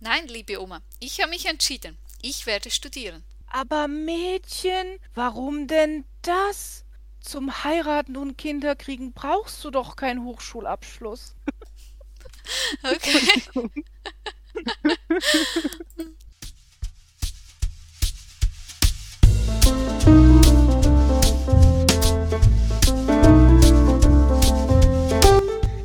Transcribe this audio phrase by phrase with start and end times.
[0.00, 1.98] Nein, liebe Oma, ich habe mich entschieden.
[2.22, 3.24] Ich werde studieren.
[3.48, 6.84] Aber Mädchen, warum denn das?
[7.20, 11.34] Zum Heiraten und Kinderkriegen brauchst du doch keinen Hochschulabschluss.
[12.82, 13.42] Okay.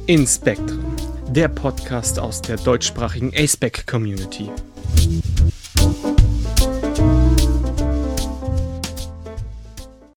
[0.07, 0.82] Inspektren,
[1.33, 4.51] der Podcast aus der deutschsprachigen ASPEC Community.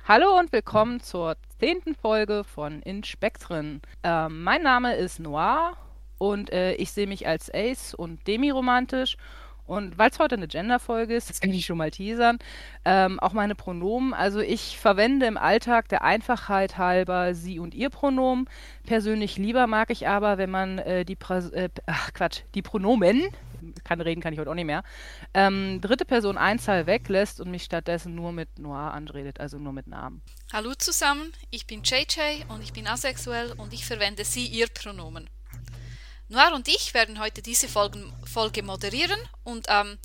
[0.05, 3.81] Hallo und willkommen zur zehnten Folge von Inspektren.
[4.03, 5.79] Ähm, mein Name ist Noir
[6.19, 9.17] und äh, ich sehe mich als Ace und demiromantisch
[9.67, 12.39] und weil es heute eine Gender-Folge ist, das kann ich schon mal teasern,
[12.85, 14.15] ähm, auch meine Pronomen.
[14.15, 18.49] Also ich verwende im Alltag der Einfachheit halber sie und ihr Pronomen.
[18.85, 21.19] Persönlich lieber mag ich aber, wenn man äh, die,
[21.53, 23.29] äh, ach Quatsch, die Pronomen,
[23.85, 24.85] kann reden, kann ich heute auch nicht mehr,
[25.35, 29.87] ähm, dritte Person Einzahl weglässt und mich stattdessen nur mit Noir anredet, also nur mit
[29.87, 30.23] Namen.
[30.53, 35.29] Hallo zusammen, ich bin JJ und ich bin asexuell und ich verwende sie, ihr Pronomen.
[36.29, 39.97] Noir und ich werden heute diese Folgen, Folge moderieren und ähm,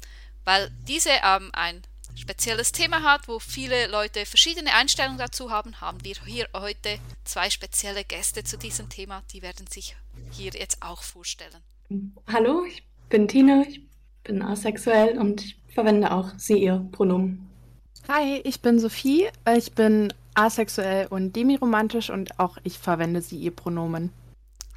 [0.45, 1.81] weil diese ähm, ein
[2.15, 7.49] spezielles Thema hat, wo viele Leute verschiedene Einstellungen dazu haben, haben wir hier heute zwei
[7.49, 9.23] spezielle Gäste zu diesem Thema.
[9.33, 9.95] Die werden sich
[10.29, 11.57] hier jetzt auch vorstellen.
[12.31, 13.81] Hallo, ich bin Tina, ich
[14.23, 17.49] bin asexuell und ich verwende auch sie, ihr Pronomen.
[18.07, 23.55] Hi, ich bin Sophie, ich bin asexuell und demiromantisch und auch ich verwende sie, ihr
[23.55, 24.11] Pronomen.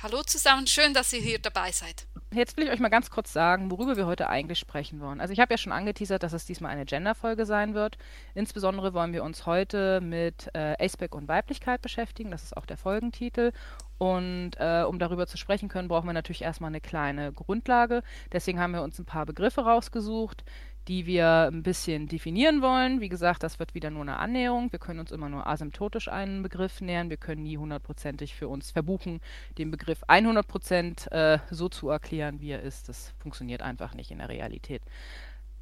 [0.04, 2.06] Hallo zusammen, schön, dass ihr hier dabei seid.
[2.30, 5.18] Jetzt will ich euch mal ganz kurz sagen, worüber wir heute eigentlich sprechen wollen.
[5.18, 7.96] Also ich habe ja schon angeteasert, dass es diesmal eine Gender-Folge sein wird.
[8.34, 12.30] Insbesondere wollen wir uns heute mit äh, Aceback und Weiblichkeit beschäftigen.
[12.30, 13.52] Das ist auch der Folgentitel.
[13.96, 18.02] Und äh, um darüber zu sprechen können, brauchen wir natürlich erstmal eine kleine Grundlage.
[18.30, 20.44] Deswegen haben wir uns ein paar Begriffe rausgesucht,
[20.88, 23.00] die wir ein bisschen definieren wollen.
[23.00, 24.70] Wie gesagt, das wird wieder nur eine Annäherung.
[24.72, 27.10] Wir können uns immer nur asymptotisch einen Begriff nähern.
[27.10, 29.20] Wir können nie hundertprozentig für uns verbuchen,
[29.58, 32.88] den Begriff 100% äh, so zu erklären, wie er ist.
[32.88, 34.82] Das funktioniert einfach nicht in der Realität.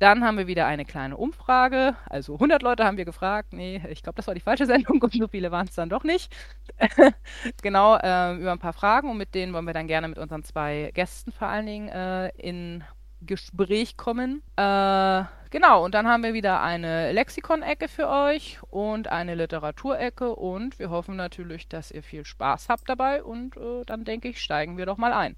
[0.02, 1.94] Dann haben wir wieder eine kleine Umfrage.
[2.06, 3.52] Also 100 Leute haben wir gefragt.
[3.52, 6.02] Nee, ich glaube, das war die falsche Sendung und so viele waren es dann doch
[6.02, 6.34] nicht.
[7.62, 10.42] genau, äh, über ein paar Fragen und mit denen wollen wir dann gerne mit unseren
[10.42, 12.82] zwei Gästen vor allen Dingen äh, in
[13.26, 14.42] Gespräch kommen.
[14.56, 20.78] Äh, genau, und dann haben wir wieder eine Lexikon-Ecke für euch und eine Literaturecke und
[20.78, 24.76] wir hoffen natürlich, dass ihr viel Spaß habt dabei und äh, dann denke ich, steigen
[24.76, 25.36] wir doch mal ein.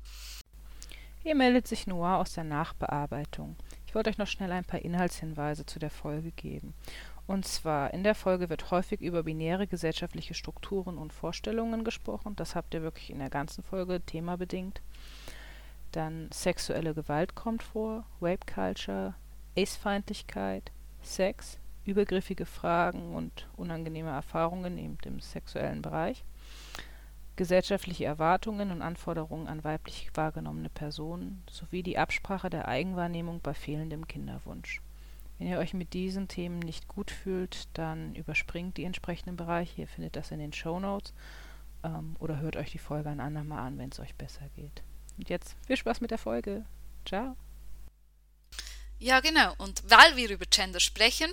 [1.22, 3.56] Hier meldet sich Noah aus der Nachbearbeitung.
[3.86, 6.74] Ich wollte euch noch schnell ein paar Inhaltshinweise zu der Folge geben.
[7.26, 12.36] Und zwar, in der Folge wird häufig über binäre gesellschaftliche Strukturen und Vorstellungen gesprochen.
[12.36, 14.82] Das habt ihr wirklich in der ganzen Folge themabedingt.
[15.94, 19.14] Dann sexuelle Gewalt kommt vor, Rape Culture,
[19.56, 20.72] Ace-Feindlichkeit,
[21.02, 26.24] Sex, übergriffige Fragen und unangenehme Erfahrungen im sexuellen Bereich,
[27.36, 34.08] gesellschaftliche Erwartungen und Anforderungen an weiblich wahrgenommene Personen sowie die Absprache der Eigenwahrnehmung bei fehlendem
[34.08, 34.82] Kinderwunsch.
[35.38, 39.82] Wenn ihr euch mit diesen Themen nicht gut fühlt, dann überspringt die entsprechenden Bereiche.
[39.82, 41.14] Ihr findet das in den Show Notes
[41.84, 44.82] ähm, oder hört euch die Folge ein andermal an, wenn es euch besser geht.
[45.16, 46.64] Und jetzt viel Spaß mit der Folge.
[47.06, 47.36] Ciao.
[48.98, 49.54] Ja, genau.
[49.58, 51.32] Und weil wir über Gender sprechen,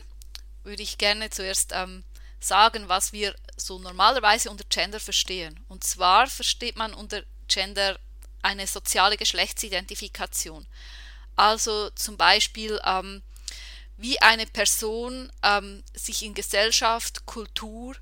[0.63, 2.03] würde ich gerne zuerst ähm,
[2.39, 5.59] sagen, was wir so normalerweise unter Gender verstehen.
[5.67, 7.99] Und zwar versteht man unter Gender
[8.41, 10.65] eine soziale Geschlechtsidentifikation.
[11.35, 13.21] Also zum Beispiel, ähm,
[13.97, 17.95] wie eine Person ähm, sich in Gesellschaft, Kultur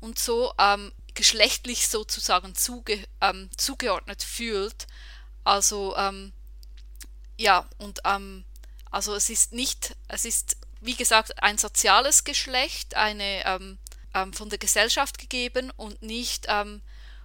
[0.00, 4.86] und so ähm, geschlechtlich sozusagen zuge ähm, zugeordnet fühlt
[5.44, 6.32] also ähm,
[7.36, 8.44] ja, und ähm,
[8.90, 13.78] also es ist nicht, es ist wie gesagt ein soziales Geschlecht, eine ähm,
[14.14, 16.82] ähm von der Gesellschaft gegeben und nicht, ähm,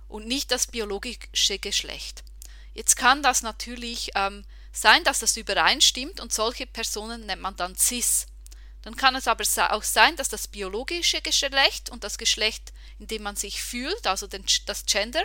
[0.07, 2.23] und nicht das biologische Geschlecht.
[2.73, 7.75] Jetzt kann das natürlich ähm, sein, dass das übereinstimmt und solche Personen nennt man dann
[7.75, 8.27] cis.
[8.81, 13.23] Dann kann es aber auch sein, dass das biologische Geschlecht und das Geschlecht, in dem
[13.23, 15.23] man sich fühlt, also den, das Gender,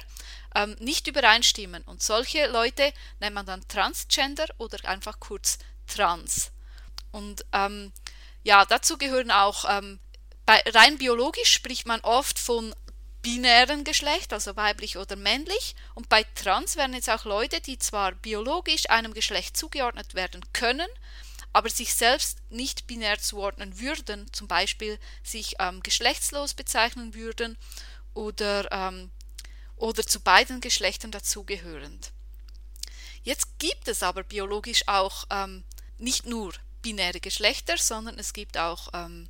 [0.55, 1.83] ähm, nicht übereinstimmen.
[1.85, 6.51] Und solche Leute nennt man dann Transgender oder einfach kurz Trans.
[7.13, 7.93] Und ähm,
[8.43, 10.01] ja, dazu gehören auch, ähm,
[10.47, 12.75] bei, rein biologisch spricht man oft von
[13.23, 15.75] binären Geschlecht, also weiblich oder männlich.
[15.95, 20.89] Und bei Trans werden jetzt auch Leute, die zwar biologisch einem Geschlecht zugeordnet werden können,
[21.55, 27.57] aber sich selbst nicht binär zuordnen würden, zum Beispiel sich ähm, geschlechtslos bezeichnen würden
[28.13, 29.11] oder, ähm,
[29.77, 32.11] oder zu beiden Geschlechtern dazugehörend.
[33.23, 35.63] Jetzt gibt es aber biologisch auch ähm,
[35.97, 36.53] nicht nur
[36.83, 39.29] binäre Geschlechter, sondern es gibt auch ähm,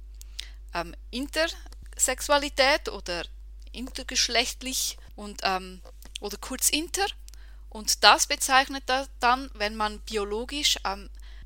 [0.73, 3.27] ähm, Intersexualität oder
[3.73, 5.83] intergeschlechtlich und ähm,
[6.21, 7.07] oder kurz inter.
[7.69, 8.85] Und das bezeichnet
[9.21, 10.79] dann, wenn man biologisch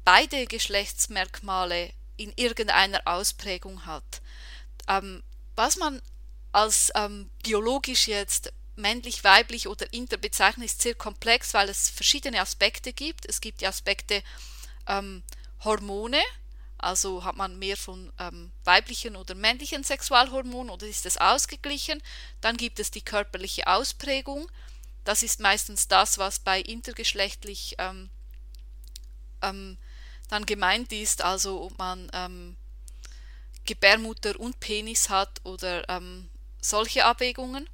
[0.04, 4.20] beide Geschlechtsmerkmale in irgendeiner Ausprägung hat.
[4.88, 5.22] Ähm,
[5.56, 6.00] was man
[6.52, 12.40] als ähm, biologisch jetzt männlich, weiblich oder inter bezeichnet, ist sehr komplex, weil es verschiedene
[12.40, 13.26] Aspekte gibt.
[13.26, 14.22] Es gibt die Aspekte
[14.86, 15.22] ähm,
[15.64, 16.20] Hormone,
[16.78, 22.00] also hat man mehr von ähm, weiblichen oder männlichen Sexualhormonen oder ist es ausgeglichen?
[22.40, 24.48] Dann gibt es die körperliche Ausprägung.
[25.04, 28.10] Das ist meistens das, was bei intergeschlechtlich ähm,
[29.42, 29.76] ähm,
[30.28, 32.56] dann gemeint ist, also ob man ähm,
[33.64, 36.28] Gebärmutter und Penis hat oder ähm,
[36.60, 37.68] solche Abwägungen.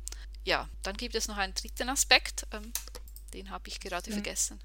[0.44, 2.72] Ja, dann gibt es noch einen dritten Aspekt, ähm,
[3.32, 4.14] den habe ich gerade mhm.
[4.14, 4.60] vergessen.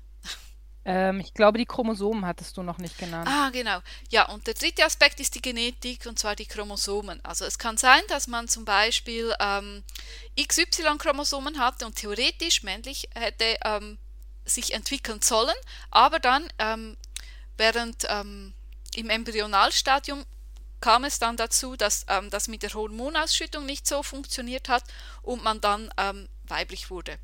[0.85, 3.29] Ähm, ich glaube, die Chromosomen hattest du noch nicht genannt.
[3.29, 3.79] Ah, genau.
[4.09, 7.23] Ja, und der dritte Aspekt ist die Genetik, und zwar die Chromosomen.
[7.23, 9.83] Also es kann sein, dass man zum Beispiel ähm,
[10.41, 13.97] XY-Chromosomen hatte und theoretisch männlich hätte ähm,
[14.45, 15.55] sich entwickeln sollen,
[15.91, 16.97] aber dann ähm,
[17.59, 18.53] während ähm,
[18.95, 20.25] im Embryonalstadium
[20.81, 24.83] kam es dann dazu, dass ähm, das mit der Hormonausschüttung nicht so funktioniert hat
[25.21, 25.91] und man dann
[26.47, 27.19] weiblich wurde.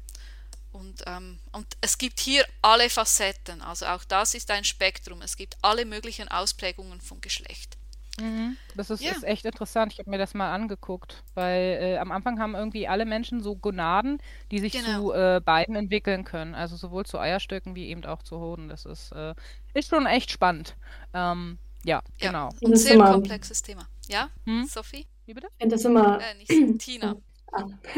[0.76, 5.22] Und, ähm, und es gibt hier alle Facetten, also auch das ist ein Spektrum.
[5.22, 7.75] Es gibt alle möglichen Ausprägungen von Geschlecht.
[8.20, 8.58] Mhm.
[8.76, 9.12] Das ist, ja.
[9.12, 9.94] ist, echt interessant.
[9.94, 13.56] Ich habe mir das mal angeguckt, weil äh, am Anfang haben irgendwie alle Menschen so
[13.56, 14.20] Gonaden,
[14.52, 15.00] die sich genau.
[15.00, 16.56] zu äh, beiden entwickeln können.
[16.56, 18.70] Also sowohl zu Eierstöcken wie eben auch zu Hoden.
[18.70, 19.34] Das ist, äh,
[19.74, 20.76] ist schon echt spannend.
[21.14, 22.50] Ähm, ja, ja, genau.
[22.66, 23.88] Ein sehr komplexes Thema.
[24.08, 24.66] Ja, hm?
[24.66, 25.06] Sophie?
[25.26, 25.48] Wie bitte?
[25.52, 26.20] Ich finde das immer.
[26.22, 27.16] Äh, nicht Tina.
[27.52, 27.80] an.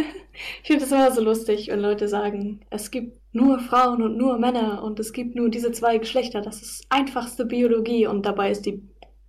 [0.61, 4.37] Ich finde es immer so lustig, wenn Leute sagen, es gibt nur Frauen und nur
[4.37, 6.41] Männer und es gibt nur diese zwei Geschlechter.
[6.41, 8.83] Das ist einfachste Biologie und dabei ist die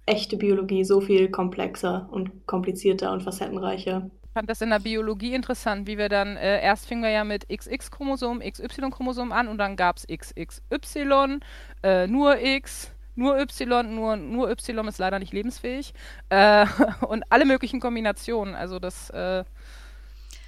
[0.09, 4.11] echte Biologie so viel komplexer und komplizierter und facettenreicher.
[4.25, 7.25] Ich fand das in der Biologie interessant, wie wir dann, äh, erst fingen wir ja
[7.25, 11.41] mit XX-Chromosom, XY-Chromosom an und dann gab es XXY,
[11.83, 15.93] äh, nur X, nur Y, nur, nur Y ist leider nicht lebensfähig
[16.29, 16.67] äh,
[17.09, 18.55] und alle möglichen Kombinationen.
[18.55, 19.45] Also das äh,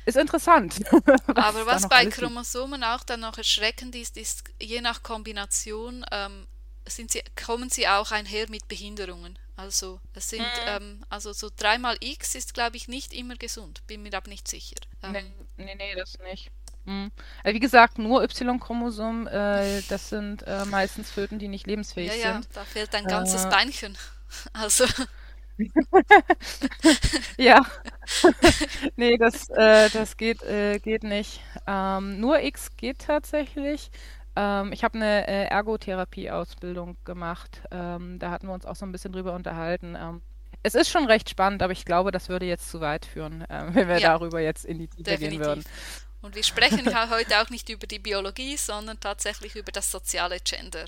[0.07, 0.81] ist interessant.
[1.27, 6.47] Aber was bei Chromosomen auch dann noch erschreckend ist, ist, je nach Kombination ähm,
[6.87, 9.39] sind sie, kommen sie auch einher mit Behinderungen.
[9.61, 10.47] Also es sind, mhm.
[10.67, 14.49] ähm, also so dreimal X ist, glaube ich, nicht immer gesund, bin mir aber nicht
[14.49, 14.77] sicher.
[15.03, 16.51] Ähm, nee, nee, nee, das nicht.
[16.87, 17.13] Mhm.
[17.45, 22.15] Also wie gesagt, nur Y-Chromosom, äh, das sind äh, meistens Föten, die nicht lebensfähig ja,
[22.15, 22.47] ja, sind.
[22.47, 23.97] Ja, da fehlt ein ganzes äh, Beinchen.
[24.53, 24.87] Also
[27.37, 27.67] ja.
[28.97, 31.41] nee, das, äh, das geht, äh, geht nicht.
[31.67, 33.91] Ähm, nur X geht tatsächlich.
[34.37, 37.63] Ähm, ich habe eine äh, Ergotherapie-Ausbildung gemacht.
[37.71, 39.97] Ähm, da hatten wir uns auch so ein bisschen drüber unterhalten.
[39.99, 40.23] Ähm,
[40.63, 43.69] es ist schon recht spannend, aber ich glaube, das würde jetzt zu weit führen, ähm,
[43.75, 45.65] wenn wir ja, darüber jetzt in die Tiefe gehen würden.
[46.23, 50.39] Und wir sprechen ja heute auch nicht über die Biologie, sondern tatsächlich über das soziale
[50.41, 50.85] Gender.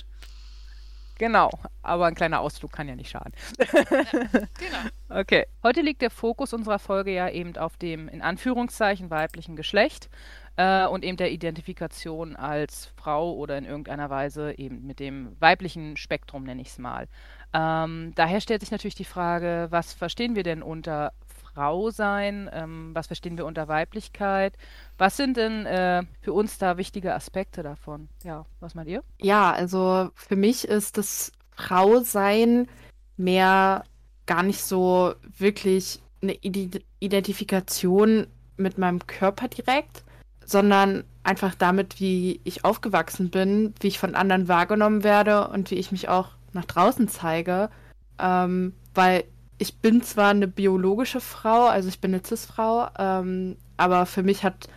[1.18, 1.50] Genau,
[1.82, 3.32] aber ein kleiner Ausflug kann ja nicht schaden.
[3.58, 4.88] Ja, genau.
[5.08, 5.46] Okay.
[5.62, 10.08] Heute liegt der Fokus unserer Folge ja eben auf dem in Anführungszeichen weiblichen Geschlecht
[10.56, 15.96] äh, und eben der Identifikation als Frau oder in irgendeiner Weise eben mit dem weiblichen
[15.96, 17.08] Spektrum, nenne ich es mal.
[17.54, 21.12] Ähm, daher stellt sich natürlich die Frage, was verstehen wir denn unter
[21.54, 22.48] Frau sein?
[22.52, 24.56] Ähm, was verstehen wir unter Weiblichkeit?
[24.98, 28.08] Was sind denn äh, für uns da wichtige Aspekte davon?
[28.24, 29.02] Ja, was meint ihr?
[29.20, 32.68] Ja, also für mich ist das Frausein
[33.16, 33.84] mehr
[34.26, 40.04] gar nicht so wirklich eine Identifikation mit meinem Körper direkt,
[40.44, 45.76] sondern einfach damit, wie ich aufgewachsen bin, wie ich von anderen wahrgenommen werde und wie
[45.76, 47.70] ich mich auch nach draußen zeige.
[48.18, 49.24] Ähm, weil
[49.58, 54.44] ich bin zwar eine biologische Frau, also ich bin eine Cis-Frau, ähm, aber für mich
[54.44, 54.68] hat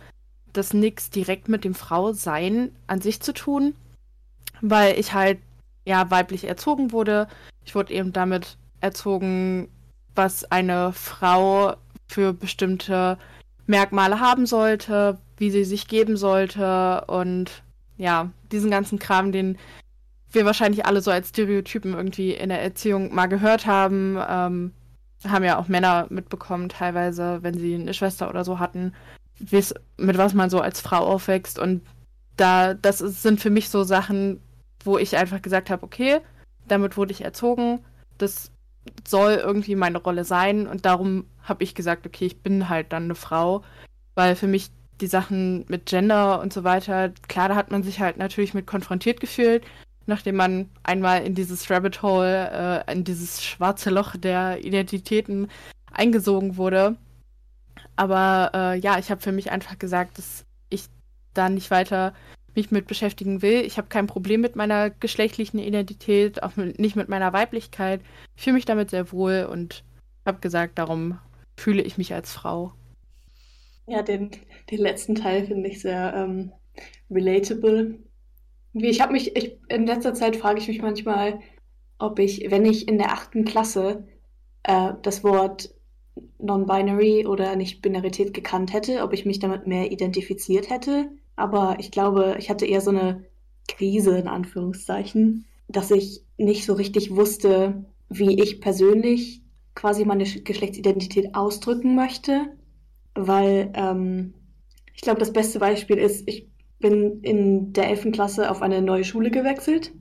[0.52, 3.74] das nichts direkt mit dem Frausein an sich zu tun,
[4.60, 5.38] weil ich halt
[5.84, 7.28] ja weiblich erzogen wurde.
[7.64, 9.68] Ich wurde eben damit erzogen,
[10.14, 11.76] was eine Frau
[12.08, 13.18] für bestimmte
[13.66, 17.62] Merkmale haben sollte, wie sie sich geben sollte und
[17.96, 19.58] ja, diesen ganzen Kram, den
[20.30, 24.18] wir wahrscheinlich alle so als Stereotypen irgendwie in der Erziehung mal gehört haben.
[24.28, 24.72] Ähm,
[25.26, 28.92] haben ja auch Männer mitbekommen, teilweise, wenn sie eine Schwester oder so hatten,
[29.38, 31.58] mit was man so als Frau aufwächst.
[31.58, 31.82] Und
[32.36, 34.40] da, das ist, sind für mich so Sachen,
[34.84, 36.20] wo ich einfach gesagt habe, okay,
[36.68, 37.80] damit wurde ich erzogen,
[38.18, 38.50] das
[39.06, 40.66] soll irgendwie meine Rolle sein.
[40.66, 43.62] Und darum habe ich gesagt, okay, ich bin halt dann eine Frau,
[44.14, 48.00] weil für mich die Sachen mit Gender und so weiter, klar, da hat man sich
[48.00, 49.64] halt natürlich mit konfrontiert gefühlt,
[50.06, 55.48] nachdem man einmal in dieses Rabbit Hole, äh, in dieses schwarze Loch der Identitäten
[55.92, 56.96] eingesogen wurde.
[57.96, 60.84] Aber äh, ja, ich habe für mich einfach gesagt, dass ich
[61.34, 62.14] da nicht weiter
[62.56, 63.62] mich mit beschäftigen will.
[63.62, 68.00] Ich habe kein Problem mit meiner geschlechtlichen Identität, auch mit, nicht mit meiner Weiblichkeit.
[68.36, 69.84] Ich fühle mich damit sehr wohl und
[70.24, 71.18] habe gesagt, darum
[71.56, 72.72] fühle ich mich als Frau.
[73.86, 74.30] Ja, den,
[74.70, 76.52] den letzten Teil finde ich sehr ähm,
[77.10, 77.98] relatable.
[78.72, 81.40] Wie ich habe mich, ich, in letzter Zeit frage ich mich manchmal,
[81.98, 84.06] ob ich, wenn ich in der achten Klasse
[84.64, 85.74] äh, das Wort
[86.38, 91.10] Non-Binary oder Nicht-Binarität gekannt hätte, ob ich mich damit mehr identifiziert hätte.
[91.36, 93.24] Aber ich glaube, ich hatte eher so eine
[93.68, 99.42] Krise in Anführungszeichen, dass ich nicht so richtig wusste, wie ich persönlich
[99.74, 102.46] quasi meine Geschlechtsidentität ausdrücken möchte.
[103.14, 104.34] Weil ähm,
[104.94, 108.12] ich glaube, das beste Beispiel ist, ich bin in der 11.
[108.12, 109.92] Klasse auf eine neue Schule gewechselt.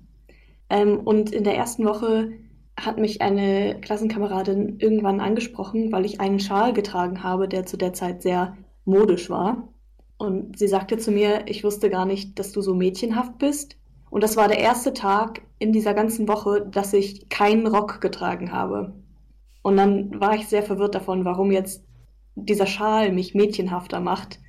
[0.69, 2.31] Ähm, und in der ersten Woche
[2.77, 7.93] hat mich eine Klassenkameradin irgendwann angesprochen, weil ich einen Schal getragen habe, der zu der
[7.93, 9.69] Zeit sehr modisch war.
[10.17, 13.77] Und sie sagte zu mir, ich wusste gar nicht, dass du so mädchenhaft bist.
[14.09, 18.51] Und das war der erste Tag in dieser ganzen Woche, dass ich keinen Rock getragen
[18.51, 18.93] habe.
[19.61, 21.83] Und dann war ich sehr verwirrt davon, warum jetzt
[22.35, 24.39] dieser Schal mich mädchenhafter macht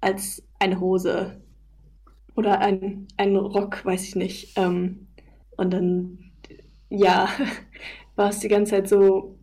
[0.00, 1.40] als eine Hose
[2.36, 4.58] oder ein, ein Rock, weiß ich nicht.
[4.58, 5.06] Ähm,
[5.56, 6.32] und dann,
[6.90, 7.28] ja,
[8.16, 9.38] war es die ganze Zeit so,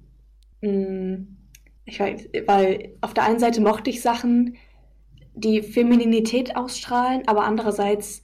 [0.62, 1.38] mh, hm,
[1.86, 4.56] ich weiß, weil auf der einen Seite mochte ich Sachen,
[5.34, 8.22] die Femininität ausstrahlen, aber andererseits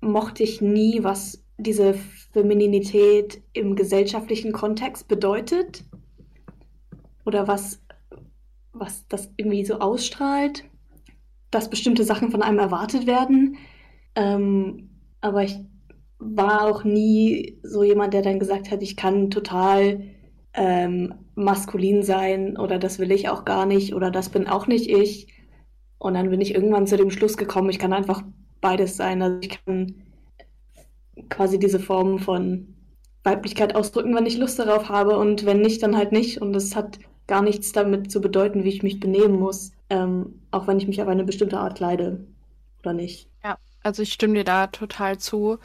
[0.00, 1.94] mochte ich nie, was diese
[2.32, 5.84] Femininität im gesellschaftlichen Kontext bedeutet
[7.24, 7.80] oder was,
[8.72, 10.64] was das irgendwie so ausstrahlt,
[11.50, 13.58] dass bestimmte Sachen von einem erwartet werden.
[14.14, 14.90] Ähm,
[15.20, 15.56] aber ich
[16.18, 20.02] war auch nie so jemand, der dann gesagt hat, ich kann total
[20.54, 24.88] ähm, maskulin sein oder das will ich auch gar nicht oder das bin auch nicht
[24.88, 25.28] ich.
[26.02, 28.24] Und dann bin ich irgendwann zu dem Schluss gekommen, ich kann einfach
[28.60, 29.22] beides sein.
[29.22, 29.94] Also ich kann
[31.28, 32.74] quasi diese Form von
[33.22, 36.42] Weiblichkeit ausdrücken, wenn ich Lust darauf habe und wenn nicht, dann halt nicht.
[36.42, 40.66] Und es hat gar nichts damit zu bedeuten, wie ich mich benehmen muss, ähm, auch
[40.66, 42.26] wenn ich mich auf eine bestimmte Art kleide
[42.80, 43.28] oder nicht.
[43.44, 45.58] Ja, also ich stimme dir da total zu.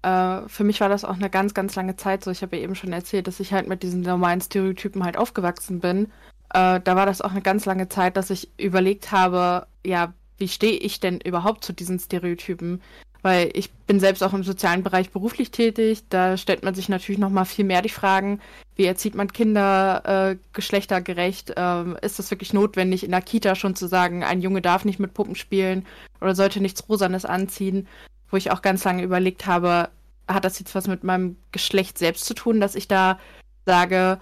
[0.00, 2.30] Äh, für mich war das auch eine ganz, ganz lange Zeit so.
[2.30, 5.80] Ich habe ja eben schon erzählt, dass ich halt mit diesen normalen Stereotypen halt aufgewachsen
[5.80, 6.08] bin
[6.56, 10.48] äh, da war das auch eine ganz lange Zeit, dass ich überlegt habe, ja, wie
[10.48, 12.80] stehe ich denn überhaupt zu diesen Stereotypen?
[13.20, 16.04] Weil ich bin selbst auch im sozialen Bereich beruflich tätig.
[16.08, 18.40] Da stellt man sich natürlich noch mal viel mehr die Fragen,
[18.74, 21.52] wie erzieht man Kinder äh, geschlechtergerecht?
[21.56, 24.98] Ähm, ist das wirklich notwendig, in der Kita schon zu sagen, ein Junge darf nicht
[24.98, 25.84] mit Puppen spielen
[26.22, 27.86] oder sollte nichts Rosanes anziehen?
[28.30, 29.90] Wo ich auch ganz lange überlegt habe,
[30.26, 33.18] hat das jetzt was mit meinem Geschlecht selbst zu tun, dass ich da
[33.66, 34.20] sage,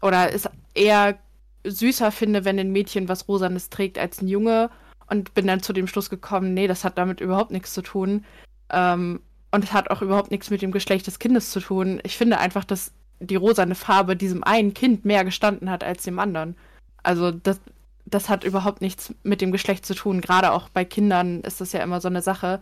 [0.00, 1.18] oder ist eher
[1.64, 4.70] süßer finde, wenn ein Mädchen was Rosanes trägt als ein Junge.
[5.08, 8.24] Und bin dann zu dem Schluss gekommen, nee, das hat damit überhaupt nichts zu tun.
[8.70, 12.00] Ähm, und es hat auch überhaupt nichts mit dem Geschlecht des Kindes zu tun.
[12.04, 16.18] Ich finde einfach, dass die rosane Farbe diesem einen Kind mehr gestanden hat als dem
[16.18, 16.56] anderen.
[17.02, 17.60] Also das,
[18.06, 20.20] das hat überhaupt nichts mit dem Geschlecht zu tun.
[20.20, 22.60] Gerade auch bei Kindern ist das ja immer so eine Sache.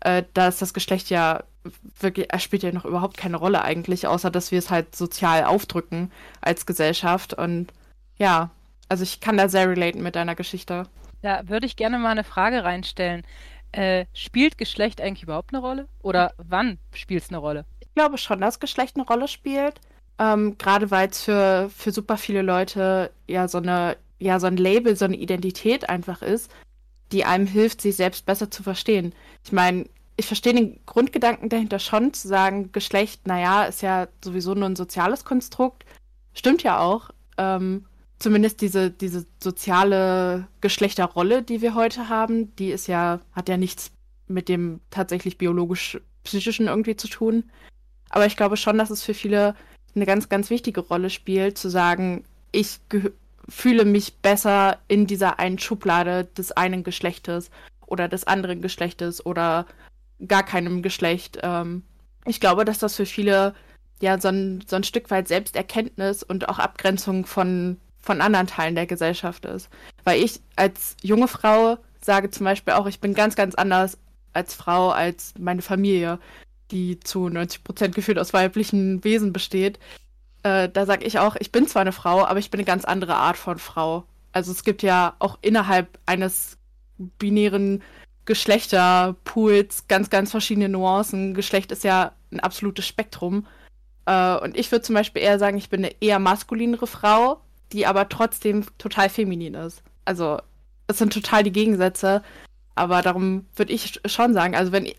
[0.00, 1.44] Äh, da ist das Geschlecht ja
[2.00, 5.44] wirklich, er spielt ja noch überhaupt keine Rolle eigentlich, außer dass wir es halt sozial
[5.44, 7.34] aufdrücken als Gesellschaft.
[7.34, 7.72] Und
[8.22, 8.50] ja,
[8.88, 10.84] also ich kann da sehr relaten mit deiner Geschichte.
[11.22, 13.24] Da würde ich gerne mal eine Frage reinstellen.
[13.72, 15.88] Äh, spielt Geschlecht eigentlich überhaupt eine Rolle?
[16.02, 17.64] Oder wann spielt es eine Rolle?
[17.80, 19.80] Ich glaube schon, dass Geschlecht eine Rolle spielt.
[20.20, 24.56] Ähm, Gerade weil es für, für super viele Leute ja so eine, ja, so ein
[24.56, 26.48] Label, so eine Identität einfach ist,
[27.10, 29.14] die einem hilft, sich selbst besser zu verstehen.
[29.44, 29.86] Ich meine,
[30.16, 34.76] ich verstehe den Grundgedanken dahinter schon, zu sagen, Geschlecht, naja, ist ja sowieso nur ein
[34.76, 35.84] soziales Konstrukt.
[36.34, 37.10] Stimmt ja auch.
[37.36, 37.86] Ähm,
[38.22, 43.90] zumindest diese, diese soziale Geschlechterrolle, die wir heute haben, die ist ja, hat ja nichts
[44.28, 47.50] mit dem tatsächlich biologisch-psychischen irgendwie zu tun.
[48.10, 49.54] Aber ich glaube schon, dass es für viele
[49.94, 52.78] eine ganz, ganz wichtige Rolle spielt, zu sagen, ich
[53.48, 57.50] fühle mich besser in dieser einen Schublade des einen Geschlechtes
[57.86, 59.66] oder des anderen Geschlechtes oder
[60.26, 61.40] gar keinem Geschlecht.
[61.42, 61.82] Ähm,
[62.24, 63.54] ich glaube, dass das für viele
[64.00, 68.74] ja so ein, so ein Stück weit Selbsterkenntnis und auch Abgrenzung von von anderen Teilen
[68.74, 69.68] der Gesellschaft ist.
[70.04, 73.96] Weil ich als junge Frau sage zum Beispiel auch, ich bin ganz, ganz anders
[74.32, 76.18] als Frau, als meine Familie,
[76.70, 79.78] die zu 90 Prozent gefühlt aus weiblichen Wesen besteht.
[80.42, 82.84] Äh, da sage ich auch, ich bin zwar eine Frau, aber ich bin eine ganz
[82.84, 84.04] andere Art von Frau.
[84.32, 86.58] Also es gibt ja auch innerhalb eines
[87.18, 87.82] binären
[88.24, 91.34] Geschlechterpools ganz, ganz verschiedene Nuancen.
[91.34, 93.46] Geschlecht ist ja ein absolutes Spektrum.
[94.06, 97.40] Äh, und ich würde zum Beispiel eher sagen, ich bin eine eher maskulinere Frau,
[97.72, 99.82] die aber trotzdem total feminin ist.
[100.04, 100.38] Also,
[100.86, 102.22] es sind total die Gegensätze.
[102.74, 104.90] Aber darum würde ich schon sagen, also wenn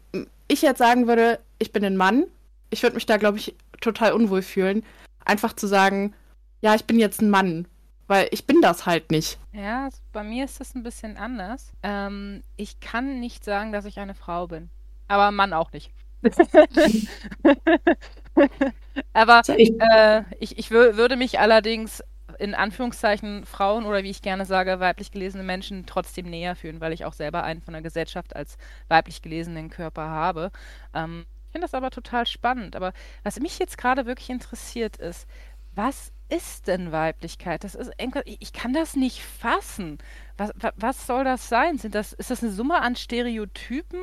[0.48, 2.25] ich jetzt sagen würde, ich bin ein Mann,
[2.70, 4.84] ich würde mich da, glaube ich, total unwohl fühlen.
[5.25, 6.13] Einfach zu sagen,
[6.62, 7.68] ja, ich bin jetzt ein Mann.
[8.08, 9.38] Weil ich bin das halt nicht.
[9.53, 11.72] Ja, bei mir ist das ein bisschen anders.
[11.84, 14.70] Ähm, ich kann nicht sagen, dass ich eine Frau bin.
[15.08, 15.89] Aber ein Mann auch nicht.
[19.13, 22.03] Aber äh, ich, ich würde mich allerdings
[22.40, 26.94] in Anführungszeichen Frauen oder wie ich gerne sage, weiblich gelesene Menschen trotzdem näher fühlen, weil
[26.94, 30.52] ich auch selber einen von der Gesellschaft als weiblich gelesenen Körper habe.
[30.94, 32.75] Ähm, ich finde das aber total spannend.
[32.75, 35.28] Aber was mich jetzt gerade wirklich interessiert ist,
[35.75, 37.63] was ist denn Weiblichkeit?
[37.63, 37.92] Das ist
[38.25, 40.00] ich kann das nicht fassen.
[40.38, 41.78] Was, was soll das sein?
[41.78, 44.02] Sind das, ist das eine Summe an Stereotypen,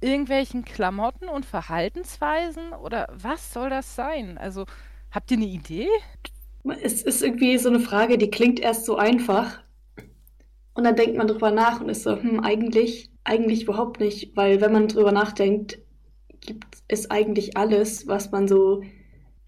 [0.00, 2.72] irgendwelchen Klamotten und Verhaltensweisen?
[2.72, 4.38] Oder was soll das sein?
[4.38, 4.64] Also,
[5.10, 5.88] habt ihr eine Idee?
[6.70, 9.60] Es ist irgendwie so eine Frage, die klingt erst so einfach.
[10.74, 14.36] Und dann denkt man drüber nach und ist so, hm, eigentlich, eigentlich überhaupt nicht.
[14.36, 15.78] Weil wenn man drüber nachdenkt,
[16.40, 18.82] gibt es eigentlich alles, was man so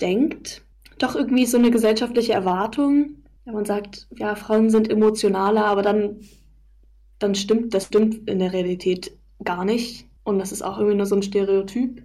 [0.00, 0.62] denkt.
[0.98, 3.22] Doch irgendwie so eine gesellschaftliche Erwartung.
[3.44, 6.20] Wenn man sagt, ja, Frauen sind emotionaler, aber dann,
[7.18, 10.06] dann stimmt, das stimmt in der Realität gar nicht.
[10.24, 12.02] Und das ist auch irgendwie nur so ein Stereotyp.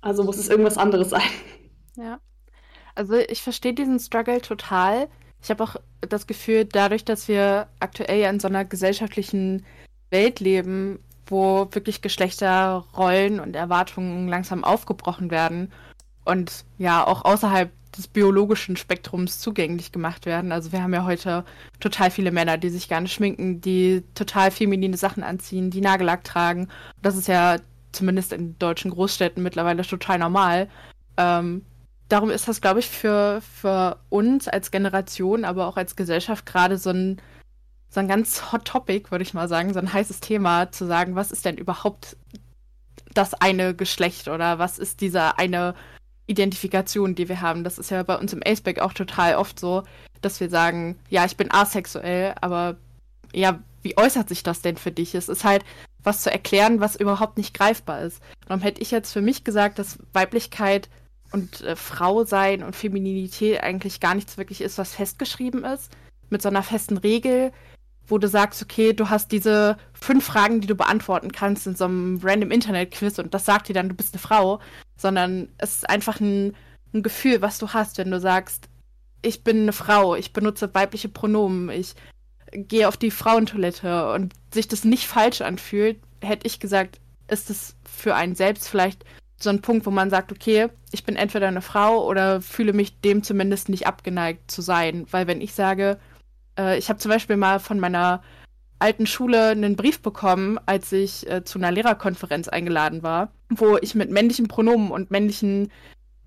[0.00, 1.22] Also muss es irgendwas anderes sein.
[1.96, 2.20] Ja.
[3.00, 5.08] Also ich verstehe diesen Struggle total.
[5.42, 9.64] Ich habe auch das Gefühl, dadurch, dass wir aktuell ja in so einer gesellschaftlichen
[10.10, 15.72] Welt leben, wo wirklich Geschlechterrollen und Erwartungen langsam aufgebrochen werden
[16.26, 20.52] und ja auch außerhalb des biologischen Spektrums zugänglich gemacht werden.
[20.52, 21.46] Also wir haben ja heute
[21.80, 26.68] total viele Männer, die sich gerne schminken, die total feminine Sachen anziehen, die Nagellack tragen.
[27.00, 27.56] Das ist ja
[27.92, 30.68] zumindest in deutschen Großstädten mittlerweile total normal.
[31.16, 31.64] Ähm,
[32.10, 36.76] darum ist das, glaube ich, für, für uns als Generation, aber auch als Gesellschaft gerade
[36.76, 37.20] so ein,
[37.88, 41.14] so ein ganz hot Topic, würde ich mal sagen, so ein heißes Thema, zu sagen,
[41.14, 42.16] was ist denn überhaupt
[43.14, 45.74] das eine Geschlecht oder was ist dieser eine
[46.26, 47.64] Identifikation, die wir haben.
[47.64, 49.82] Das ist ja bei uns im Aceback auch total oft so,
[50.20, 52.76] dass wir sagen, ja, ich bin asexuell, aber
[53.32, 55.14] ja, wie äußert sich das denn für dich?
[55.14, 55.64] Es ist halt
[56.02, 58.22] was zu erklären, was überhaupt nicht greifbar ist.
[58.46, 60.88] Darum hätte ich jetzt für mich gesagt, dass Weiblichkeit
[61.32, 65.90] und äh, Frau sein und Femininität eigentlich gar nichts wirklich ist, was festgeschrieben ist,
[66.28, 67.52] mit so einer festen Regel,
[68.06, 71.84] wo du sagst, okay, du hast diese fünf Fragen, die du beantworten kannst in so
[71.84, 74.60] einem random Internet-Quiz und das sagt dir dann, du bist eine Frau,
[74.96, 76.54] sondern es ist einfach ein,
[76.92, 78.68] ein Gefühl, was du hast, wenn du sagst,
[79.22, 81.94] ich bin eine Frau, ich benutze weibliche Pronomen, ich
[82.52, 87.76] gehe auf die Frauentoilette und sich das nicht falsch anfühlt, hätte ich gesagt, ist es
[87.84, 89.04] für einen selbst vielleicht
[89.42, 93.00] so ein Punkt, wo man sagt, okay, ich bin entweder eine Frau oder fühle mich
[93.00, 95.06] dem zumindest nicht abgeneigt zu sein.
[95.10, 95.98] Weil wenn ich sage,
[96.58, 98.22] äh, ich habe zum Beispiel mal von meiner
[98.78, 103.94] alten Schule einen Brief bekommen, als ich äh, zu einer Lehrerkonferenz eingeladen war, wo ich
[103.94, 105.70] mit männlichen Pronomen und männlichen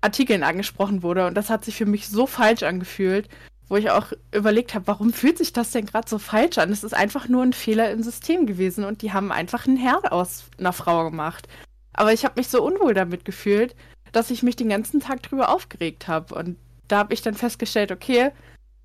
[0.00, 1.26] Artikeln angesprochen wurde.
[1.26, 3.28] Und das hat sich für mich so falsch angefühlt,
[3.68, 6.70] wo ich auch überlegt habe, warum fühlt sich das denn gerade so falsch an?
[6.70, 10.12] Es ist einfach nur ein Fehler im System gewesen und die haben einfach einen Herr
[10.12, 11.48] aus einer Frau gemacht.
[11.94, 13.74] Aber ich habe mich so unwohl damit gefühlt,
[14.12, 16.34] dass ich mich den ganzen Tag drüber aufgeregt habe.
[16.34, 16.56] Und
[16.88, 18.30] da habe ich dann festgestellt, okay,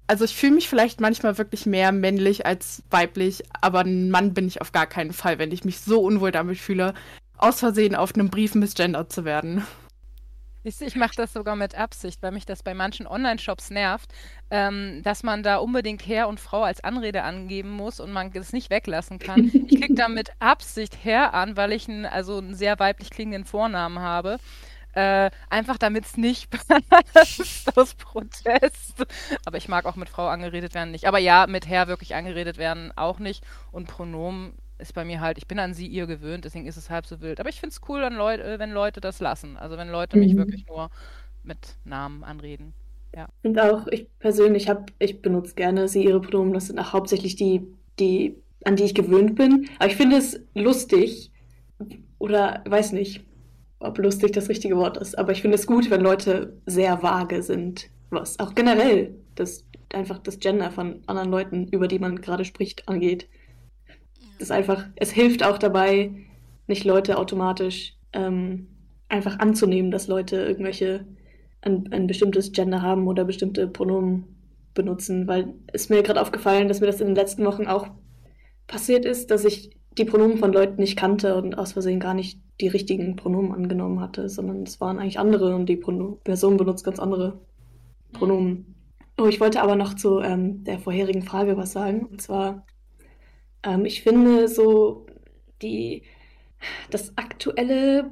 [0.07, 4.47] also ich fühle mich vielleicht manchmal wirklich mehr männlich als weiblich, aber ein Mann bin
[4.47, 6.95] ich auf gar keinen Fall, wenn ich mich so unwohl damit fühle,
[7.37, 9.65] aus Versehen auf einem Brief misgendert zu werden.
[10.63, 14.11] Ich mache das sogar mit Absicht, weil mich das bei manchen Online-Shops nervt,
[14.51, 18.51] ähm, dass man da unbedingt Herr und Frau als Anrede angeben muss und man das
[18.51, 19.51] nicht weglassen kann.
[19.53, 23.45] Ich klicke da mit Absicht Herr an, weil ich einen, also einen sehr weiblich klingenden
[23.45, 24.37] Vornamen habe.
[24.93, 26.49] Äh, einfach damit es nicht
[27.75, 29.05] aus Protest.
[29.45, 31.05] Aber ich mag auch mit Frau angeredet werden nicht.
[31.05, 33.45] Aber ja, mit Herr wirklich angeredet werden auch nicht.
[33.71, 36.89] Und Pronomen ist bei mir halt, ich bin an sie ihr gewöhnt, deswegen ist es
[36.89, 37.39] halb so wild.
[37.39, 39.57] Aber ich finde es cool, wenn Leute, äh, wenn Leute das lassen.
[39.57, 40.23] Also wenn Leute mhm.
[40.23, 40.89] mich wirklich nur
[41.43, 42.73] mit Namen anreden.
[43.15, 43.27] Ja.
[43.43, 46.53] Und auch ich persönlich habe, ich benutze gerne sie ihre Pronomen.
[46.53, 47.67] Das sind auch hauptsächlich die,
[47.99, 49.69] die, an die ich gewöhnt bin.
[49.79, 51.31] Aber ich finde es lustig
[52.17, 53.25] oder weiß nicht,
[53.79, 55.17] ob lustig das richtige Wort ist.
[55.17, 57.89] Aber ich finde es gut, wenn Leute sehr vage sind.
[58.09, 62.87] Was auch generell das einfach das Gender von anderen Leuten, über die man gerade spricht,
[62.87, 63.27] angeht
[64.39, 66.11] ist einfach, es hilft auch dabei,
[66.67, 68.67] nicht Leute automatisch ähm,
[69.09, 71.05] einfach anzunehmen, dass Leute irgendwelche
[71.61, 74.25] ein, ein bestimmtes Gender haben oder bestimmte Pronomen
[74.73, 77.87] benutzen, weil es mir gerade aufgefallen, dass mir das in den letzten Wochen auch
[78.67, 82.39] passiert ist, dass ich die Pronomen von Leuten nicht kannte und aus Versehen gar nicht
[82.61, 86.85] die richtigen Pronomen angenommen hatte, sondern es waren eigentlich andere und die Prono Person benutzt
[86.85, 87.39] ganz andere
[88.13, 88.75] Pronomen.
[89.17, 92.05] Oh, ich wollte aber noch zu ähm, der vorherigen Frage was sagen.
[92.05, 92.65] Und zwar,
[93.63, 95.05] ähm, ich finde so
[95.61, 96.03] die,
[96.89, 98.11] das aktuelle,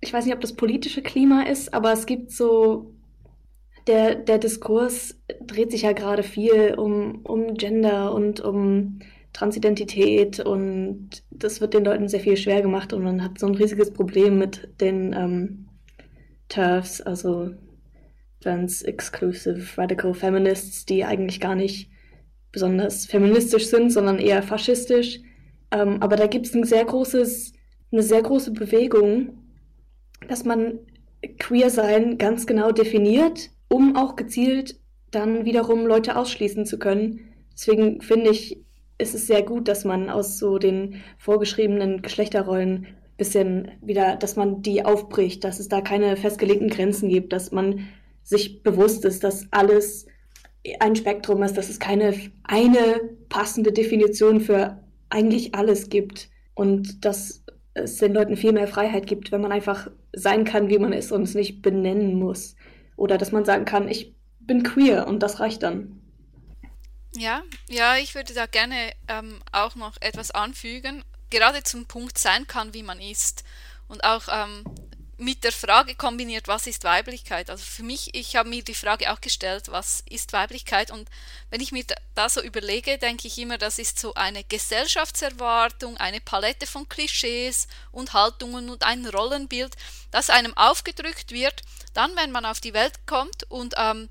[0.00, 2.92] ich weiß nicht, ob das politische Klima ist, aber es gibt so,
[3.86, 9.00] der, der Diskurs dreht sich ja gerade viel um, um Gender und um
[9.32, 13.54] Transidentität und das wird den Leuten sehr viel schwer gemacht und man hat so ein
[13.54, 15.68] riesiges Problem mit den ähm,
[16.48, 17.50] TERFs, also
[18.40, 21.90] Trans-Exclusive Radical Feminists, die eigentlich gar nicht
[22.52, 25.20] besonders feministisch sind, sondern eher faschistisch.
[25.70, 27.52] Ähm, aber da gibt es ein sehr großes,
[27.92, 29.38] eine sehr große Bewegung,
[30.28, 30.78] dass man
[31.38, 34.78] queer sein ganz genau definiert, um auch gezielt
[35.10, 37.20] dann wiederum Leute ausschließen zu können.
[37.52, 38.58] Deswegen finde ich,
[38.98, 44.62] ist es sehr gut, dass man aus so den vorgeschriebenen Geschlechterrollen bisschen wieder, dass man
[44.62, 47.88] die aufbricht, dass es da keine festgelegten Grenzen gibt, dass man
[48.22, 50.06] sich bewusst ist, dass alles
[50.80, 57.44] ein Spektrum ist, dass es keine eine passende Definition für eigentlich alles gibt und dass
[57.74, 61.12] es den Leuten viel mehr Freiheit gibt, wenn man einfach sein kann, wie man ist
[61.12, 62.56] und es nicht benennen muss.
[62.96, 66.00] Oder dass man sagen kann, ich bin queer und das reicht dann.
[67.14, 72.46] Ja, ja, ich würde da gerne ähm, auch noch etwas anfügen, gerade zum Punkt sein
[72.46, 73.44] kann, wie man ist.
[73.88, 74.64] Und auch ähm,
[75.20, 77.50] mit der Frage kombiniert, was ist Weiblichkeit?
[77.50, 80.92] Also für mich, ich habe mir die Frage auch gestellt, was ist Weiblichkeit?
[80.92, 81.10] Und
[81.50, 86.20] wenn ich mir da so überlege, denke ich immer, das ist so eine Gesellschaftserwartung, eine
[86.20, 89.74] Palette von Klischees und Haltungen und ein Rollenbild,
[90.12, 91.62] das einem aufgedrückt wird,
[91.94, 94.08] dann, wenn man auf die Welt kommt und, ähm,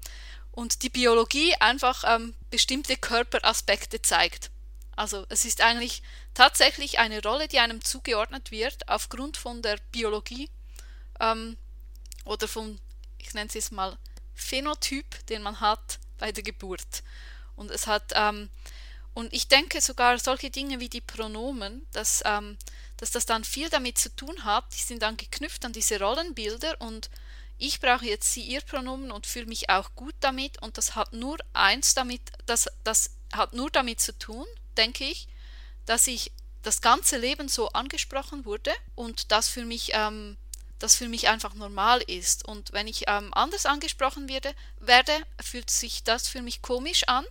[0.51, 4.51] und die Biologie einfach ähm, bestimmte Körperaspekte zeigt.
[4.97, 6.01] Also es ist eigentlich
[6.33, 10.49] tatsächlich eine Rolle, die einem zugeordnet wird aufgrund von der Biologie
[11.19, 11.57] ähm,
[12.25, 12.79] oder vom,
[13.17, 13.97] ich nenne es jetzt mal,
[14.33, 17.03] Phänotyp, den man hat bei der Geburt.
[17.55, 18.49] Und es hat, ähm,
[19.13, 22.57] und ich denke sogar solche Dinge wie die Pronomen, dass, ähm,
[22.97, 26.79] dass das dann viel damit zu tun hat, die sind dann geknüpft an diese Rollenbilder
[26.79, 27.09] und
[27.57, 31.13] ich brauche jetzt sie ihr Pronomen und fühle mich auch gut damit und das hat
[31.13, 34.45] nur eins damit, das, das hat nur damit zu tun,
[34.77, 35.27] denke ich,
[35.87, 40.37] dass ich das ganze Leben so angesprochen wurde und das für mich ähm,
[40.79, 42.47] das für mich einfach normal ist.
[42.47, 47.25] Und wenn ich ähm, anders angesprochen werde, werde, fühlt sich das für mich komisch an.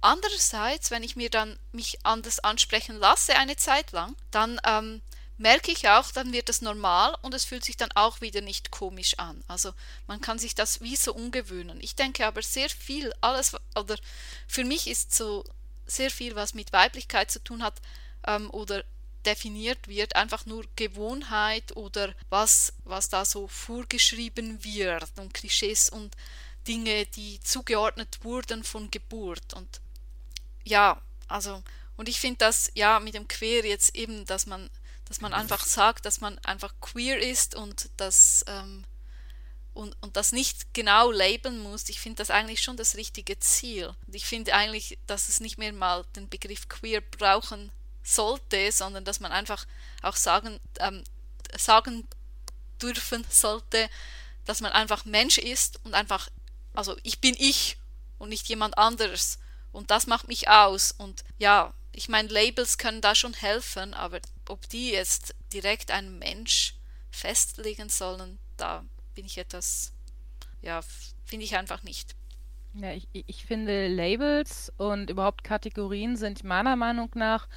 [0.00, 5.02] Andererseits, wenn ich mir dann mich anders ansprechen lasse eine Zeit lang, dann ähm,
[5.36, 8.70] merke ich auch, dann wird es normal und es fühlt sich dann auch wieder nicht
[8.70, 9.42] komisch an.
[9.48, 9.72] Also
[10.06, 11.78] man kann sich das wie so umgewöhnen.
[11.80, 13.96] Ich denke aber sehr viel, alles, oder
[14.46, 15.44] für mich ist so
[15.86, 17.74] sehr viel, was mit Weiblichkeit zu tun hat,
[18.26, 18.84] ähm, oder
[19.26, 26.16] definiert wird, einfach nur Gewohnheit oder was, was da so vorgeschrieben wird und Klischees und
[26.66, 29.54] Dinge, die zugeordnet wurden von Geburt.
[29.54, 29.80] Und
[30.64, 31.62] ja, also,
[31.96, 34.70] und ich finde das ja mit dem Queer jetzt eben, dass man,
[35.06, 38.84] dass man einfach sagt, dass man einfach queer ist und das ähm,
[39.72, 43.94] und, und das nicht genau labeln muss, ich finde das eigentlich schon das richtige Ziel.
[44.06, 47.70] Und ich finde eigentlich, dass es nicht mehr mal den Begriff queer brauchen
[48.02, 49.66] sollte, sondern dass man einfach
[50.02, 51.04] auch sagen, ähm,
[51.56, 52.06] sagen
[52.80, 53.88] dürfen sollte,
[54.44, 56.28] dass man einfach Mensch ist und einfach,
[56.74, 57.76] also ich bin ich
[58.18, 59.38] und nicht jemand anderes.
[59.72, 60.92] Und das macht mich aus.
[60.92, 66.18] Und ja, ich meine, Labels können da schon helfen, aber ob die jetzt direkt einen
[66.18, 66.74] Mensch
[67.10, 68.84] festlegen sollen, da
[69.14, 69.92] bin ich etwas,
[70.62, 70.80] ja,
[71.24, 72.14] finde ich einfach nicht.
[72.74, 77.48] Ja, ich, ich finde Labels und überhaupt Kategorien sind meiner Meinung nach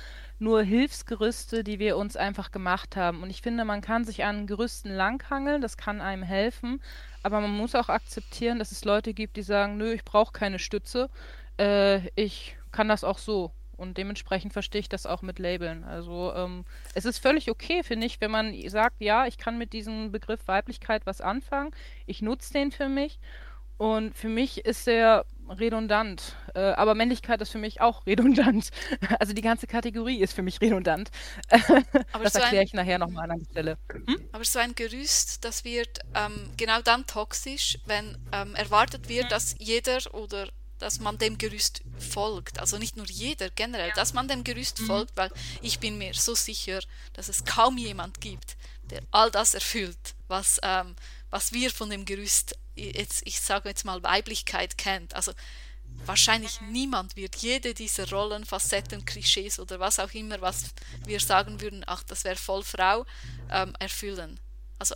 [0.43, 3.23] nur Hilfsgerüste, die wir uns einfach gemacht haben.
[3.23, 6.81] Und ich finde, man kann sich an Gerüsten langhangeln, das kann einem helfen,
[7.23, 10.59] aber man muss auch akzeptieren, dass es Leute gibt, die sagen, nö, ich brauche keine
[10.59, 11.09] Stütze,
[11.57, 13.51] äh, ich kann das auch so.
[13.75, 15.83] Und dementsprechend verstehe ich das auch mit Labeln.
[15.83, 19.73] Also ähm, es ist völlig okay, finde ich, wenn man sagt, ja, ich kann mit
[19.73, 21.71] diesem Begriff Weiblichkeit was anfangen,
[22.05, 23.19] ich nutze den für mich.
[23.77, 26.35] Und für mich ist der redundant.
[26.55, 28.69] Äh, aber Männlichkeit ist für mich auch redundant.
[29.19, 31.09] Also die ganze Kategorie ist für mich redundant.
[32.11, 33.77] Aber das so erkläre ich nachher nochmal an der Stelle.
[33.91, 34.29] Hm?
[34.31, 39.55] Aber so ein Gerüst, das wird ähm, genau dann toxisch, wenn ähm, erwartet wird, dass
[39.59, 42.59] jeder oder dass man dem Gerüst folgt.
[42.59, 43.95] Also nicht nur jeder, generell, ja.
[43.95, 44.85] dass man dem Gerüst mhm.
[44.87, 46.81] folgt, weil ich bin mir so sicher,
[47.13, 48.57] dass es kaum jemand gibt,
[48.89, 50.95] der all das erfüllt, was, ähm,
[51.29, 55.15] was wir von dem Gerüst jetzt, ich sage jetzt mal, Weiblichkeit kennt.
[55.15, 55.33] Also
[56.05, 60.65] wahrscheinlich niemand wird jede dieser Rollen, Facetten, Klischees oder was auch immer, was
[61.05, 63.05] wir sagen würden, ach, das wäre voll Frau,
[63.51, 64.39] ähm, erfüllen.
[64.79, 64.95] Also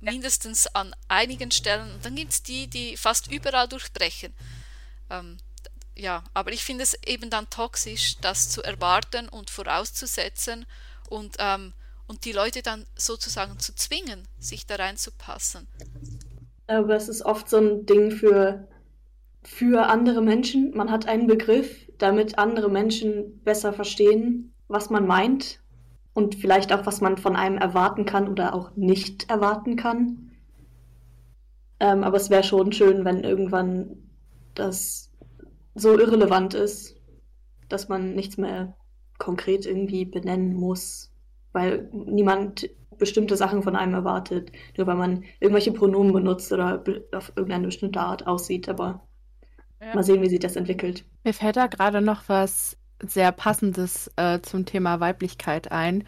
[0.00, 1.92] mindestens an einigen Stellen.
[1.92, 4.34] Und dann gibt es die, die fast überall durchbrechen.
[5.10, 5.38] Ähm,
[5.94, 10.66] ja, aber ich finde es eben dann toxisch, das zu erwarten und vorauszusetzen
[11.08, 11.72] und, ähm,
[12.06, 15.68] und die Leute dann sozusagen zu zwingen, sich da reinzupassen.
[16.66, 18.68] Aber es ist oft so ein Ding für,
[19.42, 20.74] für andere Menschen.
[20.74, 25.60] Man hat einen Begriff, damit andere Menschen besser verstehen, was man meint
[26.14, 30.30] und vielleicht auch, was man von einem erwarten kann oder auch nicht erwarten kann.
[31.80, 33.96] Ähm, aber es wäre schon schön, wenn irgendwann
[34.54, 35.10] das
[35.74, 36.96] so irrelevant ist,
[37.68, 38.76] dass man nichts mehr
[39.18, 41.11] konkret irgendwie benennen muss,
[41.52, 47.32] weil niemand bestimmte Sachen von einem erwartet, nur weil man irgendwelche Pronomen benutzt oder auf
[47.34, 48.68] irgendeine bestimmte Art aussieht.
[48.68, 49.02] Aber
[49.80, 49.94] ja.
[49.94, 51.04] mal sehen, wie sich das entwickelt.
[51.24, 56.04] Mir fällt da gerade noch was sehr passendes äh, zum Thema Weiblichkeit ein.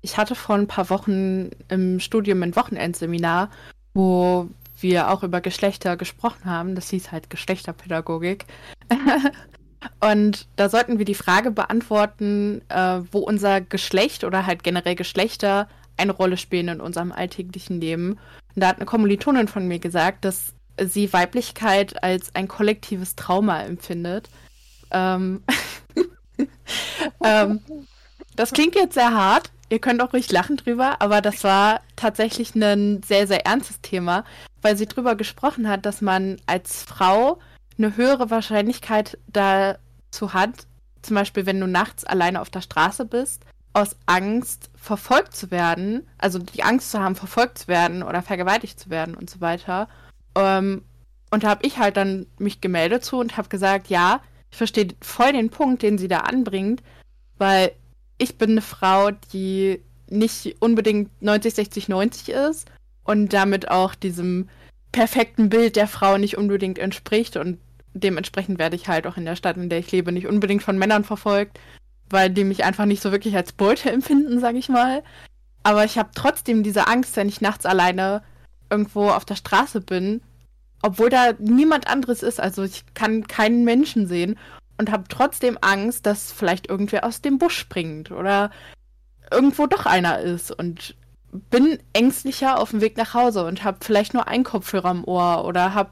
[0.00, 3.50] Ich hatte vor ein paar Wochen im Studium ein Wochenendseminar,
[3.92, 4.48] wo
[4.80, 6.74] wir auch über Geschlechter gesprochen haben.
[6.74, 8.46] Das hieß halt Geschlechterpädagogik.
[10.00, 15.68] Und da sollten wir die Frage beantworten, äh, wo unser Geschlecht oder halt generell Geschlechter
[15.96, 18.18] eine Rolle spielen in unserem alltäglichen Leben.
[18.54, 23.62] Und da hat eine Kommilitonin von mir gesagt, dass sie Weiblichkeit als ein kollektives Trauma
[23.62, 24.28] empfindet.
[24.90, 25.42] Ähm,
[27.24, 27.60] ähm,
[28.36, 29.50] das klingt jetzt sehr hart.
[29.70, 34.24] Ihr könnt auch ruhig lachen drüber, aber das war tatsächlich ein sehr, sehr ernstes Thema,
[34.62, 37.38] weil sie drüber gesprochen hat, dass man als Frau
[37.78, 40.66] eine höhere Wahrscheinlichkeit dazu hat,
[41.02, 46.08] zum Beispiel wenn du nachts alleine auf der Straße bist, aus Angst verfolgt zu werden,
[46.18, 49.88] also die Angst zu haben, verfolgt zu werden oder vergewaltigt zu werden und so weiter.
[50.36, 50.84] Ähm,
[51.30, 54.88] und da habe ich halt dann mich gemeldet zu und habe gesagt, ja, ich verstehe
[55.00, 56.82] voll den Punkt, den sie da anbringt,
[57.36, 57.72] weil
[58.16, 62.70] ich bin eine Frau, die nicht unbedingt 90, 60, 90 ist
[63.04, 64.48] und damit auch diesem
[64.90, 67.58] perfekten Bild der Frau nicht unbedingt entspricht und
[67.94, 70.78] dementsprechend werde ich halt auch in der Stadt, in der ich lebe, nicht unbedingt von
[70.78, 71.58] Männern verfolgt,
[72.10, 75.02] weil die mich einfach nicht so wirklich als Beute empfinden, sag ich mal.
[75.62, 78.22] Aber ich habe trotzdem diese Angst, wenn ich nachts alleine
[78.70, 80.20] irgendwo auf der Straße bin,
[80.82, 82.40] obwohl da niemand anderes ist.
[82.40, 84.38] Also ich kann keinen Menschen sehen
[84.78, 88.50] und habe trotzdem Angst, dass vielleicht irgendwer aus dem Busch springt oder
[89.30, 90.94] irgendwo doch einer ist und
[91.50, 95.44] bin ängstlicher auf dem Weg nach Hause und habe vielleicht nur einen Kopfhörer im Ohr
[95.44, 95.90] oder habe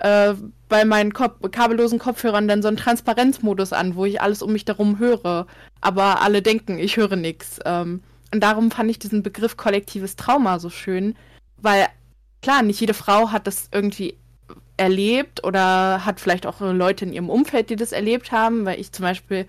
[0.00, 0.34] äh,
[0.68, 4.64] bei meinen Kop kabellosen Kopfhörern dann so einen Transparenzmodus an, wo ich alles um mich
[4.64, 5.46] darum höre,
[5.80, 7.58] aber alle denken, ich höre nichts.
[7.64, 11.16] Ähm, und darum fand ich diesen Begriff kollektives Trauma so schön,
[11.56, 11.86] weil
[12.42, 14.16] klar, nicht jede Frau hat das irgendwie
[14.76, 18.92] erlebt oder hat vielleicht auch Leute in ihrem Umfeld, die das erlebt haben, weil ich
[18.92, 19.46] zum Beispiel,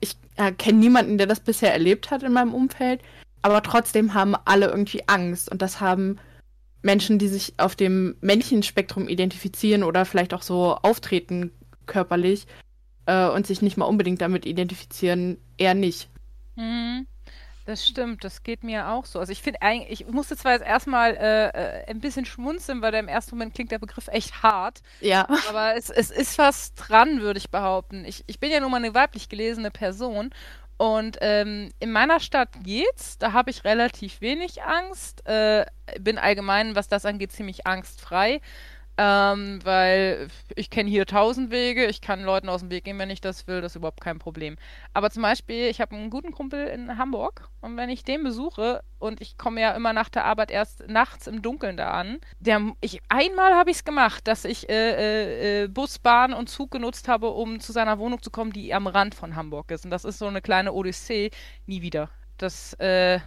[0.00, 3.00] ich äh, kenne niemanden, der das bisher erlebt hat in meinem Umfeld,
[3.42, 6.18] aber trotzdem haben alle irgendwie Angst und das haben
[6.82, 11.52] Menschen, die sich auf dem Männchenspektrum identifizieren oder vielleicht auch so auftreten
[11.86, 12.46] körperlich
[13.06, 16.08] äh, und sich nicht mal unbedingt damit identifizieren, eher nicht.
[16.56, 17.06] Mhm.
[17.64, 19.20] Das stimmt, das geht mir auch so.
[19.20, 22.92] Also ich finde eigentlich, ich musste zwar jetzt erstmal äh, äh, ein bisschen schmunzeln, weil
[22.94, 24.82] im ersten Moment klingt der Begriff echt hart.
[25.00, 25.28] Ja.
[25.48, 28.04] Aber es, es ist was dran, würde ich behaupten.
[28.04, 30.30] Ich, ich bin ja nun mal eine weiblich gelesene Person
[30.82, 33.16] und ähm, in meiner Stadt geht's.
[33.16, 35.24] Da habe ich relativ wenig Angst.
[35.28, 35.64] Äh,
[36.00, 38.40] bin allgemein, was das angeht, ziemlich angstfrei.
[38.98, 43.08] Ähm, weil ich kenne hier tausend Wege, ich kann Leuten aus dem Weg gehen, wenn
[43.08, 44.56] ich das will, das ist überhaupt kein Problem.
[44.92, 48.82] Aber zum Beispiel, ich habe einen guten Kumpel in Hamburg und wenn ich den besuche
[48.98, 52.60] und ich komme ja immer nach der Arbeit erst nachts im Dunkeln da an, der,
[52.82, 56.70] ich, einmal habe ich es gemacht, dass ich äh, äh, äh, Bus, Bahn und Zug
[56.70, 59.86] genutzt habe, um zu seiner Wohnung zu kommen, die am Rand von Hamburg ist.
[59.86, 61.30] Und das ist so eine kleine Odyssee,
[61.66, 62.10] nie wieder.
[62.36, 63.20] Das, äh,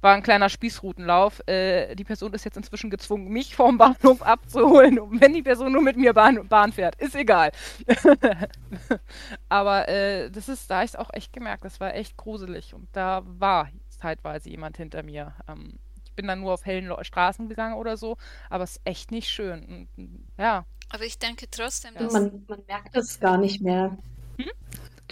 [0.00, 1.46] war ein kleiner Spießrutenlauf.
[1.48, 4.98] Äh, die Person ist jetzt inzwischen gezwungen, mich vom Bahnhof abzuholen.
[5.20, 7.50] Wenn die Person nur mit mir Bahn, Bahn fährt, ist egal.
[9.48, 12.74] Aber äh, das ist, da habe ich es auch echt gemerkt, das war echt gruselig.
[12.74, 15.34] Und da war zeitweise jemand hinter mir.
[15.48, 18.16] Ähm, ich bin dann nur auf hellen Straßen gegangen oder so,
[18.50, 19.88] aber es ist echt nicht schön.
[19.96, 20.64] Und, ja.
[20.90, 22.12] Aber ich denke trotzdem, dass.
[22.12, 23.96] Man, man merkt es gar nicht mehr.
[24.38, 24.50] Hm?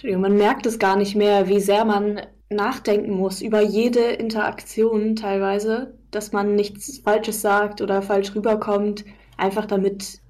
[0.05, 5.99] Man merkt es gar nicht mehr, wie sehr man nachdenken muss über jede Interaktion teilweise,
[6.11, 9.05] dass man nichts Falsches sagt oder falsch rüberkommt,
[9.37, 10.21] einfach damit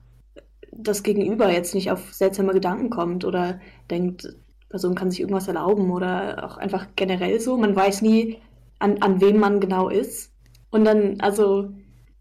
[0.72, 4.37] das Gegenüber jetzt nicht auf seltsame Gedanken kommt oder denkt,
[4.68, 7.57] Person kann sich irgendwas erlauben oder auch einfach generell so.
[7.57, 8.38] Man weiß nie,
[8.79, 10.33] an, an wem man genau ist.
[10.70, 11.70] Und dann, also,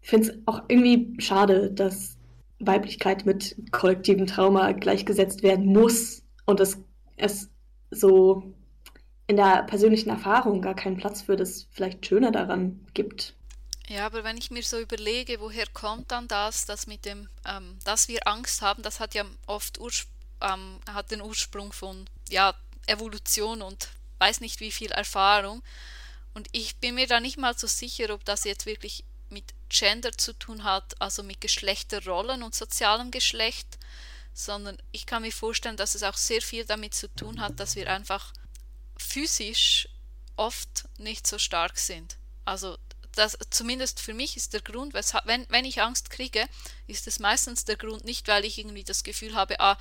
[0.00, 2.16] ich finde es auch irgendwie schade, dass
[2.60, 6.82] Weiblichkeit mit kollektivem Trauma gleichgesetzt werden muss und es,
[7.16, 7.50] es
[7.90, 8.54] so
[9.26, 13.34] in der persönlichen Erfahrung gar keinen Platz für das vielleicht Schöne daran gibt.
[13.88, 17.78] Ja, aber wenn ich mir so überlege, woher kommt dann das, das mit dem, ähm,
[17.84, 19.78] dass wir Angst haben, das hat ja oft
[20.40, 22.54] ähm, hat den Ursprung von ja,
[22.86, 25.62] Evolution und weiß nicht wie viel Erfahrung.
[26.34, 30.12] Und ich bin mir da nicht mal so sicher, ob das jetzt wirklich mit Gender
[30.12, 33.78] zu tun hat, also mit Geschlechterrollen und sozialem Geschlecht,
[34.36, 37.74] sondern ich kann mir vorstellen, dass es auch sehr viel damit zu tun hat, dass
[37.74, 38.32] wir einfach
[38.98, 39.88] physisch
[40.36, 42.18] oft nicht so stark sind.
[42.44, 42.76] Also
[43.12, 46.46] das, zumindest für mich ist der Grund, wenn, wenn ich Angst kriege,
[46.86, 49.78] ist es meistens der Grund nicht, weil ich irgendwie das Gefühl habe, ah,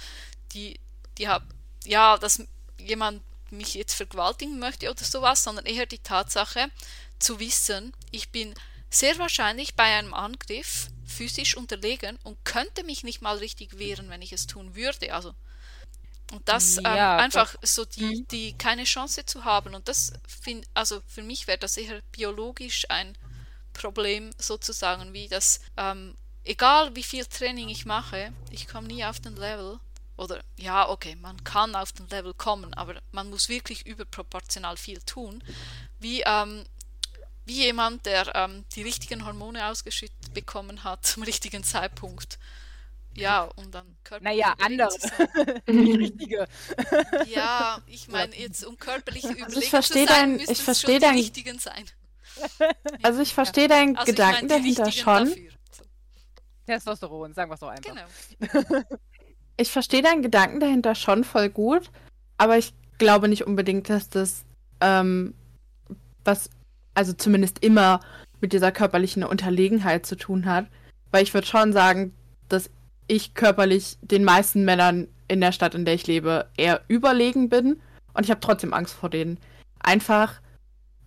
[0.54, 0.80] die,
[1.18, 1.48] die haben,
[1.84, 2.42] ja, dass
[2.78, 6.72] jemand mich jetzt vergewaltigen möchte oder sowas, sondern eher die Tatsache
[7.20, 8.54] zu wissen, ich bin
[8.90, 14.22] sehr wahrscheinlich bei einem Angriff physisch unterlegen und könnte mich nicht mal richtig wehren, wenn
[14.22, 15.14] ich es tun würde.
[15.14, 15.34] Also
[16.32, 18.28] und das ja, ähm, einfach das, so die, mhm.
[18.30, 19.76] die keine Chance zu haben.
[19.76, 23.16] Und das finde, also für mich wäre das eher biologisch ein
[23.74, 29.20] Problem sozusagen, wie das, ähm, egal wie viel Training ich mache, ich komme nie auf
[29.20, 29.80] den Level.
[30.18, 35.02] Oder ja, okay, man kann auf den Level kommen, aber man muss wirklich überproportional viel
[35.02, 35.44] tun.
[36.00, 36.64] Wie, ähm,
[37.46, 42.38] wie jemand, der ähm, die richtigen Hormone ausgeschüttet bekommen hat zum richtigen Zeitpunkt
[43.16, 44.90] ja, um dann körperlich Naja, andere.
[45.68, 46.48] Nicht richtige.
[47.28, 51.00] Ja, ich meine, jetzt um körperlich also überlegen ich verstehe zu sein, dein, ich verstehe
[51.00, 51.86] dein, richtigen sein.
[53.02, 53.70] Also ich verstehe ja.
[53.70, 55.30] deinen also Gedanken mein, dahinter schon.
[55.30, 55.52] Dafür.
[56.66, 57.96] Testosteron, sagen wir es doch einfach.
[58.60, 58.82] Genau.
[59.58, 61.90] ich verstehe deinen Gedanken dahinter schon voll gut,
[62.38, 64.44] aber ich glaube nicht unbedingt, dass das
[64.82, 65.34] ähm,
[66.26, 66.50] was,
[66.94, 68.02] also zumindest immer
[68.46, 70.68] mit dieser körperlichen Unterlegenheit zu tun hat.
[71.10, 72.14] Weil ich würde schon sagen,
[72.48, 72.70] dass
[73.08, 77.82] ich körperlich den meisten Männern in der Stadt, in der ich lebe, eher überlegen bin.
[78.14, 79.40] Und ich habe trotzdem Angst vor denen.
[79.80, 80.42] Einfach,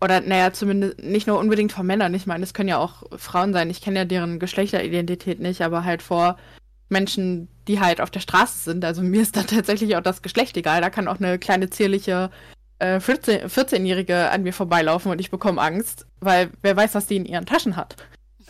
[0.01, 2.13] oder naja, zumindest nicht nur unbedingt vor Männern.
[2.13, 3.71] Ich meine, es können ja auch Frauen sein.
[3.71, 6.39] Ich kenne ja deren Geschlechteridentität nicht, aber halt vor
[6.89, 8.85] Menschen, die halt auf der Straße sind.
[8.85, 10.81] Also mir ist da tatsächlich auch das Geschlecht egal.
[10.81, 12.33] Da kann auch eine kleine zierliche
[12.79, 17.17] äh, 14, 14-Jährige an mir vorbeilaufen und ich bekomme Angst, weil wer weiß, was die
[17.17, 17.97] in ihren Taschen hat.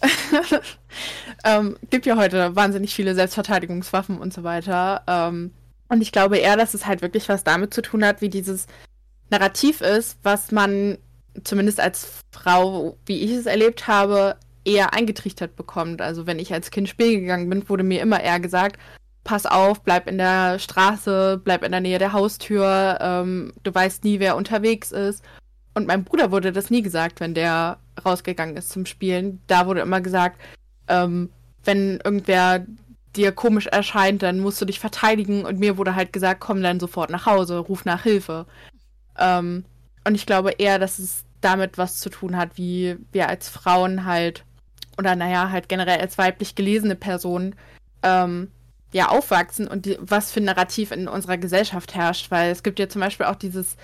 [1.45, 5.03] ähm, gibt ja heute wahnsinnig viele Selbstverteidigungswaffen und so weiter.
[5.07, 5.53] Ähm,
[5.88, 8.67] und ich glaube eher, dass es halt wirklich was damit zu tun hat, wie dieses
[9.31, 10.99] Narrativ ist, was man
[11.45, 16.03] zumindest als Frau, wie ich es erlebt habe, eher eingetrichtert bekommt.
[16.03, 18.79] Also wenn ich als Kind spielen gegangen bin, wurde mir immer eher gesagt,
[19.29, 24.03] pass auf, bleib in der Straße, bleib in der Nähe der Haustür, ähm, du weißt
[24.03, 25.23] nie, wer unterwegs ist.
[25.75, 29.43] Und meinem Bruder wurde das nie gesagt, wenn der rausgegangen ist zum Spielen.
[29.47, 30.41] Da wurde immer gesagt,
[30.88, 31.29] ähm,
[31.62, 32.64] wenn irgendwer
[33.17, 35.45] dir komisch erscheint, dann musst du dich verteidigen.
[35.45, 38.47] Und mir wurde halt gesagt, komm dann sofort nach Hause, ruf nach Hilfe.
[39.19, 39.67] Ähm,
[40.07, 44.07] und ich glaube eher, dass es damit was zu tun hat, wie wir als Frauen
[44.07, 44.43] halt,
[44.97, 47.55] oder naja, halt generell als weiblich gelesene Personen,
[48.03, 48.51] ähm,
[48.92, 52.31] ja, aufwachsen und die, was für ein Narrativ in unserer Gesellschaft herrscht.
[52.31, 53.77] Weil es gibt ja zum Beispiel auch dieses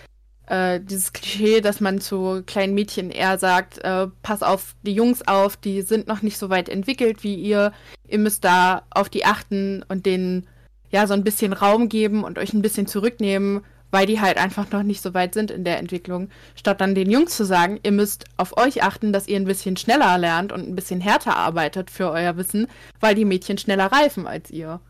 [0.47, 5.27] äh, dieses Klischee, dass man zu kleinen Mädchen eher sagt, äh, pass auf die Jungs
[5.27, 7.73] auf, die sind noch nicht so weit entwickelt wie ihr.
[8.07, 10.47] Ihr müsst da auf die achten und denen
[10.90, 14.71] ja so ein bisschen Raum geben und euch ein bisschen zurücknehmen, weil die halt einfach
[14.71, 16.29] noch nicht so weit sind in der Entwicklung.
[16.57, 19.77] Statt dann den Jungs zu sagen, ihr müsst auf euch achten, dass ihr ein bisschen
[19.77, 22.67] schneller lernt und ein bisschen härter arbeitet für euer Wissen,
[23.01, 24.81] weil die Mädchen schneller reifen als ihr.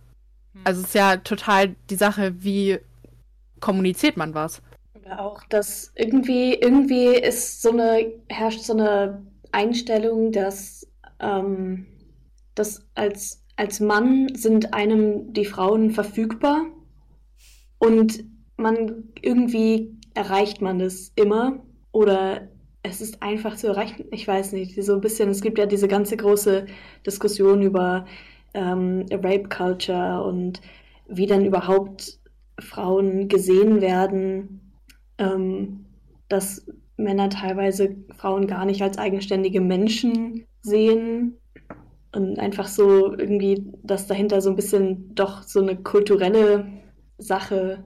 [0.54, 0.62] Hm.
[0.64, 2.78] Also es ist ja total die Sache, wie
[3.60, 4.62] kommuniziert man was
[5.10, 10.86] auch, dass irgendwie, irgendwie ist so eine, herrscht so eine Einstellung, dass,
[11.20, 11.86] ähm,
[12.54, 16.66] dass als, als Mann sind einem die Frauen verfügbar
[17.78, 18.24] und
[18.56, 21.62] man irgendwie erreicht man das immer
[21.92, 22.48] oder
[22.82, 24.06] es ist einfach zu erreichen.
[24.10, 26.66] Ich weiß nicht, so ein bisschen, es gibt ja diese ganze große
[27.06, 28.06] Diskussion über
[28.54, 30.60] ähm, Rape Culture und
[31.06, 32.18] wie dann überhaupt
[32.58, 34.64] Frauen gesehen werden
[35.18, 35.86] ähm,
[36.28, 41.38] dass Männer teilweise Frauen gar nicht als eigenständige Menschen sehen
[42.12, 46.66] und einfach so irgendwie, dass dahinter so ein bisschen doch so eine kulturelle
[47.18, 47.84] Sache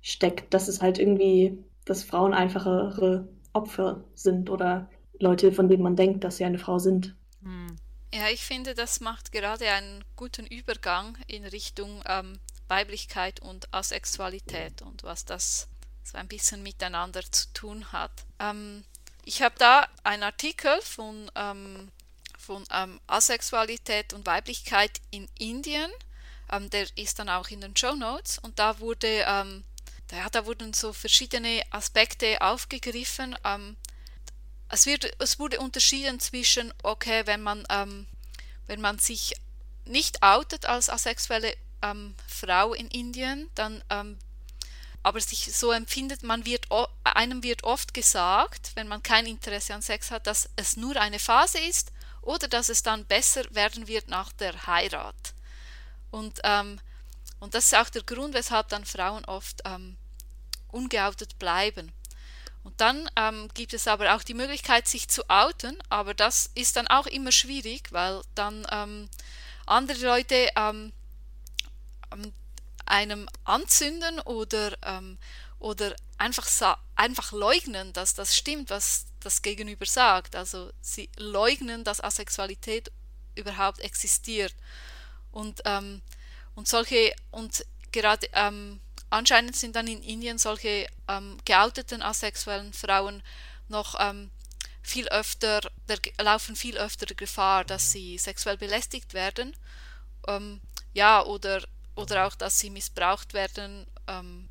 [0.00, 4.88] steckt, dass es halt irgendwie, dass Frauen einfachere Opfer sind oder
[5.20, 7.16] Leute, von denen man denkt, dass sie eine Frau sind.
[7.42, 7.76] Hm.
[8.12, 14.82] Ja, ich finde, das macht gerade einen guten Übergang in Richtung ähm, Weiblichkeit und Asexualität
[14.82, 15.68] und was das
[16.04, 18.12] so ein bisschen miteinander zu tun hat.
[18.38, 18.84] Ähm,
[19.24, 21.90] ich habe da einen Artikel von, ähm,
[22.38, 25.90] von ähm, Asexualität und Weiblichkeit in Indien.
[26.50, 29.64] Ähm, der ist dann auch in den Show Notes und da wurde ähm,
[30.08, 33.36] da, da wurden so verschiedene Aspekte aufgegriffen.
[33.44, 33.76] Ähm,
[34.68, 38.06] es, wird, es wurde unterschieden zwischen, okay, wenn man, ähm,
[38.66, 39.34] wenn man sich
[39.84, 44.18] nicht outet als asexuelle ähm, Frau in Indien, dann ähm,
[45.02, 46.66] aber sich so empfindet, man wird,
[47.04, 51.18] einem wird oft gesagt, wenn man kein Interesse an Sex hat, dass es nur eine
[51.18, 55.34] Phase ist oder dass es dann besser werden wird nach der Heirat.
[56.10, 56.80] Und, ähm,
[57.40, 59.96] und das ist auch der Grund, weshalb dann Frauen oft ähm,
[60.72, 61.92] ungeoutet bleiben.
[62.64, 66.76] Und dann ähm, gibt es aber auch die Möglichkeit, sich zu outen, aber das ist
[66.76, 69.08] dann auch immer schwierig, weil dann ähm,
[69.66, 70.92] andere Leute ähm,
[72.12, 72.32] ähm
[72.88, 75.18] einem anzünden oder, ähm,
[75.58, 80.36] oder einfach, einfach leugnen, dass das stimmt, was das Gegenüber sagt.
[80.36, 82.90] Also sie leugnen, dass Asexualität
[83.34, 84.54] überhaupt existiert.
[85.30, 86.02] Und, ähm,
[86.54, 88.26] und solche, und gerade
[89.10, 93.22] anscheinend sind dann in Indien solche ähm, geouteten asexuellen Frauen
[93.68, 94.30] noch ähm,
[94.82, 99.54] viel öfter, der, laufen viel öfter Gefahr, dass sie sexuell belästigt werden.
[100.26, 100.60] Ähm,
[100.94, 101.62] ja, oder,
[101.94, 103.86] oder auch, dass sie missbraucht werden.
[104.06, 104.48] Ähm,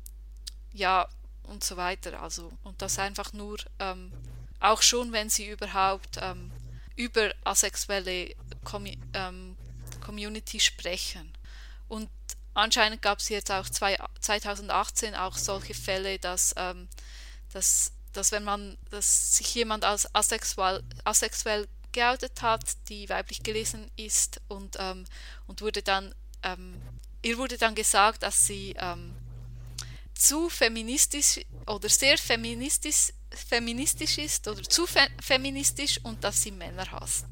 [0.72, 1.08] ja,
[1.42, 2.22] und so weiter.
[2.22, 4.12] Also, und das einfach nur, ähm,
[4.60, 6.50] auch schon, wenn sie überhaupt ähm,
[6.96, 8.34] über asexuelle
[8.64, 8.90] Commu
[10.00, 11.32] Community sprechen.
[11.88, 12.08] Und
[12.58, 16.88] anscheinend gab es jetzt auch zwei, 2018 auch solche Fälle, dass, ähm,
[17.52, 23.90] dass, dass wenn man, dass sich jemand als asexuell, asexuell geoutet hat, die weiblich gelesen
[23.96, 25.04] ist und, ähm,
[25.46, 26.80] und wurde dann, ähm,
[27.22, 29.14] ihr wurde dann gesagt, dass sie ähm,
[30.14, 36.90] zu feministisch oder sehr feministisch, feministisch ist oder zu fe feministisch und dass sie Männer
[36.90, 37.24] hasst.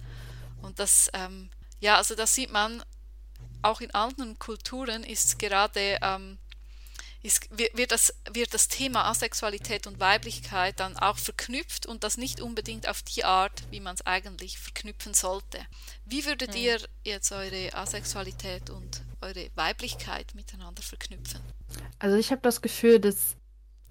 [0.62, 1.50] Und das, ähm,
[1.80, 2.82] ja, also das sieht man,
[3.66, 6.38] auch in anderen Kulturen ist gerade ähm,
[7.26, 12.40] ist, wird, das, wird das Thema Asexualität und Weiblichkeit dann auch verknüpft und das nicht
[12.40, 15.58] unbedingt auf die Art, wie man es eigentlich verknüpfen sollte.
[16.04, 16.60] Wie würdet mhm.
[16.60, 21.40] ihr jetzt eure Asexualität und eure Weiblichkeit miteinander verknüpfen?
[21.98, 23.36] Also ich habe das Gefühl, dass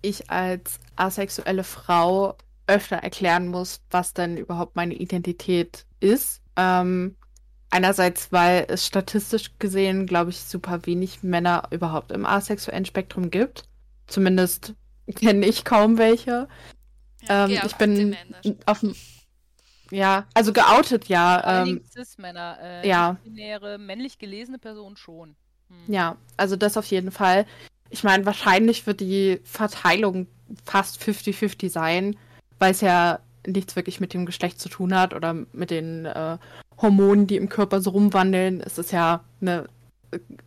[0.01, 6.41] ich als asexuelle Frau öfter erklären muss, was denn überhaupt meine Identität ist.
[6.55, 7.17] Ähm,
[7.75, 13.65] Einerseits, weil es statistisch gesehen, glaube ich, super wenig Männer überhaupt im asexuellen Spektrum gibt.
[14.07, 14.75] Zumindest
[15.13, 16.47] kenne ich kaum welche.
[17.27, 18.15] Ja, ähm, ich bin
[18.65, 18.95] auf dem.
[19.91, 21.63] Ja, also geoutet, ja.
[21.63, 22.59] Ähm, Cis-Männer.
[22.61, 23.17] Äh, ja.
[23.25, 25.35] Binäre, männlich gelesene Personen schon.
[25.67, 25.93] Hm.
[25.93, 27.45] Ja, also das auf jeden Fall.
[27.89, 30.27] Ich meine, wahrscheinlich wird die Verteilung
[30.63, 32.15] fast 50-50 sein,
[32.57, 36.37] weil es ja nichts wirklich mit dem Geschlecht zu tun hat oder mit den äh,
[36.81, 38.61] Hormonen, die im Körper so rumwandeln.
[38.61, 39.67] Es ist ja eine,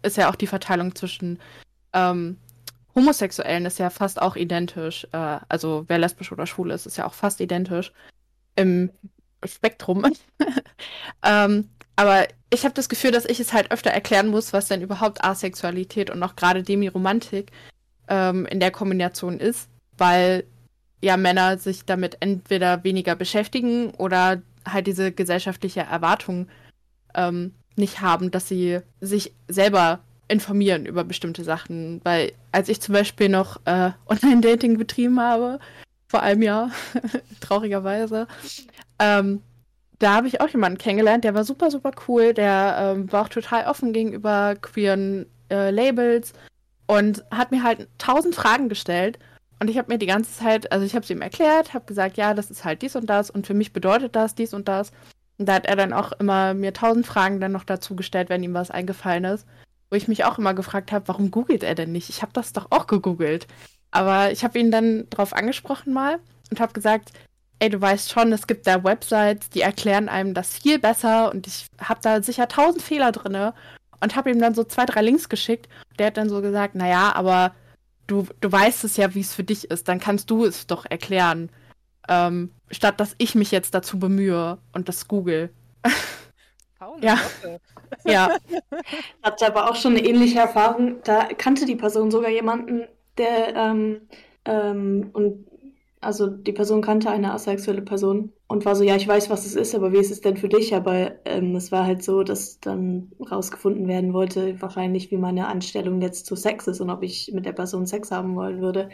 [0.03, 1.39] ist ja auch die Verteilung zwischen
[1.93, 2.37] ähm,
[2.95, 5.07] Homosexuellen ist ja fast auch identisch.
[5.13, 7.93] Äh, also wer lesbisch oder schwul ist, ist ja auch fast identisch
[8.57, 8.91] im
[9.45, 10.05] Spektrum.
[11.23, 14.83] ähm, aber ich habe das Gefühl, dass ich es halt öfter erklären muss, was denn
[14.83, 17.53] überhaupt Asexualität und auch gerade Demiromantik
[18.09, 20.45] ähm, in der Kombination ist, weil
[21.01, 24.43] ja Männer sich damit entweder weniger beschäftigen oder
[24.73, 26.49] halt diese gesellschaftliche Erwartung
[27.15, 32.01] ähm, nicht haben, dass sie sich selber informieren über bestimmte Sachen.
[32.05, 35.59] Weil als ich zum Beispiel noch äh, Online-Dating betrieben habe,
[36.09, 36.71] vor einem Jahr,
[37.41, 38.27] traurigerweise,
[38.99, 39.43] ähm,
[39.99, 43.29] da habe ich auch jemanden kennengelernt, der war super, super cool, der ähm, war auch
[43.29, 46.33] total offen gegenüber queeren äh, Labels
[46.87, 49.19] und hat mir halt tausend Fragen gestellt
[49.61, 52.17] und ich habe mir die ganze Zeit, also ich habe es ihm erklärt, habe gesagt,
[52.17, 54.93] ja, das ist halt dies und das und für mich bedeutet das dies und das.
[55.39, 58.43] Und da hat er dann auch immer mir tausend Fragen dann noch dazu gestellt, wenn
[58.43, 59.47] ihm was eingefallen ist.
[59.91, 62.11] Wo ich mich auch immer gefragt habe, warum googelt er denn nicht?
[62.11, 63.47] Ich habe das doch auch gegoogelt.
[63.91, 66.19] Aber ich habe ihn dann drauf angesprochen mal
[66.51, 67.13] und habe gesagt,
[67.59, 71.47] ey, du weißt schon, es gibt da Websites, die erklären einem das viel besser und
[71.47, 73.55] ich habe da sicher tausend Fehler drinne
[74.01, 75.69] und habe ihm dann so zwei, drei Links geschickt.
[75.99, 77.55] Der hat dann so gesagt, naja, aber
[78.09, 80.85] du, du weißt es ja, wie es für dich ist, dann kannst du es doch
[80.85, 81.51] erklären.
[82.09, 85.51] Ähm, statt dass ich mich jetzt dazu bemühe und das google.
[86.79, 87.19] Paul, ja.
[88.05, 88.37] ja.
[89.23, 91.03] Hatte aber auch schon eine ähnliche Erfahrung.
[91.05, 92.89] Da kannte die Person sogar jemanden,
[93.19, 94.09] der ähm,
[94.45, 95.48] ähm, und
[96.01, 99.55] also die Person kannte eine asexuelle Person und war so, ja, ich weiß, was es
[99.55, 100.75] ist, aber wie ist es denn für dich?
[100.75, 106.01] Aber ähm, es war halt so, dass dann rausgefunden werden wollte, wahrscheinlich, wie meine Anstellung
[106.01, 108.89] jetzt zu Sex ist und ob ich mit der Person Sex haben wollen würde.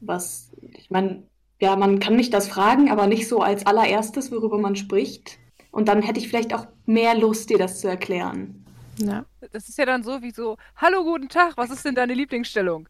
[0.00, 1.22] Was, ich meine,
[1.60, 5.38] ja, man kann mich das fragen, aber nicht so als allererstes, worüber man spricht.
[5.70, 8.64] Und dann hätte ich vielleicht auch mehr Lust, dir das zu erklären.
[8.98, 9.24] Ja.
[9.52, 12.88] Das ist ja dann so wie so, hallo, guten Tag, was ist denn deine Lieblingsstellung?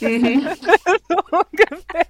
[0.00, 0.48] Mhm.
[1.08, 1.16] so
[1.52, 2.06] ungefähr.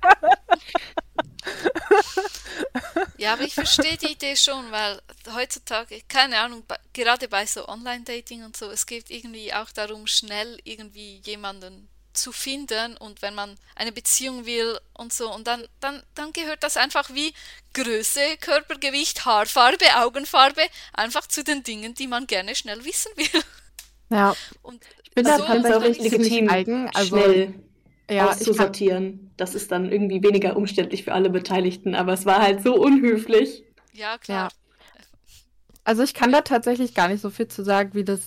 [3.17, 5.01] Ja, aber ich verstehe die Idee schon, weil
[5.35, 10.59] heutzutage, keine Ahnung, gerade bei so Online-Dating und so, es geht irgendwie auch darum, schnell
[10.65, 11.89] irgendwie jemanden
[12.21, 16.63] zu finden und wenn man eine Beziehung will und so und dann, dann, dann gehört
[16.63, 17.33] das einfach wie
[17.75, 20.63] Größe, Körpergewicht, Haarfarbe, Augenfarbe
[20.93, 23.43] einfach zu den Dingen, die man gerne schnell wissen will.
[24.11, 26.91] Ja, Und ich bin da so tatsächlich dann ist- ziemlich eigen.
[26.95, 27.55] Also, schnell
[28.11, 29.31] ja, auszusortieren.
[29.37, 33.63] Das ist dann irgendwie weniger umständlich für alle Beteiligten, aber es war halt so unhöflich.
[33.93, 34.51] Ja, klar.
[35.85, 38.21] also ich kann da tatsächlich gar nicht so viel zu sagen, wie das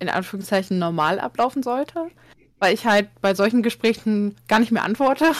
[0.00, 2.10] in Anführungszeichen normal ablaufen sollte,
[2.62, 5.32] weil ich halt bei solchen Gesprächen gar nicht mehr antworte.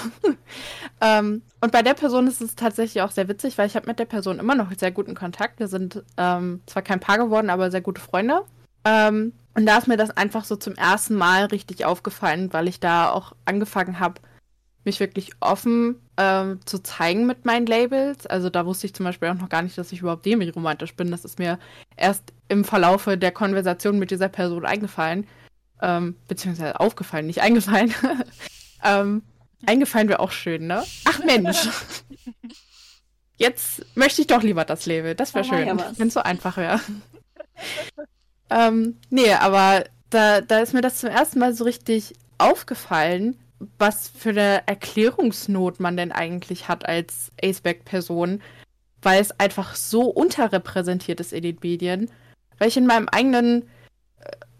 [1.00, 4.00] ähm, und bei der Person ist es tatsächlich auch sehr witzig, weil ich habe mit
[4.00, 5.60] der Person immer noch sehr guten Kontakt.
[5.60, 8.42] Wir sind ähm, zwar kein Paar geworden, aber sehr gute Freunde.
[8.84, 12.80] Ähm, und da ist mir das einfach so zum ersten Mal richtig aufgefallen, weil ich
[12.80, 14.20] da auch angefangen habe,
[14.82, 18.26] mich wirklich offen ähm, zu zeigen mit meinen Labels.
[18.26, 21.12] Also da wusste ich zum Beispiel auch noch gar nicht, dass ich überhaupt demi-romantisch bin.
[21.12, 21.60] Das ist mir
[21.96, 25.28] erst im Verlaufe der Konversation mit dieser Person eingefallen.
[25.82, 27.92] Ähm, beziehungsweise aufgefallen, nicht eingefallen.
[28.84, 29.22] ähm,
[29.66, 30.84] eingefallen wäre auch schön, ne?
[31.04, 31.68] Ach Mensch.
[33.36, 35.16] Jetzt möchte ich doch lieber das Label.
[35.16, 36.80] Das wäre war schön, ja wenn es so einfach wäre.
[38.50, 43.36] ähm, nee, aber da, da ist mir das zum ersten Mal so richtig aufgefallen,
[43.78, 48.40] was für eine Erklärungsnot man denn eigentlich hat als Aceback-Person,
[49.02, 52.08] weil es einfach so unterrepräsentiert ist in den Medien,
[52.58, 53.68] weil ich in meinem eigenen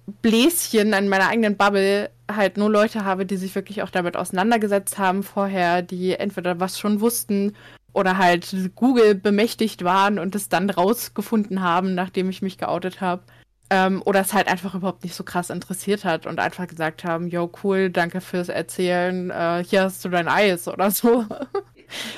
[0.07, 4.99] Bläschen, in meiner eigenen Bubble halt nur Leute habe, die sich wirklich auch damit auseinandergesetzt
[4.99, 7.55] haben vorher, die entweder was schon wussten
[7.93, 13.23] oder halt Google bemächtigt waren und es dann rausgefunden haben, nachdem ich mich geoutet habe.
[13.71, 17.29] Ähm, oder es halt einfach überhaupt nicht so krass interessiert hat und einfach gesagt haben,
[17.29, 21.25] yo, cool, danke fürs Erzählen, äh, hier hast du dein Eis oder so.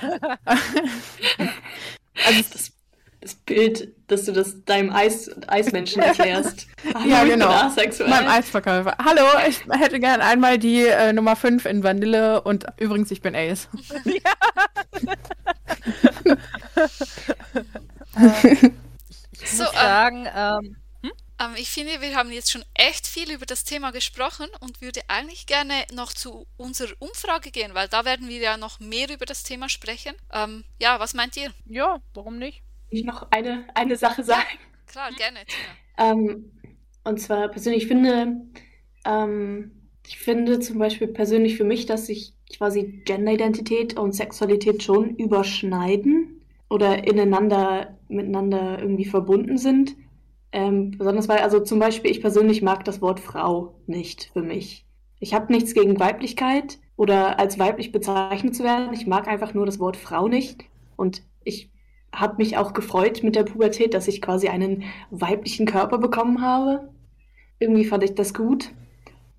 [2.27, 2.73] Also das,
[3.25, 6.67] das Bild, dass du das deinem Eis, Eismenschen erklärst.
[6.95, 7.49] Hallo, Ja, genau.
[7.49, 8.11] asexuell.
[8.11, 8.97] Meinem Eisverkäufer.
[9.03, 13.35] Hallo, ich hätte gern einmal die äh, Nummer 5 in Vanille und übrigens, ich bin
[13.35, 13.69] Ace.
[19.41, 20.77] Ich So, muss ähm, sagen, ähm,
[21.41, 25.01] Ähm, ich finde, wir haben jetzt schon echt viel über das Thema gesprochen und würde
[25.09, 29.27] eigentlich gerne noch zu unserer Umfrage gehen, weil da werden wir ja noch mehr über
[29.27, 30.15] das Thema sprechen.
[30.33, 31.51] Ähm, ja, was meint ihr?
[31.67, 32.63] ja, warum nicht?
[32.95, 34.59] Ich noch eine, eine Sache sagen.
[34.87, 35.41] Klar, gerne.
[35.99, 36.51] Ähm,
[37.05, 38.43] und zwar persönlich finde,
[39.05, 39.73] ähm,
[40.07, 46.41] ich finde zum Beispiel persönlich für mich, dass sich quasi Genderidentität und Sexualität schon überschneiden
[46.69, 49.97] oder ineinander, miteinander irgendwie verbunden sind.
[50.53, 54.87] Ähm, besonders weil, also zum Beispiel, ich persönlich mag das Wort Frau nicht für mich.
[55.19, 58.93] Ich habe nichts gegen Weiblichkeit oder als weiblich bezeichnet zu werden.
[58.93, 60.65] Ich mag einfach nur das Wort Frau nicht.
[60.97, 61.71] Und ich
[62.15, 66.89] habe mich auch gefreut mit der Pubertät, dass ich quasi einen weiblichen Körper bekommen habe.
[67.59, 68.71] Irgendwie fand ich das gut.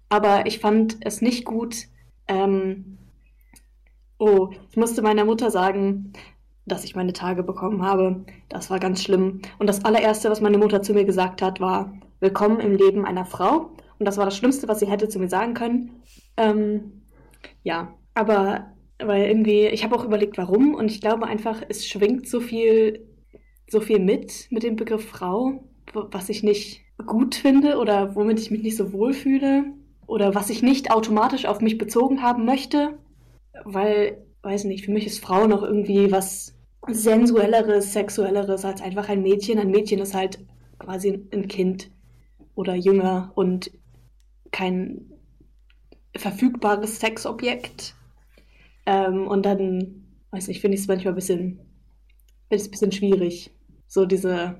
[0.09, 1.88] Aber ich fand es nicht gut.
[2.28, 2.97] Ähm,
[4.17, 6.13] oh, ich musste meiner Mutter sagen,
[6.65, 8.26] dass ich meine Tage bekommen habe.
[8.49, 9.41] Das war ganz schlimm.
[9.59, 13.26] Und das allererste, was meine Mutter zu mir gesagt hat, war: Willkommen im Leben einer
[13.26, 13.71] Frau.
[13.97, 16.03] Und das war das Schlimmste, was sie hätte zu mir sagen können.
[16.38, 17.03] Ähm,
[17.63, 20.73] ja, aber weil irgendwie, ich habe auch überlegt, warum.
[20.73, 23.07] Und ich glaube einfach, es schwingt so viel,
[23.67, 28.51] so viel mit mit dem Begriff Frau, was ich nicht gut finde oder womit ich
[28.51, 29.65] mich nicht so wohl fühle
[30.07, 32.97] oder was ich nicht automatisch auf mich bezogen haben möchte,
[33.63, 36.55] weil, weiß nicht, für mich ist Frau noch irgendwie was
[36.87, 39.59] sensuelleres, sexuelleres als einfach ein Mädchen.
[39.59, 40.39] Ein Mädchen ist halt
[40.79, 41.89] quasi ein Kind
[42.53, 43.71] oder jünger und
[44.51, 45.11] kein
[46.15, 47.95] verfügbares Sexobjekt.
[48.86, 51.59] Ähm, und dann, weiß nicht, finde ich es manchmal ein bisschen,
[52.49, 53.51] finde ich's ein bisschen schwierig.
[53.88, 54.57] So diese,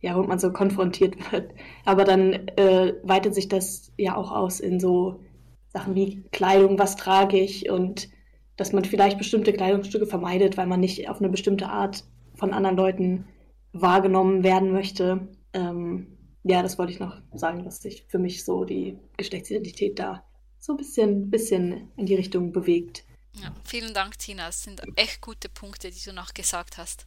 [0.00, 1.52] ja, wo man so konfrontiert wird.
[1.84, 5.20] Aber dann äh, weitet sich das ja auch aus in so
[5.68, 8.08] Sachen wie Kleidung, was trage ich und
[8.56, 12.04] dass man vielleicht bestimmte Kleidungsstücke vermeidet, weil man nicht auf eine bestimmte Art
[12.34, 13.26] von anderen Leuten
[13.72, 15.28] wahrgenommen werden möchte.
[15.52, 20.24] Ähm, ja, das wollte ich noch sagen, dass sich für mich so die Geschlechtsidentität da
[20.58, 23.04] so ein bisschen, bisschen in die Richtung bewegt.
[23.42, 24.46] Ja, vielen Dank, Tina.
[24.46, 27.06] Das sind echt gute Punkte, die du noch gesagt hast.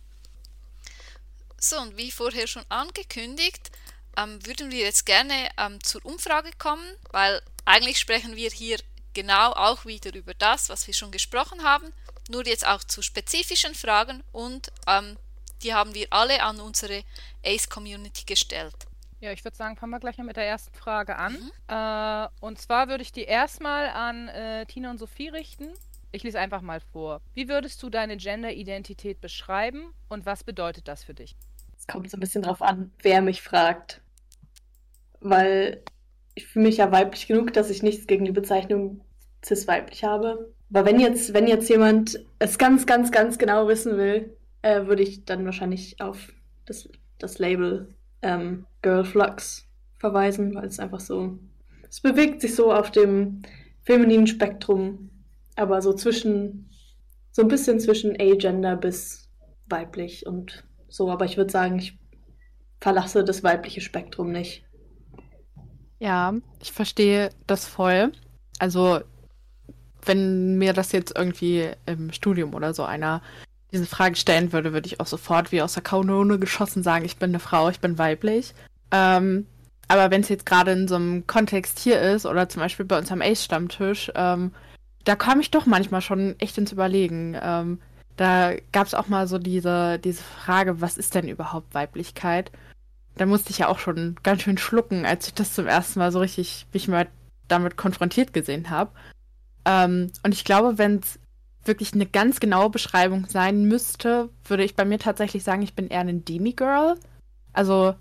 [1.60, 3.72] So, und wie vorher schon angekündigt,
[4.18, 8.78] ähm, würden wir jetzt gerne ähm, zur Umfrage kommen, weil eigentlich sprechen wir hier
[9.14, 11.92] genau auch wieder über das, was wir schon gesprochen haben,
[12.30, 15.18] nur jetzt auch zu spezifischen Fragen und ähm,
[15.64, 17.04] die haben wir alle an unsere
[17.44, 18.76] Ace-Community gestellt.
[19.20, 21.34] Ja, ich würde sagen, fangen wir gleich mal mit der ersten Frage an.
[21.34, 21.52] Mhm.
[21.68, 25.74] Äh, und zwar würde ich die erstmal an äh, Tina und Sophie richten.
[26.12, 27.22] Ich lese einfach mal vor.
[27.36, 31.36] Wie würdest du deine Gender-Identität beschreiben und was bedeutet das für dich?
[31.78, 34.02] Es kommt so ein bisschen drauf an, wer mich fragt.
[35.20, 35.84] Weil
[36.34, 39.02] ich fühle mich ja weiblich genug, dass ich nichts gegen die Bezeichnung
[39.46, 40.52] cis-weiblich habe.
[40.72, 45.04] Aber wenn jetzt, wenn jetzt jemand es ganz, ganz, ganz genau wissen will, äh, würde
[45.04, 46.34] ich dann wahrscheinlich auf
[46.66, 51.38] das, das Label ähm, Girl Flux verweisen, weil es einfach so,
[51.88, 53.42] es bewegt sich so auf dem
[53.84, 55.10] femininen Spektrum,
[55.60, 56.70] aber so zwischen,
[57.32, 59.30] so ein bisschen zwischen A-Gender bis
[59.68, 61.98] weiblich und so, aber ich würde sagen, ich
[62.80, 64.64] verlasse das weibliche Spektrum nicht.
[66.00, 68.12] Ja, ich verstehe das voll.
[68.58, 69.02] Also,
[70.06, 73.22] wenn mir das jetzt irgendwie im Studium oder so einer
[73.72, 77.18] diese Frage stellen würde, würde ich auch sofort wie aus der Kanone geschossen sagen, ich
[77.18, 78.54] bin eine Frau, ich bin weiblich.
[78.92, 79.46] Ähm,
[79.88, 82.98] aber wenn es jetzt gerade in so einem Kontext hier ist oder zum Beispiel bei
[82.98, 84.54] uns am Ace-Stammtisch, ähm,
[85.06, 87.38] da komme ich doch manchmal schon echt ins Überlegen.
[87.42, 87.80] Ähm,
[88.18, 92.52] da gab es auch mal so diese, diese Frage, was ist denn überhaupt Weiblichkeit?
[93.16, 96.12] Da musste ich ja auch schon ganz schön schlucken, als ich das zum ersten Mal
[96.12, 97.08] so richtig mich mal
[97.48, 98.92] damit konfrontiert gesehen habe.
[99.66, 101.20] Ähm, und ich glaube, wenn es
[101.64, 105.88] wirklich eine ganz genaue Beschreibung sein müsste, würde ich bei mir tatsächlich sagen, ich bin
[105.88, 106.96] eher ein Demigirl.
[107.54, 107.96] Also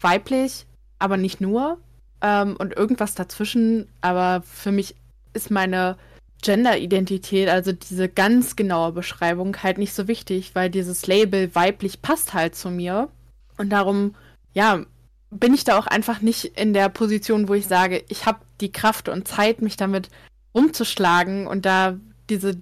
[0.00, 0.66] weiblich,
[0.98, 1.78] aber nicht nur.
[2.20, 3.88] Ähm, und irgendwas dazwischen.
[4.00, 4.94] Aber für mich
[5.32, 5.96] ist meine
[6.42, 12.34] Gender-Identität, also diese ganz genaue Beschreibung, halt nicht so wichtig, weil dieses Label weiblich passt
[12.34, 13.08] halt zu mir.
[13.56, 14.14] Und darum,
[14.54, 14.84] ja,
[15.30, 18.72] bin ich da auch einfach nicht in der Position, wo ich sage, ich habe die
[18.72, 20.08] Kraft und Zeit, mich damit
[20.52, 21.98] umzuschlagen und da
[22.30, 22.58] diese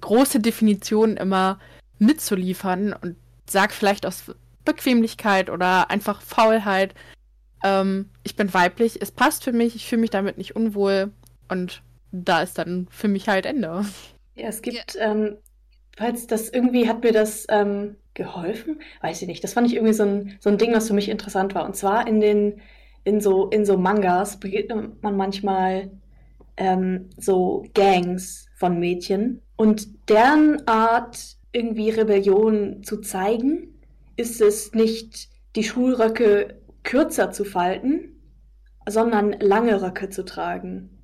[0.00, 1.58] große Definition immer
[1.98, 3.16] mitzuliefern und
[3.48, 4.24] sag vielleicht aus
[4.64, 6.94] Bequemlichkeit oder einfach Faulheit,
[7.62, 11.12] ähm, ich bin weiblich, es passt für mich, ich fühle mich damit nicht unwohl
[11.48, 11.82] und
[12.12, 13.84] da ist dann für mich halt Ende.
[14.34, 15.10] Ja, es gibt, ja.
[15.10, 15.36] Ähm,
[15.96, 19.42] falls das irgendwie hat mir das ähm, geholfen, weiß ich nicht.
[19.44, 21.64] Das fand ich irgendwie so ein, so ein Ding, was für mich interessant war.
[21.64, 22.60] Und zwar in den,
[23.04, 25.90] in so, in so Mangas begegnet man manchmal
[26.56, 29.40] ähm, so Gangs von Mädchen.
[29.56, 33.74] Und deren Art, irgendwie Rebellion zu zeigen,
[34.16, 38.20] ist es nicht, die Schulröcke kürzer zu falten,
[38.88, 40.97] sondern lange Röcke zu tragen.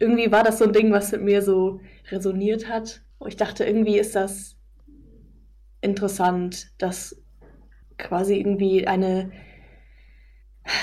[0.00, 1.80] Irgendwie war das so ein Ding, was mit mir so
[2.10, 3.02] resoniert hat.
[3.26, 4.56] Ich dachte, irgendwie ist das
[5.80, 7.22] interessant, dass
[7.98, 9.30] quasi irgendwie eine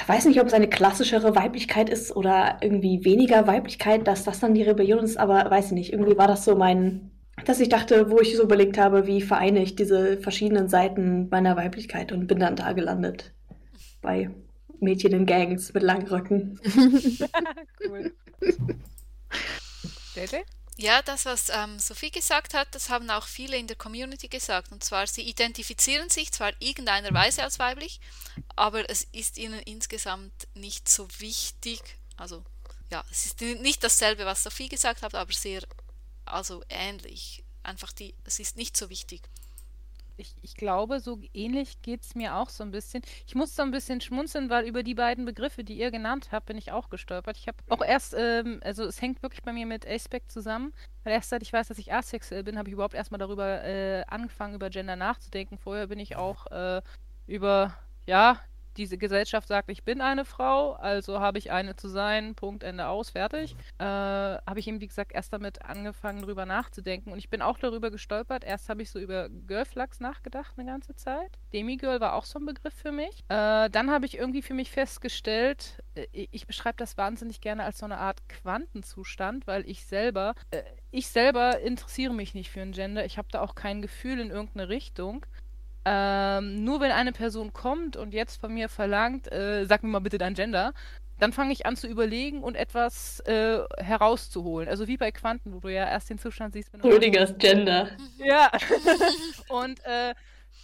[0.08, 4.54] weiß nicht, ob es eine klassischere Weiblichkeit ist oder irgendwie weniger Weiblichkeit, dass das dann
[4.54, 5.94] die Rebellion ist, aber weiß ich nicht.
[5.94, 7.12] Irgendwie war das so mein,
[7.46, 11.56] dass ich dachte, wo ich so überlegt habe, wie vereine ich diese verschiedenen Seiten meiner
[11.56, 13.34] Weiblichkeit und bin dann da gelandet.
[14.02, 14.30] Bei
[14.80, 16.60] Mädchen in Gangs mit langen Röcken.
[17.88, 18.12] cool.
[20.16, 20.44] JJ?
[20.80, 24.72] Ja, das, was ähm, Sophie gesagt hat, das haben auch viele in der Community gesagt.
[24.72, 28.00] Und zwar, sie identifizieren sich zwar irgendeiner Weise als weiblich,
[28.56, 31.82] aber es ist ihnen insgesamt nicht so wichtig.
[32.16, 32.44] Also,
[32.92, 35.64] ja, es ist nicht dasselbe, was Sophie gesagt hat, aber sehr,
[36.26, 37.44] also ähnlich.
[37.64, 39.24] Einfach die, es ist nicht so wichtig
[40.18, 43.04] ich, ich glaube, so ähnlich geht es mir auch so ein bisschen.
[43.26, 46.48] Ich muss so ein bisschen schmunzeln, weil über die beiden Begriffe, die ihr genannt habt,
[46.48, 47.38] bin ich auch gestolpert.
[47.38, 51.14] Ich habe auch erst, ähm, also es hängt wirklich bei mir mit Aspect zusammen, weil
[51.14, 54.56] erst seit ich weiß, dass ich asexuell bin, habe ich überhaupt erstmal darüber äh, angefangen,
[54.56, 55.58] über Gender nachzudenken.
[55.58, 56.82] Vorher bin ich auch äh,
[57.28, 58.40] über, ja,
[58.78, 62.88] diese Gesellschaft sagt, ich bin eine Frau, also habe ich eine zu sein, Punkt, Ende
[62.88, 63.56] aus, fertig.
[63.80, 67.12] Äh, habe ich eben, wie gesagt, erst damit angefangen, drüber nachzudenken.
[67.12, 68.44] Und ich bin auch darüber gestolpert.
[68.44, 71.32] Erst habe ich so über Girlflux nachgedacht eine ganze Zeit.
[71.54, 73.24] Demigirl war auch so ein Begriff für mich.
[73.30, 77.80] Äh, dann habe ich irgendwie für mich festgestellt, äh, ich beschreibe das wahnsinnig gerne als
[77.80, 82.72] so eine Art Quantenzustand, weil ich selber, äh, ich selber interessiere mich nicht für ein
[82.72, 83.06] Gender.
[83.06, 85.26] Ich habe da auch kein Gefühl in irgendeine Richtung.
[85.90, 90.00] Ähm, nur wenn eine Person kommt und jetzt von mir verlangt, äh, sag mir mal
[90.00, 90.74] bitte dein Gender,
[91.18, 94.68] dann fange ich an zu überlegen und etwas äh, herauszuholen.
[94.68, 96.90] Also wie bei Quanten, wo du ja erst den Zustand siehst, wenn du.
[96.90, 97.90] Schrödingers Gender.
[98.18, 98.52] Ja.
[99.50, 100.14] und äh,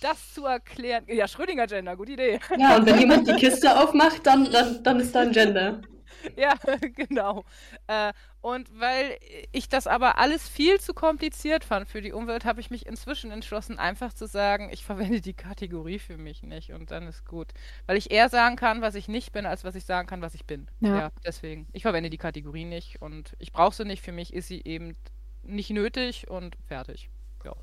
[0.01, 1.05] das zu erklären.
[1.07, 2.39] Ja, Schrödinger Gender, gute Idee.
[2.57, 5.82] Ja, und wenn jemand die Kiste aufmacht, dann, dann, dann ist da ein Gender.
[6.38, 6.53] ja,
[6.95, 7.45] genau.
[7.88, 9.17] Äh, und weil
[9.51, 13.32] ich das aber alles viel zu kompliziert fand für die Umwelt, habe ich mich inzwischen
[13.32, 17.53] entschlossen, einfach zu sagen, ich verwende die Kategorie für mich nicht und dann ist gut.
[17.86, 20.36] Weil ich eher sagen kann, was ich nicht bin, als was ich sagen kann, was
[20.36, 20.67] ich bin.
[20.82, 21.67] Ja, ja deswegen.
[21.71, 24.03] Ich verwende die Kategorie nicht und ich brauche sie nicht.
[24.03, 24.95] Für mich ist sie eben
[25.43, 27.09] nicht nötig und fertig.
[27.43, 27.53] Ja.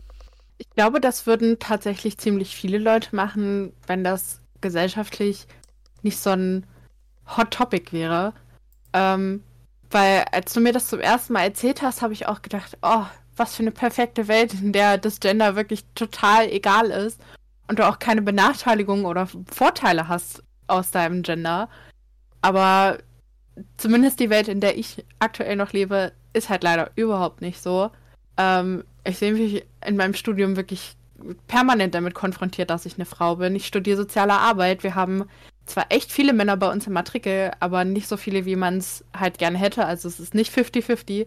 [0.59, 5.47] Ich glaube, das würden tatsächlich ziemlich viele Leute machen, wenn das gesellschaftlich
[6.03, 6.67] nicht so ein
[7.37, 8.35] Hot Topic wäre.
[8.93, 9.43] Ähm,
[9.91, 13.05] weil als du mir das zum ersten Mal erzählt hast, habe ich auch gedacht, oh,
[13.37, 17.21] was für eine perfekte Welt, in der das Gender wirklich total egal ist
[17.69, 21.69] und du auch keine Benachteiligung oder Vorteile hast aus deinem Gender.
[22.43, 22.99] Aber
[23.77, 27.91] zumindest die Welt, in der ich aktuell noch lebe, ist halt leider überhaupt nicht so.
[28.37, 30.97] Ähm, ich sehe mich in meinem Studium wirklich
[31.47, 33.57] permanent damit konfrontiert, dass ich eine Frau bin.
[33.57, 34.83] Ich studiere soziale Arbeit.
[34.83, 35.25] Wir haben
[35.67, 39.05] zwar echt viele Männer bei uns im Matrikel, aber nicht so viele, wie man es
[39.17, 39.87] halt gerne hätte.
[39.87, 41.27] Also es ist nicht 50-50.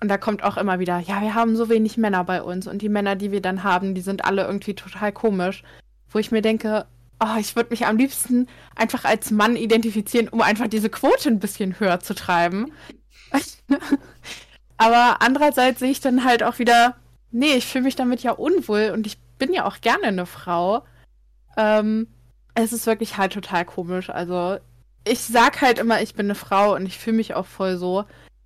[0.00, 2.66] Und da kommt auch immer wieder, ja, wir haben so wenig Männer bei uns.
[2.66, 5.62] Und die Männer, die wir dann haben, die sind alle irgendwie total komisch.
[6.10, 6.86] Wo ich mir denke,
[7.20, 11.40] oh, ich würde mich am liebsten einfach als Mann identifizieren, um einfach diese Quote ein
[11.40, 12.72] bisschen höher zu treiben.
[14.76, 16.96] aber andererseits sehe ich dann halt auch wieder,
[17.30, 20.84] nee, ich fühle mich damit ja unwohl und ich bin ja auch gerne eine Frau.
[21.56, 22.08] Ähm,
[22.54, 24.10] es ist wirklich halt total komisch.
[24.10, 24.58] Also,
[25.06, 28.04] ich sag halt immer, ich bin eine Frau und ich fühle mich auch voll so.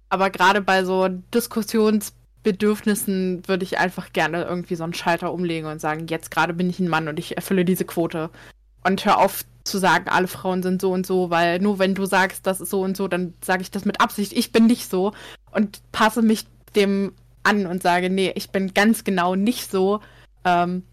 [0.09, 5.81] Aber gerade bei so Diskussionsbedürfnissen würde ich einfach gerne irgendwie so einen Schalter umlegen und
[5.81, 8.31] sagen, jetzt gerade bin ich ein Mann und ich erfülle diese Quote.
[8.85, 12.07] Und hör auf zu sagen, alle Frauen sind so und so, weil nur wenn du
[12.07, 14.91] sagst, das ist so und so, dann sage ich das mit Absicht, ich bin nicht
[14.91, 15.13] so
[15.53, 20.01] und passe mich dem an und sage, nee, ich bin ganz genau nicht so.
[20.45, 20.85] Ähm,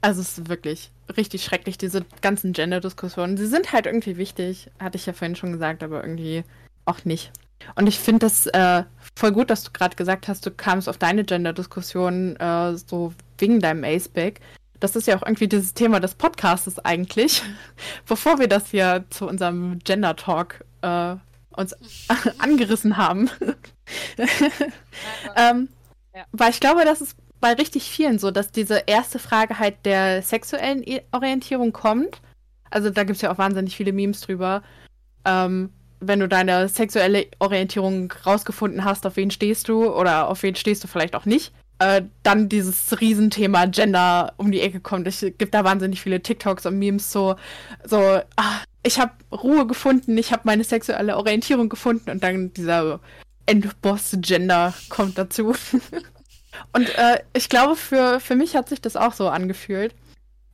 [0.00, 3.36] also es ist wirklich richtig schrecklich, diese ganzen Gender-Diskussionen.
[3.36, 6.44] Sie sind halt irgendwie wichtig, hatte ich ja vorhin schon gesagt, aber irgendwie
[6.84, 7.32] auch nicht.
[7.74, 8.84] Und ich finde das äh,
[9.16, 13.60] voll gut, dass du gerade gesagt hast, du kamst auf deine Gender-Diskussion äh, so wegen
[13.60, 14.40] deinem Aceback.
[14.80, 17.42] Das ist ja auch irgendwie dieses Thema des Podcasts eigentlich.
[18.06, 21.16] Bevor wir das hier zu unserem Gender-Talk äh,
[21.56, 21.76] uns
[22.38, 23.28] angerissen haben.
[25.36, 25.68] ähm,
[26.14, 26.24] ja.
[26.32, 30.22] Weil ich glaube, das ist bei richtig vielen so, dass diese erste Frage halt der
[30.22, 32.20] sexuellen Orientierung kommt.
[32.70, 34.62] Also da gibt es ja auch wahnsinnig viele Memes drüber.
[35.24, 35.70] Ähm,
[36.00, 40.84] wenn du deine sexuelle Orientierung rausgefunden hast, auf wen stehst du oder auf wen stehst
[40.84, 45.06] du vielleicht auch nicht, äh, dann dieses Riesenthema Gender um die Ecke kommt.
[45.06, 47.36] Es gibt da wahnsinnig viele TikToks und Memes so,
[47.84, 53.00] so ach, ich habe Ruhe gefunden, ich habe meine sexuelle Orientierung gefunden und dann dieser
[53.46, 55.54] Endboss-Gender kommt dazu.
[56.72, 59.94] Und äh, ich glaube, für, für mich hat sich das auch so angefühlt.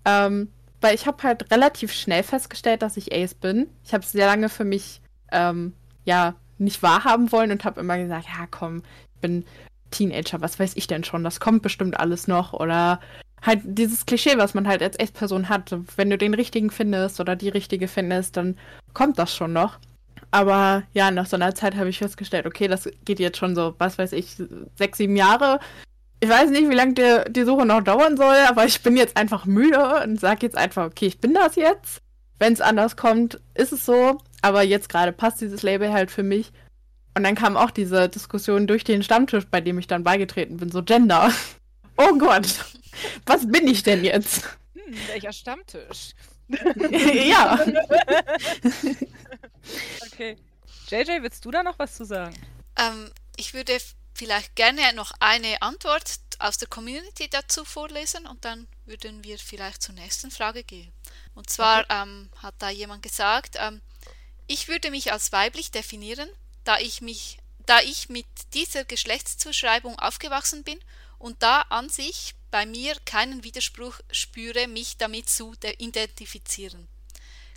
[0.05, 0.49] Ähm,
[0.81, 3.69] weil ich habe halt relativ schnell festgestellt, dass ich Ace bin.
[3.85, 5.01] Ich habe es sehr lange für mich
[5.33, 5.73] ähm,
[6.05, 8.83] ja nicht wahrhaben wollen und habe immer gesagt, ja komm,
[9.15, 9.47] ich bin
[9.91, 12.53] Teenager, was weiß ich denn schon, das kommt bestimmt alles noch.
[12.53, 13.01] Oder
[13.41, 15.75] halt dieses Klischee, was man halt als Ace-Person hat.
[15.97, 18.59] Wenn du den richtigen findest oder die richtige findest, dann
[18.93, 19.79] kommt das schon noch.
[20.31, 23.75] Aber ja, nach so einer Zeit habe ich festgestellt, okay, das geht jetzt schon so,
[23.79, 24.37] was weiß ich,
[24.77, 25.61] sechs, sieben Jahre.
[26.21, 29.17] Ich weiß nicht, wie lange die, die Suche noch dauern soll, aber ich bin jetzt
[29.17, 32.01] einfach müde und sage jetzt einfach, okay, ich bin das jetzt.
[32.39, 34.19] Wenn es anders kommt, ist es so.
[34.43, 36.53] Aber jetzt gerade passt dieses Label halt für mich.
[37.17, 40.71] Und dann kam auch diese Diskussion durch den Stammtisch, bei dem ich dann beigetreten bin,
[40.71, 41.31] so Gender.
[41.97, 42.49] Oh Gott,
[43.25, 44.43] was bin ich denn jetzt?
[44.75, 46.11] Hm, welcher Stammtisch?
[46.49, 47.57] ja.
[50.07, 50.37] okay.
[50.89, 52.35] JJ, willst du da noch was zu sagen?
[52.77, 53.73] Ähm, ich würde
[54.15, 59.83] vielleicht gerne noch eine Antwort aus der Community dazu vorlesen und dann würden wir vielleicht
[59.83, 60.93] zur nächsten Frage gehen.
[61.35, 62.03] Und zwar okay.
[62.03, 63.81] ähm, hat da jemand gesagt, ähm,
[64.47, 66.29] ich würde mich als weiblich definieren,
[66.65, 70.79] da ich mich, da ich mit dieser Geschlechtszuschreibung aufgewachsen bin
[71.19, 76.89] und da an sich bei mir keinen Widerspruch spüre, mich damit zu identifizieren.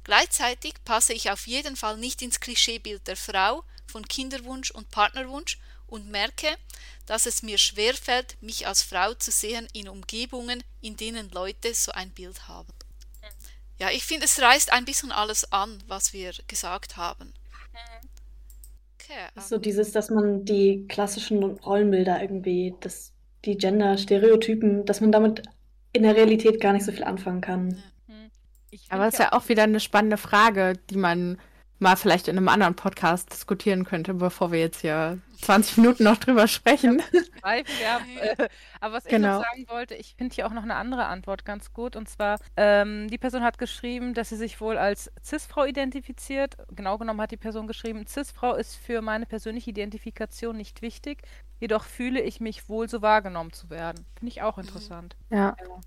[0.04, 5.60] Gleichzeitig passe ich auf jeden Fall nicht ins Klischeebild der Frau von Kinderwunsch und Partnerwunsch
[5.88, 6.48] und merke,
[7.06, 11.92] dass es mir schwerfällt, mich als Frau zu sehen in Umgebungen, in denen Leute so
[11.92, 12.74] ein Bild haben.
[13.80, 17.34] Ja, ich finde, es reißt ein bisschen alles an, was wir gesagt haben.
[19.00, 19.42] Okay, um.
[19.42, 23.14] So dieses, dass man die klassischen Rollenbilder irgendwie, das
[23.46, 25.44] die Gender-Stereotypen, dass man damit
[25.94, 27.82] in der Realität gar nicht so viel anfangen kann.
[28.08, 28.32] Hm.
[28.90, 31.40] Aber es ist ja auch wieder eine spannende Frage, die man
[31.80, 36.18] mal vielleicht in einem anderen Podcast diskutieren könnte, bevor wir jetzt hier 20 Minuten noch
[36.18, 37.02] drüber sprechen.
[37.44, 37.56] Ja,
[38.22, 38.48] äh,
[38.80, 39.40] aber was genau.
[39.40, 41.96] ich noch sagen wollte, ich finde hier auch noch eine andere Antwort ganz gut.
[41.96, 46.58] Und zwar, ähm, die Person hat geschrieben, dass sie sich wohl als Cis-Frau identifiziert.
[46.76, 51.24] Genau genommen hat die Person geschrieben, Cis-Frau ist für meine persönliche Identifikation nicht wichtig.
[51.60, 54.06] Jedoch fühle ich mich wohl so wahrgenommen zu werden.
[54.18, 55.16] Finde ich auch interessant.
[55.30, 55.56] Ja.
[55.60, 55.80] ja.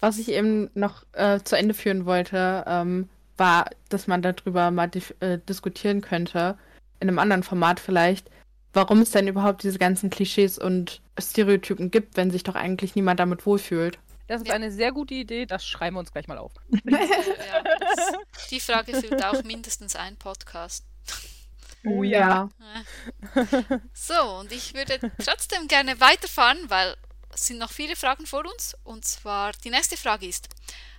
[0.00, 4.90] Was ich eben noch äh, zu Ende führen wollte, ähm, war, dass man darüber mal
[5.20, 6.56] äh, diskutieren könnte,
[7.00, 8.30] in einem anderen Format vielleicht,
[8.76, 13.18] warum es denn überhaupt diese ganzen Klischees und Stereotypen gibt, wenn sich doch eigentlich niemand
[13.18, 13.98] damit wohlfühlt.
[14.28, 16.52] Das ist eine sehr gute Idee, das schreiben wir uns gleich mal auf.
[16.84, 18.12] Ja, das,
[18.50, 20.84] die Frage füllt auch mindestens ein Podcast.
[21.84, 22.48] Oh ja.
[23.94, 26.96] So, und ich würde trotzdem gerne weiterfahren, weil
[27.32, 28.76] es sind noch viele Fragen vor uns.
[28.82, 30.48] Und zwar die nächste Frage ist,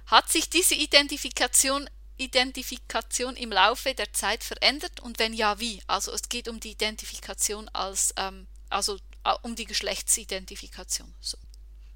[0.05, 5.82] hat sich diese Identifikation, Identifikation im Laufe der Zeit verändert und wenn ja, wie?
[5.88, 11.13] Also es geht um die Identifikation als, ähm, also äh, um die Geschlechtsidentifikation.
[11.22, 11.38] So.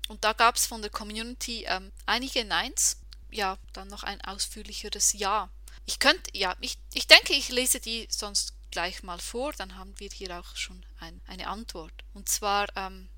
[0.08, 2.98] Und da gab es von der Community ähm, einige Neins,
[3.32, 5.50] ja, dann noch ein ausführlicheres Ja.
[5.86, 9.94] Ich könnte, ja, ich, ich denke, ich lese die sonst gleich mal vor, dann haben
[10.00, 11.94] wir hier auch schon ein, eine Antwort.
[12.14, 13.10] Und zwar, ähm,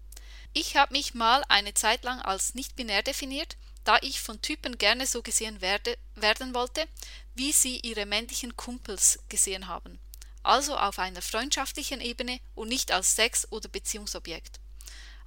[0.54, 4.78] ich habe mich mal eine Zeit lang als nicht binär definiert, da ich von Typen
[4.78, 6.88] gerne so gesehen werde, werden wollte,
[7.36, 10.00] wie sie ihre männlichen Kumpels gesehen haben.
[10.44, 14.60] Also auf einer freundschaftlichen Ebene und nicht als Sex- oder Beziehungsobjekt.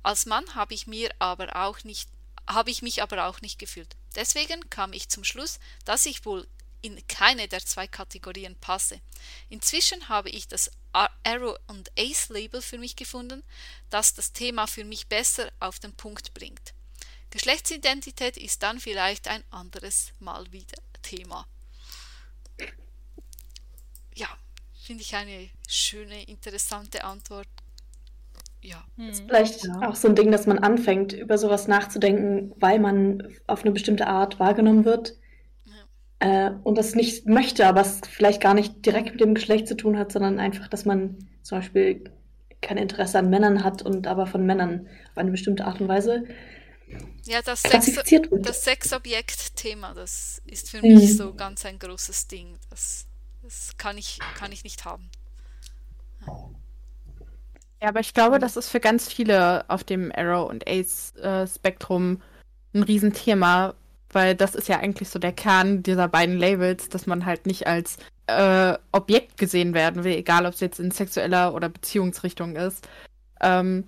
[0.03, 2.09] Als Mann habe ich mir aber auch nicht
[2.49, 3.97] habe ich mich aber auch nicht gefühlt.
[4.15, 6.47] Deswegen kam ich zum Schluss, dass ich wohl
[6.81, 9.01] in keine der zwei Kategorien passe.
[9.49, 13.43] Inzwischen habe ich das Arrow und Ace Label für mich gefunden,
[13.91, 16.75] das das Thema für mich besser auf den Punkt bringt.
[17.37, 21.47] Geschlechtsidentität ist dann vielleicht ein anderes Mal wieder Thema.
[24.14, 24.28] Ja,
[24.82, 27.47] finde ich eine schöne, interessante Antwort.
[28.62, 28.82] Ja.
[29.26, 29.89] Vielleicht Ja.
[29.91, 34.07] auch so ein Ding, dass man anfängt, über sowas nachzudenken, weil man auf eine bestimmte
[34.07, 35.14] Art wahrgenommen wird.
[36.18, 39.76] Äh, und das nicht möchte, aber es vielleicht gar nicht direkt mit dem Geschlecht zu
[39.76, 42.05] tun hat, sondern einfach, dass man zum Beispiel
[42.62, 46.24] kein Interesse an Männern hat und aber von Männern auf eine bestimmte Art und Weise
[47.26, 47.93] Ja, das, Sex,
[48.43, 50.95] das Sexobjekt-Thema, das ist für Mhm.
[50.95, 52.57] mich so ganz ein großes Ding.
[52.70, 53.07] Das,
[53.43, 55.11] das kann, ich, kann ich nicht haben.
[57.82, 62.22] Ja, aber ich glaube, das ist für ganz viele auf dem Arrow- und Ace-Spektrum
[62.74, 63.74] ein Riesenthema,
[64.11, 67.66] weil das ist ja eigentlich so der Kern dieser beiden Labels, dass man halt nicht
[67.66, 72.89] als äh, Objekt gesehen werden will, egal ob es jetzt in sexueller oder Beziehungsrichtung ist.
[73.41, 73.84] Ähm,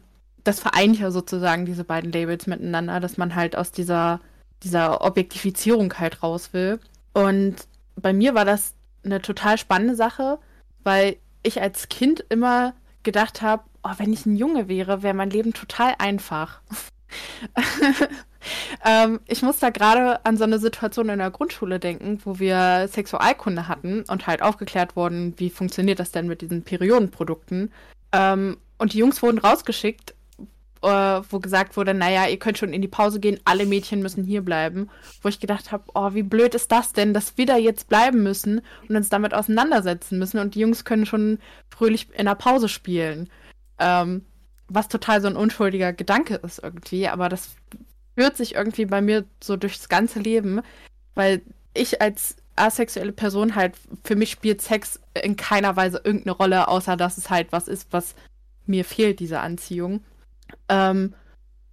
[0.48, 4.20] das vereint ja sozusagen diese beiden Labels miteinander, dass man halt aus dieser,
[4.62, 6.80] dieser Objektifizierung halt raus will.
[7.12, 7.56] Und
[7.96, 8.74] bei mir war das
[9.04, 10.38] eine total spannende Sache,
[10.84, 12.72] weil ich als Kind immer
[13.02, 16.62] gedacht habe, oh, wenn ich ein Junge wäre, wäre mein Leben total einfach.
[18.86, 22.88] ähm, ich muss da gerade an so eine Situation in der Grundschule denken, wo wir
[22.88, 27.70] Sexualkunde hatten und halt aufgeklärt wurden, wie funktioniert das denn mit diesen Periodenprodukten.
[28.12, 30.14] Ähm, und die Jungs wurden rausgeschickt,
[30.82, 34.24] äh, wo gesagt wurde, naja, ihr könnt schon in die Pause gehen, alle Mädchen müssen
[34.24, 34.88] hier bleiben.
[35.22, 38.22] Wo ich gedacht habe, oh, wie blöd ist das denn, dass wir da jetzt bleiben
[38.22, 42.68] müssen und uns damit auseinandersetzen müssen und die Jungs können schon fröhlich in der Pause
[42.68, 43.28] spielen.
[43.78, 44.24] Ähm,
[44.68, 47.56] was total so ein unschuldiger Gedanke ist irgendwie, aber das
[48.16, 50.60] führt sich irgendwie bei mir so durchs ganze Leben,
[51.14, 56.68] weil ich als asexuelle Person halt, für mich spielt Sex in keiner Weise irgendeine Rolle,
[56.68, 58.14] außer dass es halt was ist, was
[58.66, 60.00] mir fehlt, diese Anziehung.
[60.68, 61.14] Ähm,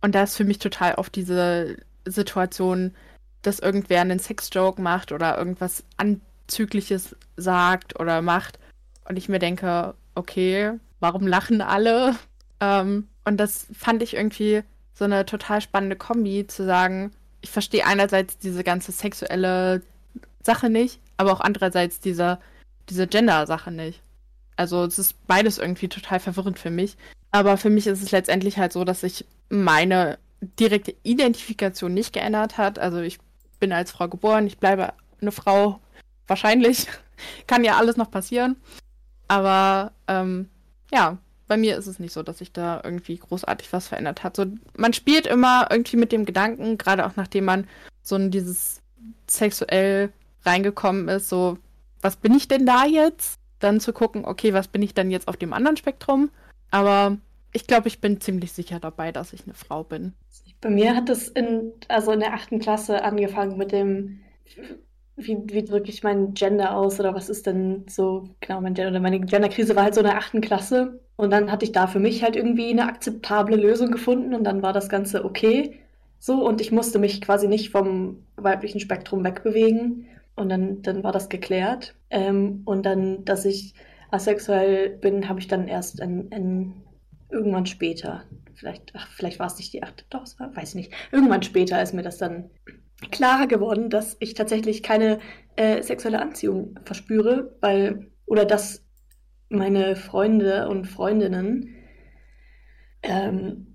[0.01, 2.93] und da ist für mich total oft diese Situation,
[3.41, 8.59] dass irgendwer einen Sexjoke macht oder irgendwas Anzügliches sagt oder macht
[9.07, 12.15] und ich mir denke, okay, warum lachen alle?
[12.59, 17.85] Ähm, und das fand ich irgendwie so eine total spannende Kombi, zu sagen, ich verstehe
[17.85, 19.81] einerseits diese ganze sexuelle
[20.41, 22.39] Sache nicht, aber auch andererseits diese,
[22.89, 24.01] diese Gender-Sache nicht.
[24.55, 26.97] Also es ist beides irgendwie total verwirrend für mich.
[27.35, 30.17] Aber für mich ist es letztendlich halt so, dass sich meine
[30.57, 32.79] direkte Identifikation nicht geändert hat.
[32.79, 33.19] Also ich
[33.59, 35.81] bin als Frau geboren, ich bleibe eine Frau,
[36.27, 36.87] wahrscheinlich.
[37.47, 38.55] Kann ja alles noch passieren.
[39.27, 40.47] Aber ähm,
[40.93, 41.17] ja,
[41.49, 44.37] bei mir ist es nicht so, dass sich da irgendwie großartig was verändert hat.
[44.37, 44.45] So,
[44.77, 47.67] man spielt immer irgendwie mit dem Gedanken, gerade auch nachdem man
[48.01, 48.81] so in dieses
[49.27, 50.13] sexuell
[50.45, 51.57] reingekommen ist, so,
[52.01, 53.35] was bin ich denn da jetzt?
[53.59, 56.29] Dann zu gucken, okay, was bin ich denn jetzt auf dem anderen Spektrum?
[56.71, 57.17] Aber
[57.55, 60.13] ich glaube, ich bin ziemlich sicher dabei, dass ich eine Frau bin.
[60.59, 64.19] Bei mir hat es in, also in der achten Klasse angefangen mit dem,
[65.15, 68.91] wie, wie drücke ich mein Gender aus oder was ist denn so genau mein Gender?
[68.91, 71.87] Oder meine Genderkrise war halt so in der achten Klasse und dann hatte ich da
[71.87, 75.79] für mich halt irgendwie eine akzeptable Lösung gefunden und dann war das Ganze okay
[76.19, 81.13] so und ich musste mich quasi nicht vom weiblichen Spektrum wegbewegen und dann, dann war
[81.13, 81.95] das geklärt.
[82.09, 83.75] Ähm, und dann, dass ich
[84.11, 86.73] asexuell bin, habe ich dann erst in, in
[87.29, 88.23] irgendwann später
[88.55, 90.93] vielleicht, ach, vielleicht war es nicht die achte, doch, es war, weiß ich nicht.
[91.11, 92.49] Irgendwann später ist mir das dann
[93.11, 95.19] klarer geworden, dass ich tatsächlich keine
[95.55, 98.85] äh, sexuelle Anziehung verspüre, weil, oder dass
[99.49, 101.75] meine Freunde und Freundinnen
[103.03, 103.67] ähm,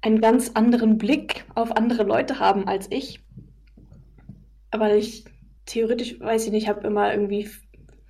[0.00, 3.20] einen ganz anderen Blick auf andere Leute haben als ich.
[4.70, 5.24] Aber ich
[5.66, 7.48] theoretisch, weiß ich nicht, habe immer irgendwie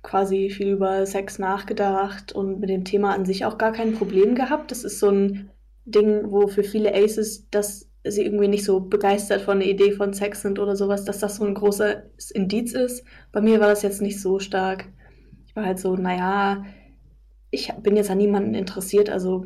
[0.05, 4.35] quasi viel über Sex nachgedacht und mit dem Thema an sich auch gar kein Problem
[4.35, 4.69] gehabt.
[4.71, 5.49] Das ist so ein
[5.85, 10.13] Ding, wo für viele Aces, dass sie irgendwie nicht so begeistert von der Idee von
[10.13, 13.03] Sex sind oder sowas, dass das so ein großes Indiz ist.
[13.31, 14.85] Bei mir war das jetzt nicht so stark.
[15.47, 16.63] Ich war halt so, naja,
[17.49, 19.45] ich bin jetzt an niemanden interessiert, also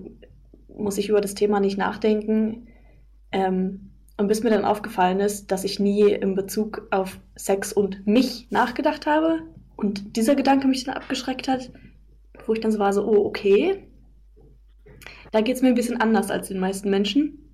[0.68, 2.68] muss ich über das Thema nicht nachdenken.
[3.32, 8.06] Ähm, und bis mir dann aufgefallen ist, dass ich nie in Bezug auf Sex und
[8.06, 9.44] mich nachgedacht habe
[9.80, 11.72] und dieser Gedanke mich dann abgeschreckt hat,
[12.46, 13.88] wo ich dann so war, so, oh, okay,
[15.32, 17.50] da geht es mir ein bisschen anders als den meisten Menschen.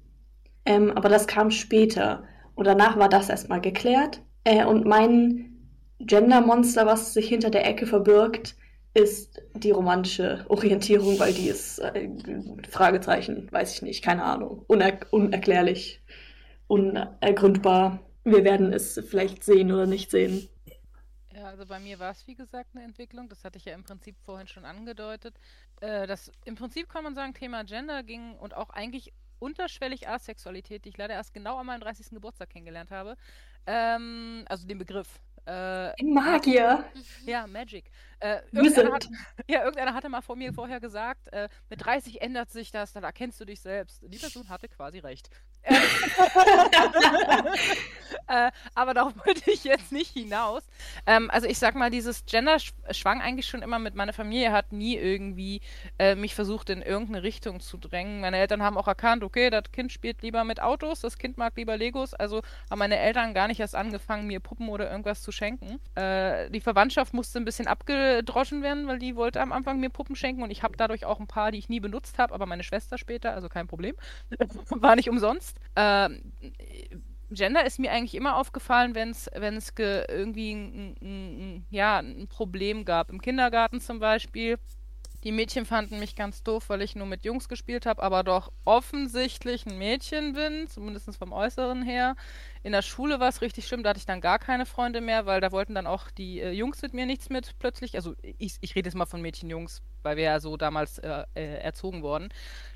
[0.65, 2.23] Ähm, aber das kam später.
[2.55, 4.23] Und danach war das erstmal geklärt.
[4.43, 5.69] Äh, und mein
[5.99, 8.55] Gender-Monster, was sich hinter der Ecke verbirgt,
[8.95, 12.09] ist die romantische Orientierung, weil die ist äh,
[12.71, 16.01] Fragezeichen, weiß ich nicht, keine Ahnung, Uner unerklärlich,
[16.65, 17.99] unergründbar.
[18.23, 20.49] Wir werden es vielleicht sehen oder nicht sehen.
[21.55, 24.17] Also bei mir war es wie gesagt eine Entwicklung, das hatte ich ja im Prinzip
[24.25, 25.39] vorhin schon angedeutet.
[25.79, 30.83] Äh, das im Prinzip kann man sagen, Thema Gender ging und auch eigentlich unterschwellig Asexualität,
[30.83, 32.09] die ich leider erst genau an meinem 30.
[32.09, 33.15] Geburtstag kennengelernt habe.
[33.67, 35.07] Ähm, also den Begriff.
[35.45, 36.83] Äh, Magier.
[37.25, 37.89] Ja, Magic.
[38.25, 39.07] Äh, irgendeiner, hat,
[39.47, 43.03] ja, irgendeiner hatte mal vor mir vorher gesagt, äh, mit 30 ändert sich das, dann
[43.03, 44.01] erkennst du dich selbst.
[44.01, 45.29] Die Person hatte quasi recht.
[48.27, 50.63] äh, aber darauf wollte ich jetzt nicht hinaus.
[51.07, 52.57] Ähm, also ich sag mal, dieses Gender
[52.91, 53.95] schwang eigentlich schon immer mit.
[53.95, 55.61] Meine Familie hat nie irgendwie
[55.97, 58.21] äh, mich versucht, in irgendeine Richtung zu drängen.
[58.21, 61.53] Meine Eltern haben auch erkannt, okay, das Kind spielt lieber mit Autos, das Kind mag
[61.57, 62.13] lieber Legos.
[62.13, 65.79] Also haben meine Eltern gar nicht erst angefangen, mir Puppen oder irgendwas zu schenken.
[65.95, 67.67] Äh, die Verwandtschaft musste ein bisschen
[68.15, 71.19] abgedroschen werden, weil die wollte am Anfang mir Puppen schenken und ich habe dadurch auch
[71.19, 73.95] ein paar, die ich nie benutzt habe, aber meine Schwester später, also kein Problem.
[74.69, 75.59] War nicht umsonst.
[75.75, 76.31] Ähm,
[77.31, 79.29] Gender ist mir eigentlich immer aufgefallen, wenn es
[79.77, 83.09] irgendwie ein, ein, ja, ein Problem gab.
[83.09, 84.57] Im Kindergarten zum Beispiel
[85.25, 88.51] die Mädchen fanden mich ganz doof, weil ich nur mit Jungs gespielt habe, aber doch
[88.63, 92.15] offensichtlich ein Mädchen bin, zumindest vom Äußeren her.
[92.61, 95.25] In der Schule war es richtig schlimm, da hatte ich dann gar keine Freunde mehr,
[95.25, 97.95] weil da wollten dann auch die äh, Jungs mit mir nichts mit plötzlich.
[97.95, 101.57] Also ich, ich rede jetzt mal von Mädchen-Jungs, weil wir ja so damals äh, äh,
[101.57, 102.29] erzogen wurden.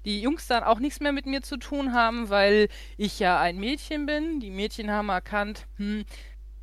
[0.03, 3.57] Die Jungs dann auch nichts mehr mit mir zu tun haben, weil ich ja ein
[3.59, 4.39] Mädchen bin.
[4.39, 6.03] Die Mädchen haben erkannt, hm,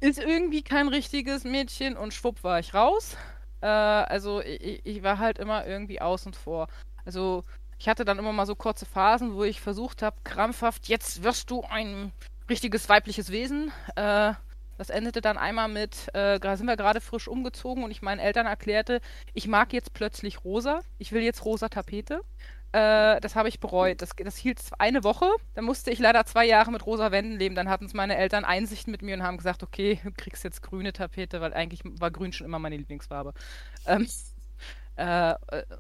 [0.01, 3.17] ist irgendwie kein richtiges Mädchen und schwupp war ich raus.
[3.61, 6.69] Äh, also ich, ich war halt immer irgendwie außen vor.
[7.05, 7.45] Also
[7.79, 11.51] ich hatte dann immer mal so kurze Phasen, wo ich versucht habe, krampfhaft, jetzt wirst
[11.51, 12.13] du ein
[12.49, 13.73] richtiges weibliches Wesen.
[13.97, 14.33] Äh,
[14.79, 18.47] das endete dann einmal mit, äh, sind wir gerade frisch umgezogen und ich meinen Eltern
[18.47, 19.01] erklärte,
[19.33, 22.23] ich mag jetzt plötzlich rosa, ich will jetzt rosa Tapete.
[22.73, 24.03] Äh, das habe ich bereut.
[24.03, 25.31] Das, das hielt eine Woche.
[25.55, 27.55] Dann musste ich leider zwei Jahre mit rosa Wänden leben.
[27.55, 30.63] Dann hatten es meine Eltern Einsicht mit mir und haben gesagt, okay, du kriegst jetzt
[30.63, 33.33] grüne Tapete, weil eigentlich war grün schon immer meine Lieblingsfarbe.
[33.87, 34.09] Ähm,
[34.97, 35.35] äh,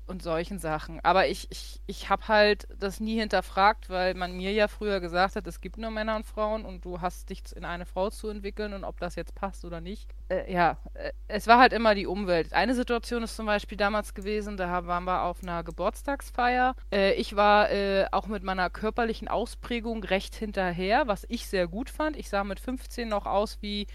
[0.06, 1.00] und solchen Sachen.
[1.02, 5.36] Aber ich, ich, ich habe halt das nie hinterfragt, weil man mir ja früher gesagt
[5.36, 8.28] hat, es gibt nur Männer und Frauen und du hast dich in eine Frau zu
[8.28, 10.14] entwickeln und ob das jetzt passt oder nicht.
[10.28, 12.52] Äh, ja, äh, es war halt immer die Umwelt.
[12.52, 16.74] Eine Situation ist zum Beispiel damals gewesen, da waren wir auf einer Geburtstagsfeier.
[16.92, 21.88] Äh, ich war äh, auch mit meiner körperlichen Ausprägung recht hinterher, was ich sehr gut
[21.88, 22.16] fand.
[22.16, 23.86] Ich sah mit 15 noch aus wie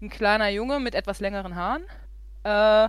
[0.00, 1.82] ein kleiner Junge mit etwas längeren Haaren.
[2.44, 2.88] Äh,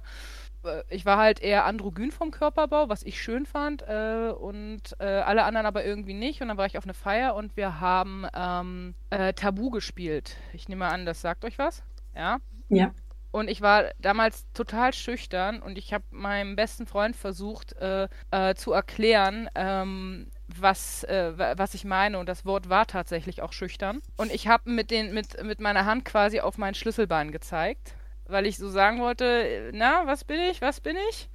[0.89, 5.43] ich war halt eher androgyn vom Körperbau, was ich schön fand, äh, und äh, alle
[5.43, 6.41] anderen aber irgendwie nicht.
[6.41, 10.38] Und dann war ich auf eine Feier und wir haben ähm, äh, Tabu gespielt.
[10.53, 11.84] Ich nehme an, das sagt euch was.
[12.16, 12.39] Ja.
[12.70, 12.91] Ja.
[13.32, 18.55] Und ich war damals total schüchtern und ich habe meinem besten Freund versucht äh, äh,
[18.55, 20.28] zu erklären, ähm,
[20.59, 22.20] was, äh, was ich meine.
[22.20, 24.01] Und das Wort war tatsächlich auch schüchtern.
[24.18, 27.95] Und ich habe mit, mit, mit meiner Hand quasi auf mein Schlüsselbein gezeigt
[28.32, 31.30] weil ich so sagen wollte, na, was bin ich, was bin ich?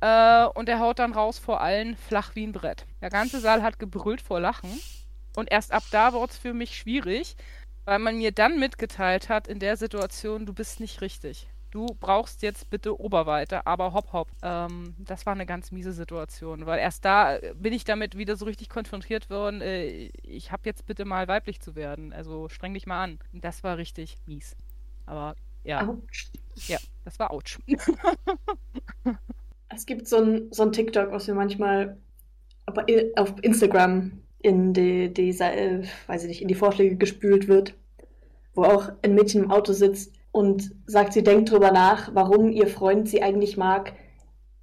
[0.00, 2.86] Äh, und er haut dann raus vor allen flach wie ein Brett.
[3.00, 4.70] Der ganze Saal hat gebrüllt vor Lachen.
[5.36, 7.36] Und erst ab da wurde es für mich schwierig,
[7.84, 11.48] weil man mir dann mitgeteilt hat, in der Situation, du bist nicht richtig.
[11.70, 14.28] Du brauchst jetzt bitte Oberweite, aber hopp hopp.
[14.42, 18.44] Ähm, das war eine ganz miese Situation, weil erst da bin ich damit wieder so
[18.44, 22.12] richtig konfrontiert worden, äh, ich habe jetzt bitte mal weiblich zu werden.
[22.12, 23.18] Also streng dich mal an.
[23.32, 24.54] Das war richtig mies.
[25.04, 25.86] Aber ja.
[25.86, 26.30] Autsch.
[26.66, 27.58] Ja, das war Autsch.
[29.68, 31.98] es gibt so ein, so ein TikTok, was mir manchmal
[33.16, 37.74] auf Instagram in die, die, äh, weiß ich nicht, in die Vorschläge gespült wird,
[38.54, 42.66] wo auch ein Mädchen im Auto sitzt und sagt, sie denkt drüber nach, warum ihr
[42.66, 43.94] Freund sie eigentlich mag,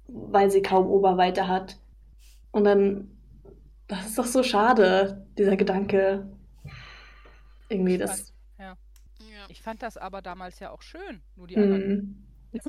[0.08, 1.78] weil sie kaum Oberweite hat.
[2.50, 3.08] Und dann
[3.88, 6.26] Das ist doch so schade, dieser Gedanke.
[7.68, 8.31] Irgendwie das.
[9.52, 9.58] Ja.
[9.58, 9.58] Ja.
[9.58, 11.22] Ich fand das aber damals ja auch schön.
[11.36, 12.26] Nur die anderen.
[12.52, 12.60] Hm.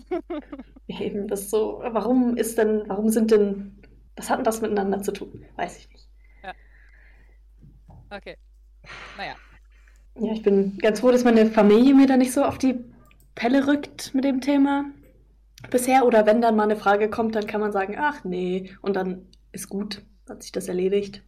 [0.87, 1.81] Eben, das so.
[1.83, 3.81] Warum ist denn, warum sind denn,
[4.15, 5.45] was hat denn das miteinander zu tun?
[5.55, 6.09] Weiß ich nicht.
[8.09, 8.37] Okay.
[9.17, 9.35] Naja.
[10.15, 12.79] Ja, ich bin ganz froh, dass meine Familie mir da nicht so auf die
[13.33, 14.85] Pelle rückt mit dem Thema
[15.71, 16.05] bisher.
[16.05, 19.27] Oder wenn dann mal eine Frage kommt, dann kann man sagen, ach nee, und dann
[19.51, 21.23] ist gut, hat sich das erledigt.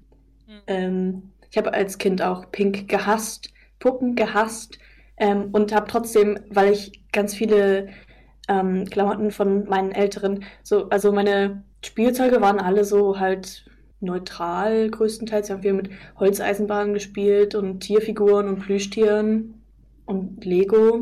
[0.48, 0.62] Mhm.
[0.68, 4.78] Ähm, ich habe als Kind auch Pink gehasst, Puppen gehasst
[5.18, 7.90] ähm, und habe trotzdem, weil ich ganz viele
[8.48, 13.66] ähm, Klamotten von meinen Älteren, so, also meine Spielzeuge waren alle so halt
[14.00, 15.50] neutral größtenteils.
[15.50, 15.90] Wir haben viel mit
[16.20, 19.62] Holzeisenbahnen gespielt und Tierfiguren und Plüschtieren
[20.06, 21.02] und Lego.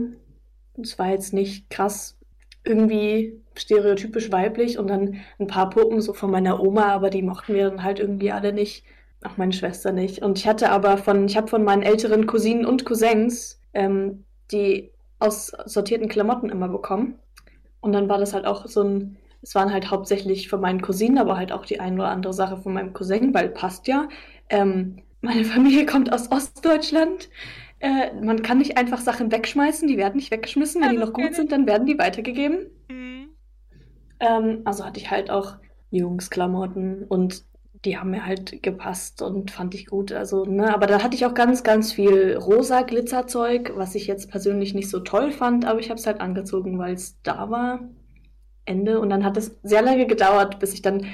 [0.82, 2.18] Es war jetzt nicht krass
[2.64, 7.54] irgendwie stereotypisch weiblich und dann ein paar Puppen so von meiner Oma, aber die mochten
[7.54, 8.86] wir dann halt irgendwie alle nicht.
[9.24, 10.22] Auch meine Schwester nicht.
[10.22, 14.92] Und ich hatte aber von, ich habe von meinen älteren Cousinen und Cousins ähm, die
[15.20, 17.20] aussortierten Klamotten immer bekommen.
[17.82, 21.18] Und dann war das halt auch so ein, es waren halt hauptsächlich von meinen Cousinen,
[21.18, 24.08] aber halt auch die ein oder andere Sache von meinem Cousin, weil passt ja.
[24.50, 27.30] Ähm, meine Familie kommt aus Ostdeutschland.
[27.80, 30.82] Äh, man kann nicht einfach Sachen wegschmeißen, die werden nicht weggeschmissen.
[30.82, 32.68] Wenn die das noch gut sind, dann werden die weitergegeben.
[32.90, 33.30] Mhm.
[34.20, 35.58] Ähm, also hatte ich halt auch
[35.92, 37.44] Jungsklamotten und
[37.86, 40.12] die haben mir halt gepasst und fand ich gut.
[40.12, 44.30] Also, ne, aber da hatte ich auch ganz, ganz viel rosa Glitzerzeug, was ich jetzt
[44.30, 47.82] persönlich nicht so toll fand, aber ich habe es halt angezogen, weil es da war.
[48.66, 49.00] Ende.
[49.00, 51.06] Und dann hat es sehr lange gedauert, bis ich dann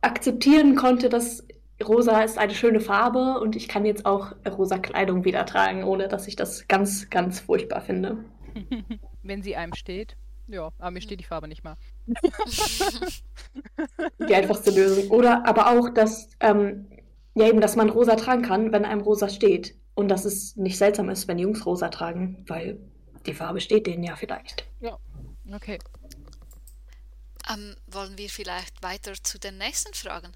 [0.00, 1.44] akzeptieren konnte, dass
[1.84, 6.08] rosa ist eine schöne Farbe und ich kann jetzt auch rosa Kleidung wieder tragen, ohne
[6.08, 8.18] dass ich das ganz, ganz furchtbar finde.
[9.22, 10.16] Wenn sie einem steht.
[10.46, 11.76] Ja, aber mir steht die Farbe nicht mal.
[14.28, 15.10] Die einfachste Lösung.
[15.10, 16.86] Oder aber auch, dass, ähm,
[17.34, 19.74] ja eben, dass man rosa tragen kann, wenn einem rosa steht.
[19.94, 22.80] Und dass es nicht seltsam ist, wenn Jungs rosa tragen, weil
[23.26, 24.66] die Farbe steht denen ja vielleicht.
[25.52, 25.78] Okay.
[27.52, 30.32] Ähm, wollen wir vielleicht weiter zu den nächsten Fragen?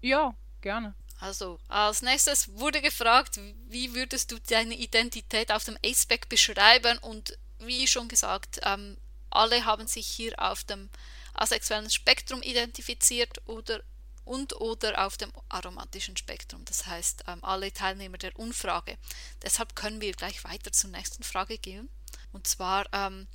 [0.00, 0.94] Ja, gerne.
[1.20, 6.98] Also, als nächstes wurde gefragt, wie würdest du deine Identität auf dem Aceback beschreiben?
[6.98, 8.96] Und wie schon gesagt, ähm,
[9.34, 10.90] alle haben sich hier auf dem
[11.34, 13.82] asexuellen Spektrum identifiziert oder
[14.24, 16.64] und oder auf dem aromatischen Spektrum.
[16.64, 18.96] Das heißt, ähm, alle Teilnehmer der Umfrage.
[19.42, 21.90] Deshalb können wir gleich weiter zur nächsten Frage gehen.
[22.32, 23.28] Und zwar, ähm,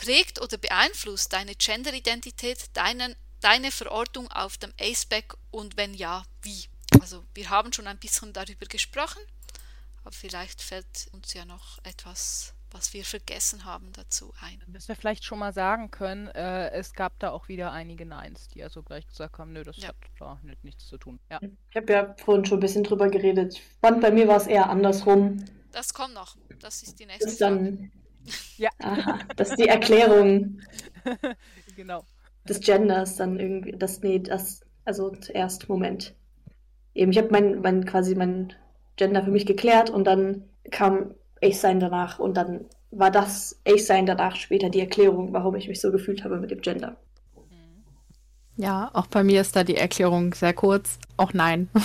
[0.00, 6.68] prägt oder beeinflusst deine Genderidentität deinen, deine Verortung auf dem Aceback und wenn ja, wie?
[7.00, 9.20] Also wir haben schon ein bisschen darüber gesprochen,
[10.02, 14.62] aber vielleicht fällt uns ja noch etwas, was wir vergessen haben, dazu ein.
[14.68, 18.48] Dass wir vielleicht schon mal sagen können, äh, es gab da auch wieder einige Neins,
[18.48, 19.88] die also gleich gesagt haben, nö, das Ja.
[19.88, 21.18] hat da nicht, nichts zu tun.
[21.30, 21.40] Ja.
[21.70, 23.54] Ich habe ja vorhin schon ein bisschen drüber geredet.
[23.54, 25.44] Ich fand, bei mir war es eher andersrum.
[25.72, 26.36] Das kommt noch.
[26.60, 27.54] Das ist die nächste Das ist Frage.
[27.54, 27.92] dann.
[28.56, 28.70] Ja.
[28.80, 30.60] Aha, das ist die Erklärung
[31.76, 32.04] genau.
[32.48, 33.72] des Genders dann irgendwie.
[33.72, 36.14] Das, nee, das, also zuerst, Moment.
[36.94, 38.52] Eben, ich habe mein, mein, quasi mein
[38.96, 44.36] Gender für mich geklärt und dann kam Ich-Sein danach und dann war das Ich-Sein danach
[44.36, 46.96] später die Erklärung, warum ich mich so gefühlt habe mit dem Gender.
[47.34, 47.84] Mhm.
[48.56, 50.98] Ja, auch bei mir ist da die Erklärung sehr kurz.
[51.16, 51.68] Auch nein.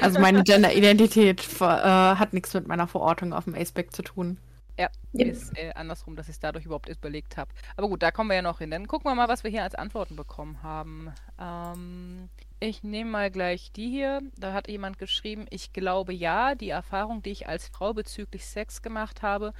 [0.00, 4.38] Also meine Gender-Identität ver- äh, hat nichts mit meiner Verortung auf dem Aceback zu tun.
[4.78, 5.26] Ja, Ja.
[5.26, 7.50] ist äh, andersrum, dass ich es dadurch überhaupt erst überlegt habe.
[7.76, 8.70] Aber gut, da kommen wir ja noch hin.
[8.70, 11.12] Dann gucken wir mal, was wir hier als Antworten bekommen haben.
[11.40, 12.28] Ähm,
[12.64, 14.22] ich nehme mal gleich die hier.
[14.36, 18.82] Da hat jemand geschrieben, ich glaube ja, die Erfahrung, die ich als Frau bezüglich Sex
[18.82, 19.52] gemacht habe,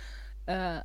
[0.46, 0.80] äh,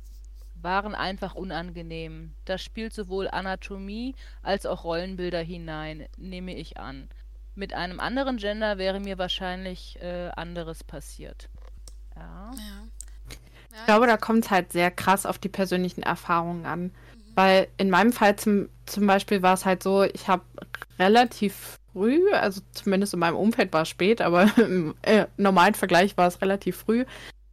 [0.54, 2.34] waren einfach unangenehm.
[2.44, 7.08] Da spielt sowohl Anatomie als auch Rollenbilder hinein, nehme ich an.
[7.54, 11.48] Mit einem anderen Gender wäre mir wahrscheinlich äh, anderes passiert.
[12.14, 12.50] Ja.
[12.54, 13.78] Ja.
[13.78, 16.92] Ich glaube, da kommt es halt sehr krass auf die persönlichen Erfahrungen an.
[17.34, 20.42] Weil in meinem Fall zum, zum Beispiel war es halt so, ich habe
[20.98, 26.16] relativ früh, also zumindest in meinem Umfeld war es spät, aber im äh, normalen Vergleich
[26.16, 27.04] war es relativ früh,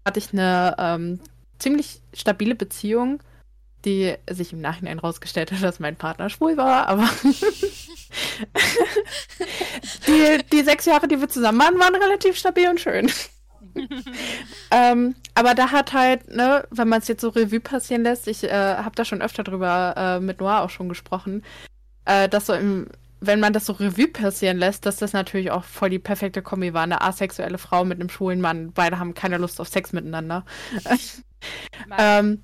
[0.06, 1.20] hatte ich eine ähm,
[1.60, 3.22] ziemlich stabile Beziehung,
[3.86, 7.10] die sich im Nachhinein herausgestellt hat, dass mein Partner schwul war, aber
[10.08, 13.12] die, die sechs Jahre, die wir zusammen waren, waren relativ stabil und schön.
[14.72, 18.44] ähm, aber da hat halt, ne, wenn man es jetzt so Revue passieren lässt, ich
[18.44, 21.44] äh, habe da schon öfter drüber äh, mit Noah auch schon gesprochen,
[22.06, 22.88] äh, dass so im,
[23.20, 26.74] wenn man das so Revue passieren lässt, dass das natürlich auch voll die perfekte Kombi
[26.74, 26.84] war.
[26.84, 30.46] Eine asexuelle Frau mit einem schwulen Mann, beide haben keine Lust auf Sex miteinander.
[31.98, 32.44] ähm,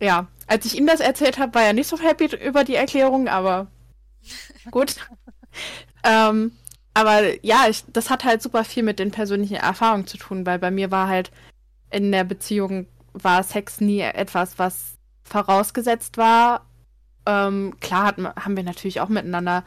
[0.00, 3.28] ja, als ich ihm das erzählt habe, war er nicht so happy über die Erklärung,
[3.28, 3.68] aber
[4.70, 4.96] gut.
[6.04, 6.52] ähm,
[6.94, 10.58] aber ja, ich, das hat halt super viel mit den persönlichen Erfahrungen zu tun, weil
[10.58, 11.30] bei mir war halt
[11.90, 16.66] in der Beziehung war Sex nie etwas, was vorausgesetzt war.
[17.26, 19.64] Ähm, klar hat, haben wir natürlich auch miteinander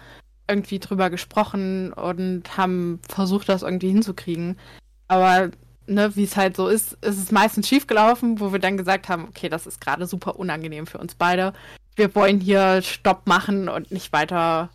[0.51, 4.59] irgendwie drüber gesprochen und haben versucht, das irgendwie hinzukriegen.
[5.07, 5.49] Aber
[5.87, 9.27] ne, wie es halt so ist, ist es meistens schiefgelaufen, wo wir dann gesagt haben,
[9.27, 11.53] okay, das ist gerade super unangenehm für uns beide.
[11.95, 14.69] Wir wollen hier Stopp machen und nicht weiter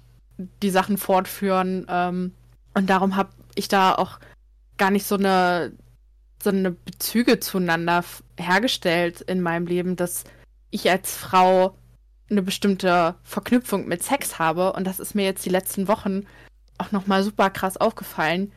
[0.62, 1.86] die Sachen fortführen.
[1.88, 2.32] Ähm,
[2.74, 4.18] und darum habe ich da auch
[4.76, 5.72] gar nicht so eine,
[6.42, 8.04] so eine Bezüge zueinander
[8.38, 10.24] hergestellt in meinem Leben, dass
[10.70, 11.76] ich als Frau
[12.30, 14.72] eine bestimmte Verknüpfung mit Sex habe.
[14.72, 16.26] Und das ist mir jetzt die letzten Wochen
[16.78, 18.52] auch nochmal super krass aufgefallen,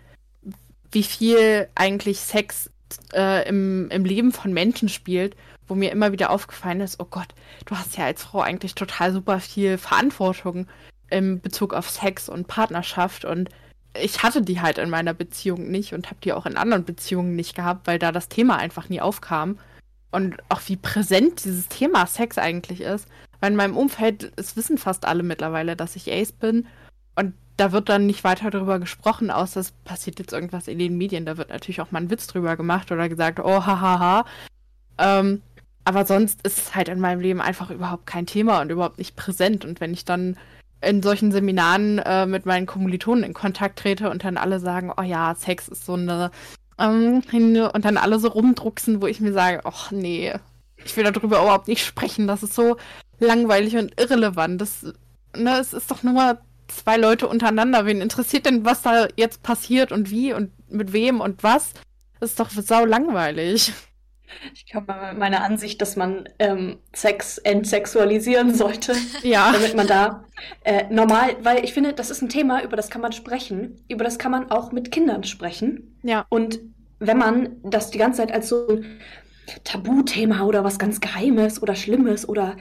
[0.91, 2.71] wie viel eigentlich Sex
[3.13, 5.35] äh, im, im Leben von Menschen spielt,
[5.67, 7.27] wo mir immer wieder aufgefallen ist, oh Gott,
[7.65, 10.67] du hast ja als Frau eigentlich total super viel Verantwortung
[11.09, 13.49] im Bezug auf Sex und Partnerschaft und
[13.93, 17.35] ich hatte die halt in meiner Beziehung nicht und habe die auch in anderen Beziehungen
[17.35, 19.57] nicht gehabt, weil da das Thema einfach nie aufkam.
[20.11, 23.07] Und auch wie präsent dieses Thema Sex eigentlich ist.
[23.39, 26.67] Weil in meinem Umfeld, es wissen fast alle mittlerweile, dass ich Ace bin.
[27.15, 30.97] Und da wird dann nicht weiter darüber gesprochen, außer es passiert jetzt irgendwas in den
[30.97, 31.25] Medien.
[31.25, 34.25] Da wird natürlich auch mal ein Witz drüber gemacht oder gesagt, oh, hahaha.
[34.97, 35.41] Ähm,
[35.83, 39.15] aber sonst ist es halt in meinem Leben einfach überhaupt kein Thema und überhaupt nicht
[39.15, 39.65] präsent.
[39.65, 40.37] Und wenn ich dann
[40.81, 45.01] in solchen Seminaren äh, mit meinen Kommilitonen in Kontakt trete und dann alle sagen, oh
[45.01, 46.31] ja, Sex ist so eine
[46.77, 50.33] ähm, und dann alle so rumdrucksen, wo ich mir sage, ach nee,
[50.77, 52.77] ich will darüber überhaupt nicht sprechen, das ist so
[53.19, 54.61] langweilig und irrelevant.
[54.61, 54.85] Das,
[55.35, 57.85] ne, es ist doch nur mal zwei Leute untereinander.
[57.85, 61.73] Wen interessiert denn, was da jetzt passiert und wie und mit wem und was?
[62.19, 63.73] Das ist doch sau langweilig.
[64.53, 68.93] Ich mit meiner Ansicht, dass man ähm, Sex entsexualisieren sollte.
[69.23, 69.51] Ja.
[69.51, 70.23] Damit man da
[70.63, 73.83] äh, normal, weil ich finde, das ist ein Thema, über das kann man sprechen.
[73.87, 75.97] Über das kann man auch mit Kindern sprechen.
[76.03, 76.25] Ja.
[76.29, 76.59] Und
[76.99, 78.99] wenn man das die ganze Zeit als so ein
[79.63, 82.55] Tabuthema oder was ganz Geheimes oder Schlimmes oder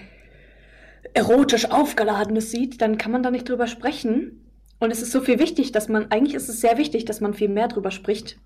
[1.19, 4.49] erotisch aufgeladenes sieht, dann kann man da nicht drüber sprechen.
[4.79, 7.35] Und es ist so viel wichtig, dass man, eigentlich ist es sehr wichtig, dass man
[7.35, 8.39] viel mehr drüber spricht,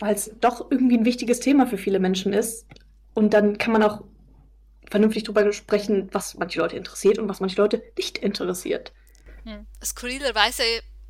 [0.00, 2.66] weil es doch irgendwie ein wichtiges Thema für viele Menschen ist.
[3.14, 4.02] Und dann kann man auch
[4.90, 8.92] vernünftig darüber sprechen, was manche Leute interessiert und was manche Leute nicht interessiert.
[9.84, 10.64] Skurrilerweise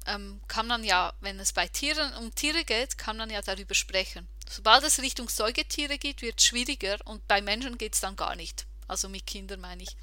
[0.06, 3.74] ähm, kann man ja, wenn es bei Tieren um Tiere geht, kann man ja darüber
[3.74, 4.28] sprechen.
[4.48, 8.36] Sobald es Richtung Säugetiere geht, wird es schwieriger und bei Menschen geht es dann gar
[8.36, 8.66] nicht.
[8.88, 9.96] Also mit Kindern meine ich.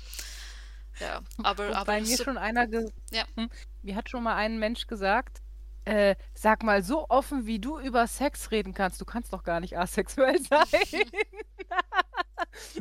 [0.99, 2.67] Ja, aber, aber bei mir so, schon einer,
[3.11, 3.23] ja.
[3.35, 3.49] hm,
[3.83, 5.41] mir hat schon mal ein Mensch gesagt,
[5.85, 9.59] äh, sag mal, so offen wie du über Sex reden kannst, du kannst doch gar
[9.61, 10.65] nicht asexuell sein.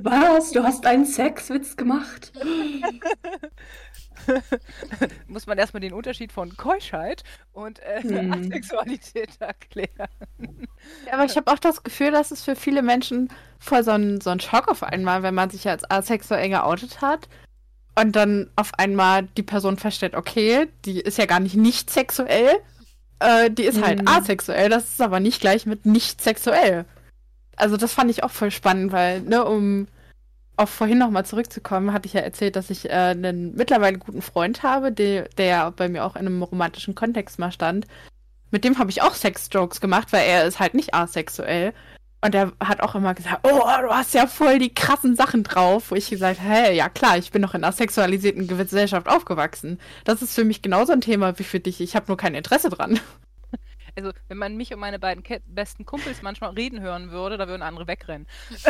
[0.01, 0.53] Was?
[0.53, 2.33] Du hast einen Sexwitz gemacht?
[5.29, 7.23] Muss man erstmal den Unterschied von Keuschheit
[7.53, 8.33] und äh, Hm.
[8.33, 10.09] Asexualität erklären.
[11.07, 13.29] Ja, aber ich habe auch das Gefühl, dass es für viele Menschen
[13.59, 17.29] voll so ein, so ein Schock auf einmal, wenn man sich als asexuell geoutet hat
[17.99, 22.51] und dann auf einmal die Person feststellt, okay, die ist ja gar nicht nicht sexuell,
[23.21, 24.09] äh, die ist halt Mhm.
[24.09, 26.85] asexuell, das ist aber nicht gleich mit nicht sexuell.
[27.57, 29.89] Also das fand ich auch voll spannend, weil, ne, um
[30.59, 34.63] auf vorhin nochmal zurückzukommen, hatte ich ja erzählt, dass ich äh, einen mittlerweile guten Freund
[34.63, 37.87] habe, der, der bei mir auch in einem romantischen Kontext mal stand.
[38.51, 41.75] Mit dem habe ich auch Sex-Jokes gemacht, weil er ist halt nicht asexuell.
[42.27, 45.93] Und er hat auch immer gesagt, oh, du hast ja voll die krassen Sachen drauf.
[45.93, 49.79] Wo ich gesagt habe, hey, ja klar, ich bin noch in einer sexualisierten Gesellschaft aufgewachsen.
[50.03, 51.81] Das ist für mich genauso ein Thema wie für dich.
[51.81, 52.99] Ich habe nur kein Interesse dran.
[53.95, 57.49] Also, wenn man mich und meine beiden Ke besten Kumpels manchmal reden hören würde, da
[57.49, 58.27] würden andere wegrennen.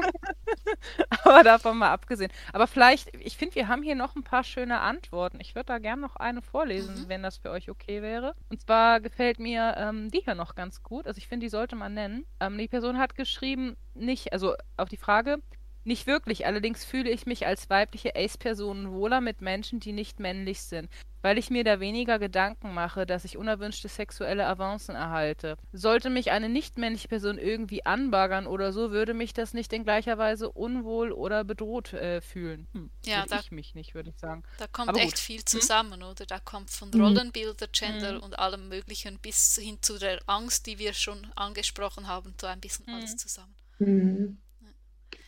[1.24, 2.30] Aber davon mal abgesehen.
[2.52, 5.38] Aber vielleicht, ich finde, wir haben hier noch ein paar schöne Antworten.
[5.40, 7.08] Ich würde da gerne noch eine vorlesen, Mhm.
[7.08, 8.34] wenn das für euch okay wäre.
[8.48, 11.06] Und zwar gefällt mir ähm, die hier noch ganz gut.
[11.06, 12.26] Also ich finde, die sollte man nennen.
[12.40, 15.38] Ähm, die Person hat geschrieben, nicht, also auf die Frage,
[15.84, 16.46] nicht wirklich.
[16.46, 20.88] Allerdings fühle ich mich als weibliche Ace-Person wohler mit Menschen, die nicht männlich sind
[21.22, 25.56] weil ich mir da weniger Gedanken mache, dass ich unerwünschte sexuelle Avancen erhalte.
[25.72, 30.18] Sollte mich eine nicht-männliche Person irgendwie anbaggern oder so, würde mich das nicht in gleicher
[30.18, 32.66] Weise unwohl oder bedroht äh, fühlen.
[32.72, 34.42] Hm, Ja, da- ich mich nicht, würde ich sagen.
[34.58, 35.46] Da kommt echt viel Hm?
[35.46, 36.26] zusammen, oder?
[36.26, 37.00] Da kommt von Mhm.
[37.00, 38.20] Rollenbilder, Gender Mhm.
[38.20, 42.60] und allem Möglichen bis hin zu der Angst, die wir schon angesprochen haben, so ein
[42.60, 43.18] bisschen alles Mhm.
[43.18, 43.54] zusammen.
[43.78, 44.38] Hm.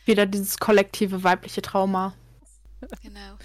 [0.05, 2.13] Wieder dieses kollektive weibliche Trauma.
[3.01, 3.37] Genau.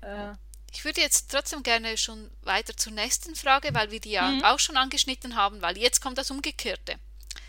[0.00, 0.32] Äh,
[0.72, 4.44] Ich würde jetzt trotzdem gerne schon weiter zur nächsten Frage, weil wir die ja Mhm.
[4.44, 6.94] auch schon angeschnitten haben, weil jetzt kommt das Umgekehrte.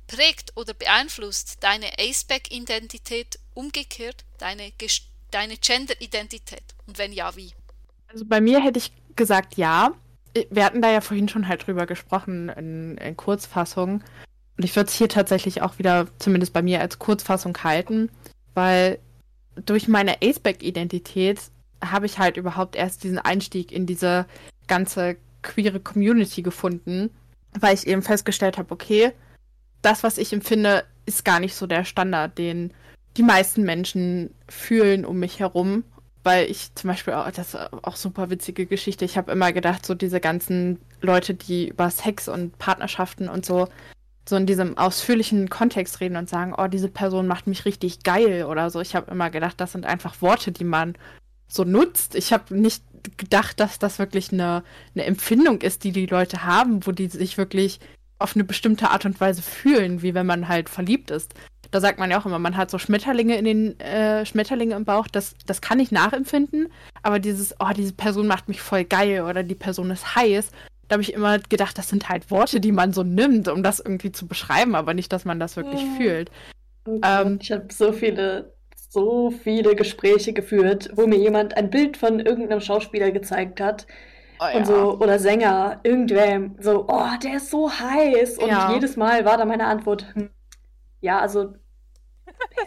[0.07, 4.71] Prägt oder beeinflusst deine Aceback-Identität umgekehrt deine,
[5.31, 6.63] deine Gender-Identität?
[6.85, 7.53] Und wenn ja, wie?
[8.09, 9.93] Also bei mir hätte ich gesagt ja.
[10.49, 14.03] wir hatten da ja vorhin schon halt drüber gesprochen in, in Kurzfassung.
[14.57, 18.11] Und ich würde es hier tatsächlich auch wieder, zumindest bei mir, als Kurzfassung halten,
[18.53, 18.99] weil
[19.55, 21.39] durch meine Aceback-Identität
[21.91, 24.25] habe ich halt überhaupt erst diesen Einstieg in diese
[24.67, 27.09] ganze queere Community gefunden,
[27.59, 29.11] weil ich eben festgestellt habe, okay,
[29.81, 32.73] das, was ich empfinde, ist gar nicht so der Standard, den
[33.17, 35.83] die meisten Menschen fühlen um mich herum.
[36.25, 39.85] Weil ich zum Beispiel, auch, das ist auch super witzige Geschichte, ich habe immer gedacht,
[39.85, 43.67] so diese ganzen Leute, die über Sex und Partnerschaften und so,
[44.27, 48.45] so in diesem ausführlichen Kontext reden und sagen, oh, diese Person macht mich richtig geil
[48.45, 48.79] oder so.
[48.79, 50.95] Ich habe immer gedacht, das sind einfach Worte, die man
[51.53, 52.15] so nutzt.
[52.15, 52.83] Ich habe nicht
[53.17, 54.63] gedacht, dass das wirklich eine,
[54.95, 57.79] eine Empfindung ist, die die Leute haben, wo die sich wirklich
[58.19, 61.33] auf eine bestimmte Art und Weise fühlen, wie wenn man halt verliebt ist
[61.73, 64.85] da sagt man ja auch immer, man hat so Schmetterlinge in den äh, Schmetterlinge im
[64.85, 66.67] Bauch, das, das kann ich nachempfinden,
[67.01, 70.51] aber dieses, oh, diese Person macht mich voll geil oder die Person ist heiß,
[70.87, 73.79] da habe ich immer gedacht, das sind halt Worte, die man so nimmt, um das
[73.79, 75.97] irgendwie zu beschreiben, aber nicht, dass man das wirklich oh.
[75.97, 76.29] fühlt.
[76.85, 78.52] Oh ähm, ich habe so viele,
[78.93, 83.87] so viele Gespräche geführt, wo mir jemand ein Bild von irgendeinem Schauspieler gezeigt hat.
[84.39, 84.57] Oh, ja.
[84.57, 88.37] und so, oder Sänger, irgendwem, so, oh, der ist so heiß.
[88.37, 88.73] Und ja.
[88.73, 90.29] jedes Mal war da meine Antwort, hm,
[91.01, 91.53] ja, also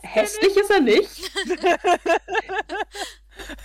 [0.02, 1.30] Hässlich ist er nicht.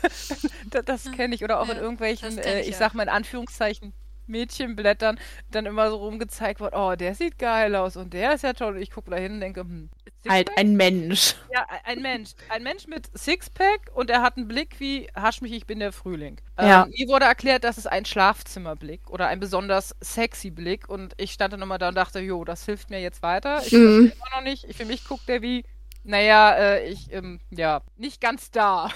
[0.69, 1.43] das, das kenne ich.
[1.43, 3.93] Oder auch ja, in irgendwelchen, äh, ich, ich sag mal in Anführungszeichen,
[4.31, 5.19] Mädchenblättern
[5.51, 8.75] dann immer so rumgezeigt wird, oh, der sieht geil aus und der ist ja toll.
[8.75, 9.89] Und ich gucke da hin und denke, hm,
[10.29, 11.35] Halt ein Mensch.
[11.51, 12.31] Ja, ein Mensch.
[12.49, 15.91] Ein Mensch mit Sixpack und er hat einen Blick wie, hasch mich, ich bin der
[15.91, 16.39] Frühling.
[16.57, 16.83] Ähm, ja.
[16.83, 21.31] Ähm, mir wurde erklärt, das ist ein Schlafzimmerblick oder ein besonders sexy Blick und ich
[21.31, 23.61] stand dann immer da und dachte, jo, das hilft mir jetzt weiter.
[23.65, 24.11] Ich mhm.
[24.13, 24.71] immer noch nicht.
[24.75, 25.65] Für mich guckt der wie,
[26.03, 28.91] naja, äh, ich, ähm, ja, nicht ganz da.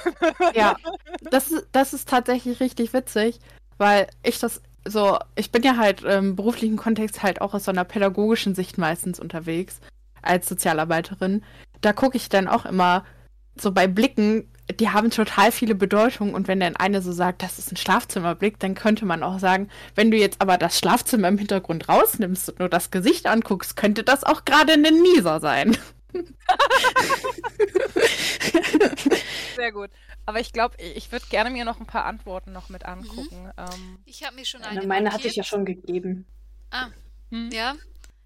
[0.54, 0.76] ja,
[1.32, 3.40] das ist, das ist tatsächlich richtig witzig,
[3.80, 7.72] weil ich das so, ich bin ja halt im beruflichen Kontext halt auch aus so
[7.72, 9.80] einer pädagogischen Sicht meistens unterwegs
[10.22, 11.44] als Sozialarbeiterin.
[11.82, 13.04] Da gucke ich dann auch immer
[13.56, 14.48] so bei Blicken,
[14.80, 18.60] die haben total viele Bedeutungen und wenn dann eine so sagt, das ist ein Schlafzimmerblick,
[18.60, 22.60] dann könnte man auch sagen, wenn du jetzt aber das Schlafzimmer im Hintergrund rausnimmst und
[22.60, 25.78] nur das Gesicht anguckst, könnte das auch gerade ein Nieser sein.
[29.56, 29.92] Sehr gut.
[30.26, 33.44] Aber ich glaube, ich würde gerne mir noch ein paar Antworten noch mit angucken.
[33.44, 33.52] Mhm.
[33.58, 34.82] Ähm, ich habe mir schon eine.
[34.82, 36.26] Ja, meine hatte ich ja schon gegeben.
[36.72, 36.88] Ah,
[37.30, 37.50] hm?
[37.52, 37.76] ja.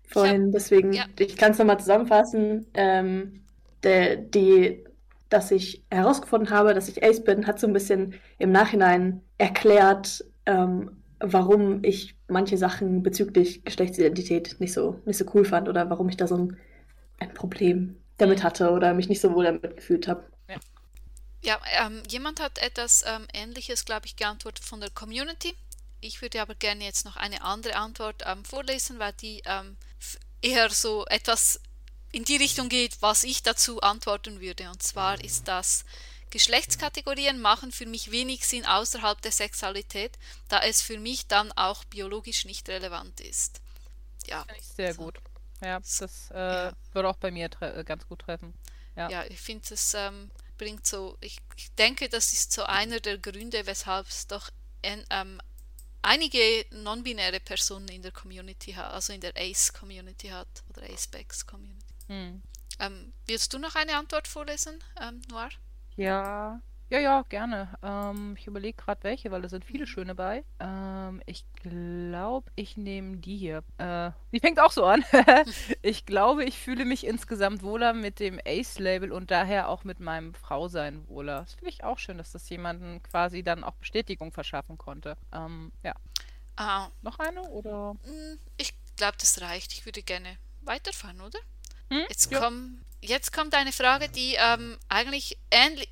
[0.08, 1.06] Vorhin, hab, deswegen, ja.
[1.20, 2.68] ich kann es nochmal zusammenfassen.
[2.74, 3.42] Ähm,
[3.84, 4.84] der, die,
[5.30, 10.26] dass ich herausgefunden habe, dass ich Ace bin, hat so ein bisschen im Nachhinein erklärt,
[10.46, 16.10] ähm, warum ich manche Sachen bezüglich Geschlechtsidentität nicht so, nicht so cool fand oder warum
[16.10, 16.58] ich da so ein
[17.20, 20.24] ein Problem damit hatte oder mich nicht so wohl damit gefühlt habe.
[20.48, 20.56] Ja,
[21.42, 25.56] ja ähm, jemand hat etwas ähm, Ähnliches, glaube ich, geantwortet von der Community.
[26.02, 29.78] Ich würde aber gerne jetzt noch eine andere Antwort ähm, vorlesen, weil die ähm,
[30.42, 31.60] eher so etwas
[32.12, 34.70] in die Richtung geht, was ich dazu antworten würde.
[34.70, 35.86] Und zwar ist das,
[36.30, 40.18] Geschlechtskategorien machen für mich wenig Sinn außerhalb der Sexualität,
[40.48, 43.62] da es für mich dann auch biologisch nicht relevant ist.
[44.28, 44.46] Ja.
[44.76, 45.04] Sehr so.
[45.04, 45.20] gut.
[45.62, 46.74] Ja, das äh, ja.
[46.94, 48.54] würde auch bei mir äh, ganz gut treffen.
[48.96, 50.30] Ja, ja ich finde, es ähm,
[50.60, 54.52] bringt so, ich, ich, denke, das ist so einer der Gründe, weshalb es doch
[54.84, 55.42] en, ähm,
[56.04, 61.96] einige non-binäre Personen in der Community hat, also in der ACE-Community hat oder ACE-Backs-Community.
[62.08, 62.44] Hm.
[62.80, 65.50] Ähm, willst du noch eine Antwort vorlesen, ähm, Noir?
[65.98, 67.70] Ja, ja, ja, gerne.
[67.84, 70.44] Ähm, ich überlege gerade welche, weil da sind viele schöne bei.
[70.60, 73.64] Ähm, ich glaube, ich nehme die hier.
[73.78, 75.06] Äh, die fängt auch so an.
[75.84, 80.34] ich glaube, ich fühle mich insgesamt wohler mit dem Ace-Label und daher auch mit meinem
[80.34, 81.42] Frausein wohler.
[81.42, 85.16] Das finde ich auch schön, dass das jemanden quasi dann auch Bestätigung verschaffen konnte.
[85.32, 85.94] Ähm, ja.
[86.56, 86.90] Ah.
[87.04, 87.96] Noch eine oder?
[88.04, 89.74] Hm, ich glaube, das reicht.
[89.74, 91.40] Ich würde gerne weiterfahren, oder?
[91.92, 92.06] Hm?
[92.10, 92.40] Jetzt, ja.
[92.40, 95.90] komm, jetzt kommt eine Frage, die ähm, eigentlich ähnlich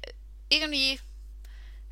[0.49, 0.99] irgendwie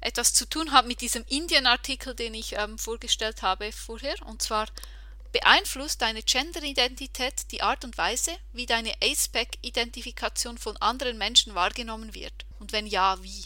[0.02, 4.15] etwas zu tun hat mit diesem Indien-Artikel, den ich ähm, vorgestellt habe vorher.
[4.26, 4.68] Und zwar
[5.32, 12.45] beeinflusst deine Gender-Identität die Art und Weise, wie deine ASPEC-Identifikation von anderen Menschen wahrgenommen wird?
[12.60, 13.45] Und wenn ja, wie?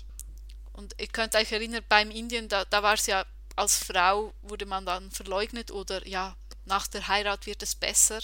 [0.73, 3.25] Und ihr könnt euch erinnern, beim Indien, da, da war es ja,
[3.55, 8.19] als Frau wurde man dann verleugnet oder ja, nach der Heirat wird es besser.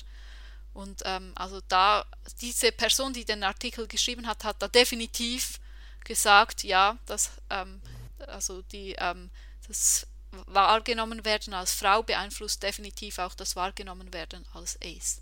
[0.74, 2.06] Und ähm, also da,
[2.42, 5.60] diese Person, die den Artikel geschrieben hat, hat da definitiv
[6.06, 7.82] gesagt, ja, dass ähm,
[8.28, 9.30] also die, ähm,
[9.68, 10.08] das
[10.48, 15.22] wahrgenommen werden als Frau beeinflusst definitiv auch das wahrgenommen werden als Ace.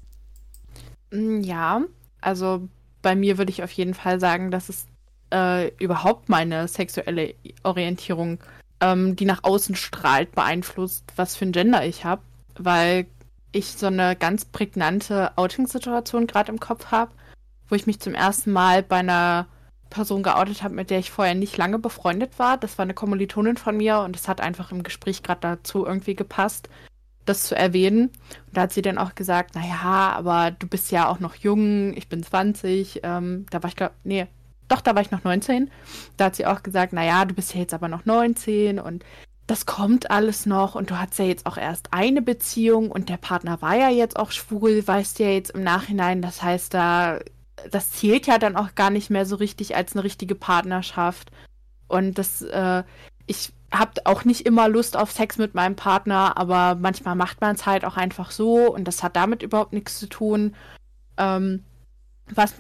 [1.12, 1.82] Mm, ja,
[2.22, 2.68] also
[3.02, 4.86] bei mir würde ich auf jeden Fall sagen, dass es
[5.32, 8.40] äh, überhaupt meine sexuelle Orientierung
[8.84, 12.22] ähm, die nach außen strahlt, beeinflusst, was für ein Gender ich habe,
[12.58, 13.08] weil
[13.52, 17.12] ich so eine ganz prägnante Outing-Situation gerade im Kopf habe,
[17.70, 19.48] wo ich mich zum ersten Mal bei einer
[19.94, 22.58] Person geoutet habe, mit der ich vorher nicht lange befreundet war.
[22.58, 26.16] Das war eine Kommilitonin von mir und es hat einfach im Gespräch gerade dazu irgendwie
[26.16, 26.68] gepasst,
[27.26, 28.10] das zu erwähnen.
[28.48, 31.96] Und da hat sie dann auch gesagt, naja, aber du bist ja auch noch jung,
[31.96, 34.28] ich bin 20, ähm, da war ich glaube, nee,
[34.68, 35.70] doch, da war ich noch 19.
[36.18, 39.04] Da hat sie auch gesagt, naja, du bist ja jetzt aber noch 19 und
[39.46, 43.18] das kommt alles noch und du hast ja jetzt auch erst eine Beziehung und der
[43.18, 46.22] Partner war ja jetzt auch schwul, weißt du ja jetzt im Nachhinein.
[46.22, 47.20] Das heißt, da
[47.72, 51.32] das zählt ja dann auch gar nicht mehr so richtig als eine richtige Partnerschaft.
[51.88, 52.84] Und das, äh,
[53.28, 57.56] ich habe auch nicht immer Lust auf Sex mit meinem Partner, aber manchmal macht man
[57.56, 60.56] es halt auch einfach so und das hat damit überhaupt nichts zu tun.
[61.18, 61.64] Ähm,
[62.34, 62.54] was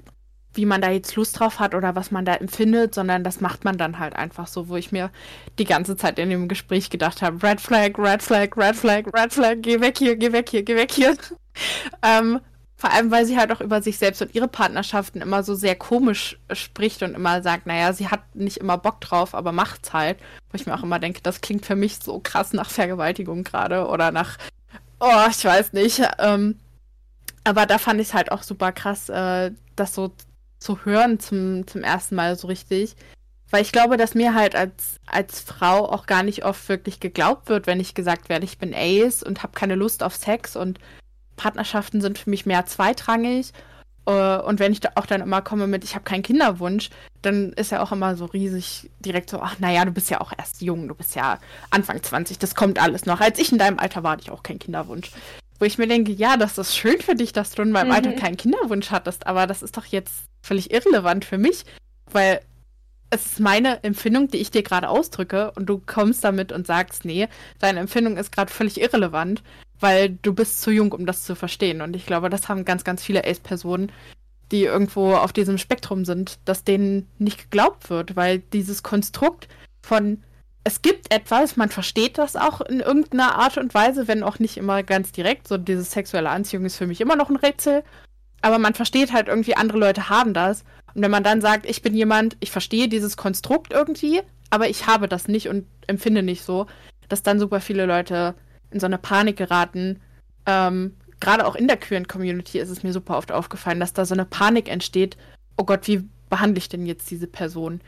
[0.55, 3.65] wie man da jetzt Lust drauf hat oder was man da empfindet, sondern das macht
[3.65, 5.09] man dann halt einfach so, wo ich mir
[5.57, 9.33] die ganze Zeit in dem Gespräch gedacht habe, Red Flag, Red Flag, Red Flag, Red
[9.33, 11.15] Flag, geh weg hier, geh weg hier, geh weg hier.
[12.03, 12.39] ähm,
[12.83, 15.73] vor allem, weil sie halt auch über sich selbst und ihre Partnerschaften immer so sehr
[15.73, 20.19] komisch spricht und immer sagt, naja, sie hat nicht immer Bock drauf, aber macht's halt.
[20.51, 23.87] Wo ich mir auch immer denke, das klingt für mich so krass nach Vergewaltigung gerade
[23.87, 24.37] oder nach,
[24.99, 26.01] oh, ich weiß nicht.
[26.19, 26.59] Ähm,
[27.45, 30.11] aber da fand ich es halt auch super krass, äh, das so
[30.59, 32.97] zu hören zum, zum ersten Mal so richtig.
[33.49, 37.47] Weil ich glaube, dass mir halt als, als Frau auch gar nicht oft wirklich geglaubt
[37.47, 40.79] wird, wenn ich gesagt werde, ich bin Ace und habe keine Lust auf Sex und
[41.35, 43.51] Partnerschaften sind für mich mehr zweitrangig.
[44.05, 46.89] Uh, und wenn ich da auch dann immer komme mit, ich habe keinen Kinderwunsch,
[47.21, 50.33] dann ist ja auch immer so riesig direkt so, ach naja, du bist ja auch
[50.37, 51.39] erst jung, du bist ja
[51.69, 53.21] Anfang 20, das kommt alles noch.
[53.21, 55.09] Als ich in deinem Alter war, hatte ich auch keinen Kinderwunsch.
[55.57, 57.93] Wo ich mir denke, ja, das ist schön für dich, dass du in meinem mhm.
[57.93, 61.63] Alter keinen Kinderwunsch hattest, aber das ist doch jetzt völlig irrelevant für mich,
[62.11, 62.41] weil
[63.09, 67.05] es ist meine Empfindung, die ich dir gerade ausdrücke und du kommst damit und sagst,
[67.05, 67.29] nee,
[67.59, 69.43] deine Empfindung ist gerade völlig irrelevant,
[69.83, 71.81] weil du bist zu jung, um das zu verstehen.
[71.81, 73.91] Und ich glaube, das haben ganz, ganz viele Ace-Personen,
[74.51, 79.47] die irgendwo auf diesem Spektrum sind, dass denen nicht geglaubt wird, weil dieses Konstrukt
[79.81, 80.23] von
[80.65, 84.55] es gibt etwas, man versteht das auch in irgendeiner Art und Weise, wenn auch nicht
[84.55, 85.45] immer ganz direkt.
[85.45, 87.83] So diese sexuelle Anziehung ist für mich immer noch ein Rätsel
[88.43, 90.63] aber man versteht halt irgendwie, andere Leute haben das.
[90.93, 94.85] Und wenn man dann sagt, ich bin jemand, ich verstehe dieses Konstrukt irgendwie, aber ich
[94.85, 96.67] habe das nicht und empfinde nicht so,
[97.07, 98.35] dass dann super viele Leute
[98.73, 99.99] in so eine Panik geraten.
[100.45, 104.03] Ähm, Gerade auch in der queeren Community ist es mir super oft aufgefallen, dass da
[104.03, 105.15] so eine Panik entsteht.
[105.57, 107.79] Oh Gott, wie behandle ich denn jetzt diese Person?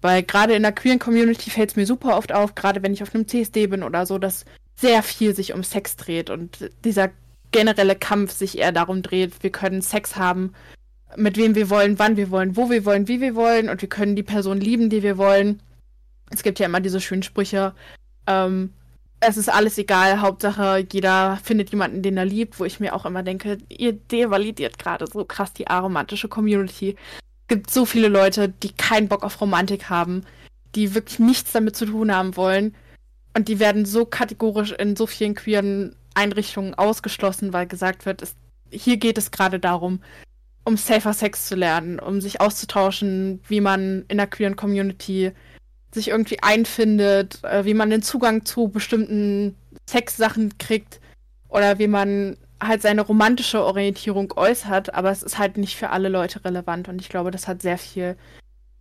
[0.00, 3.02] Weil gerade in der queeren Community fällt es mir super oft auf, gerade wenn ich
[3.02, 4.44] auf einem CSD bin oder so, dass
[4.76, 7.10] sehr viel sich um Sex dreht und dieser
[7.52, 10.52] generelle Kampf sich eher darum dreht, wir können Sex haben,
[11.16, 13.88] mit wem wir wollen, wann wir wollen, wo wir wollen, wie wir wollen und wir
[13.88, 15.60] können die Person lieben, die wir wollen.
[16.30, 17.72] Es gibt ja immer diese schönen Sprüche.
[18.26, 18.72] Ähm,
[19.26, 23.06] es ist alles egal, Hauptsache jeder findet jemanden, den er liebt, wo ich mir auch
[23.06, 26.96] immer denke, ihr devalidiert gerade so krass die aromantische Community.
[27.42, 30.24] Es gibt so viele Leute, die keinen Bock auf Romantik haben,
[30.74, 32.74] die wirklich nichts damit zu tun haben wollen.
[33.36, 38.34] Und die werden so kategorisch in so vielen queeren Einrichtungen ausgeschlossen, weil gesagt wird, es,
[38.70, 40.00] hier geht es gerade darum,
[40.64, 45.32] um safer Sex zu lernen, um sich auszutauschen, wie man in der queeren Community
[45.94, 49.56] sich irgendwie einfindet, äh, wie man den Zugang zu bestimmten
[49.88, 51.00] Sexsachen kriegt
[51.48, 56.08] oder wie man halt seine romantische Orientierung äußert, aber es ist halt nicht für alle
[56.08, 58.16] Leute relevant und ich glaube, das hat sehr viel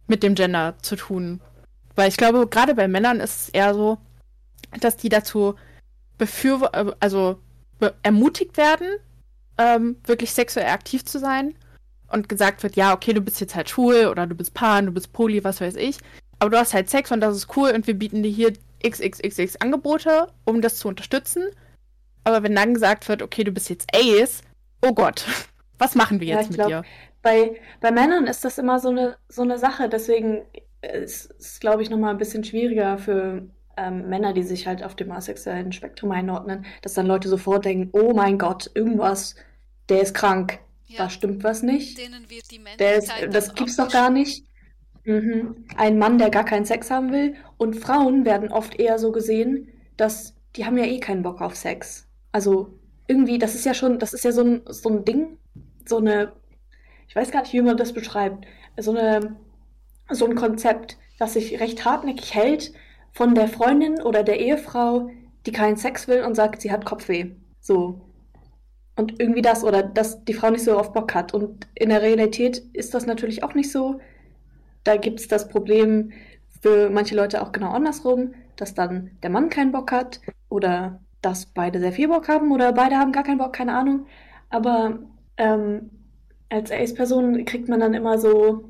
[0.08, 1.42] mit dem Gender zu tun.
[1.96, 3.98] Weil ich glaube, gerade bei Männern ist es eher so,
[4.80, 5.56] dass die dazu
[6.18, 7.40] befür äh, also
[7.80, 8.88] be ermutigt werden,
[9.58, 11.56] ähm, wirklich sexuell aktiv zu sein
[12.08, 14.92] und gesagt wird, ja, okay, du bist jetzt halt schwul oder du bist pan, du
[14.92, 15.98] bist poly, was weiß ich,
[16.44, 18.52] aber du hast halt Sex und das ist cool und wir bieten dir hier
[18.86, 21.46] xxxx Angebote, um das zu unterstützen.
[22.26, 24.42] Aber wenn dann gesagt wird, okay, du bist jetzt Ace,
[24.82, 25.26] oh Gott,
[25.78, 26.84] was machen wir jetzt ja, mit glaub, dir?
[27.22, 30.42] Bei, bei Männern ist das immer so eine, so eine Sache, deswegen
[30.82, 33.48] ist es, glaube ich, nochmal ein bisschen schwieriger für
[33.78, 37.90] ähm, Männer, die sich halt auf dem asexuellen Spektrum einordnen, dass dann Leute sofort denken,
[37.94, 39.36] oh mein Gott, irgendwas,
[39.88, 40.98] der ist krank, ja.
[40.98, 41.98] da stimmt was nicht.
[41.98, 44.46] Denen wird die der ist, das gibt's doch gar nicht.
[45.06, 45.66] Mhm.
[45.76, 47.36] Ein Mann, der gar keinen Sex haben will.
[47.58, 51.56] Und Frauen werden oft eher so gesehen, dass die haben ja eh keinen Bock auf
[51.56, 52.08] Sex.
[52.32, 55.38] Also irgendwie, das ist ja schon, das ist ja so ein, so ein Ding,
[55.86, 56.34] so eine,
[57.08, 58.46] ich weiß gar nicht, wie man das beschreibt,
[58.78, 59.36] so eine,
[60.10, 62.74] so ein Konzept, das sich recht hartnäckig hält,
[63.12, 65.10] von der Freundin oder der Ehefrau,
[65.46, 67.32] die keinen Sex will und sagt, sie hat Kopfweh.
[67.60, 68.02] So.
[68.96, 71.34] Und irgendwie das oder dass die Frau nicht so auf Bock hat.
[71.34, 74.00] Und in der Realität ist das natürlich auch nicht so.
[74.84, 76.12] Da gibt es das Problem
[76.62, 81.46] für manche Leute auch genau andersrum, dass dann der Mann keinen Bock hat oder dass
[81.46, 84.06] beide sehr viel Bock haben oder beide haben gar keinen Bock, keine Ahnung.
[84.50, 85.00] Aber
[85.38, 85.90] ähm,
[86.50, 88.70] als Ace-Person kriegt man dann immer so,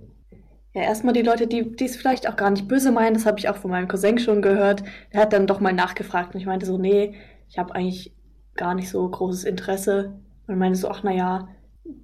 [0.74, 3.50] ja, erstmal die Leute, die es vielleicht auch gar nicht böse meinen, das habe ich
[3.50, 4.84] auch von meinem Cousin schon gehört.
[5.12, 7.16] Der hat dann doch mal nachgefragt und ich meinte so, nee,
[7.50, 8.14] ich habe eigentlich
[8.56, 10.14] gar nicht so großes Interesse.
[10.48, 11.48] Und meinte so, ach naja,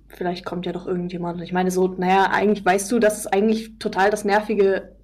[0.08, 1.38] vielleicht kommt ja doch irgendjemand.
[1.38, 4.96] Und ich meine so, naja, eigentlich weißt du, dass es eigentlich total das nervige,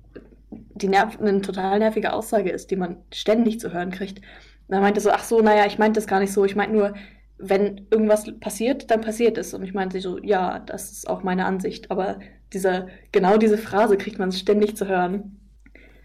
[0.49, 4.19] die nerv eine total nervige Aussage ist, die man ständig zu hören kriegt.
[4.67, 6.43] Und er meinte so, ach so, naja, ich meinte das gar nicht so.
[6.43, 6.93] Ich meinte nur,
[7.37, 9.53] wenn irgendwas passiert, dann passiert es.
[9.53, 11.91] Und ich meinte so, ja, das ist auch meine Ansicht.
[11.91, 12.19] Aber
[12.53, 15.39] diese, genau diese Phrase kriegt man ständig zu hören,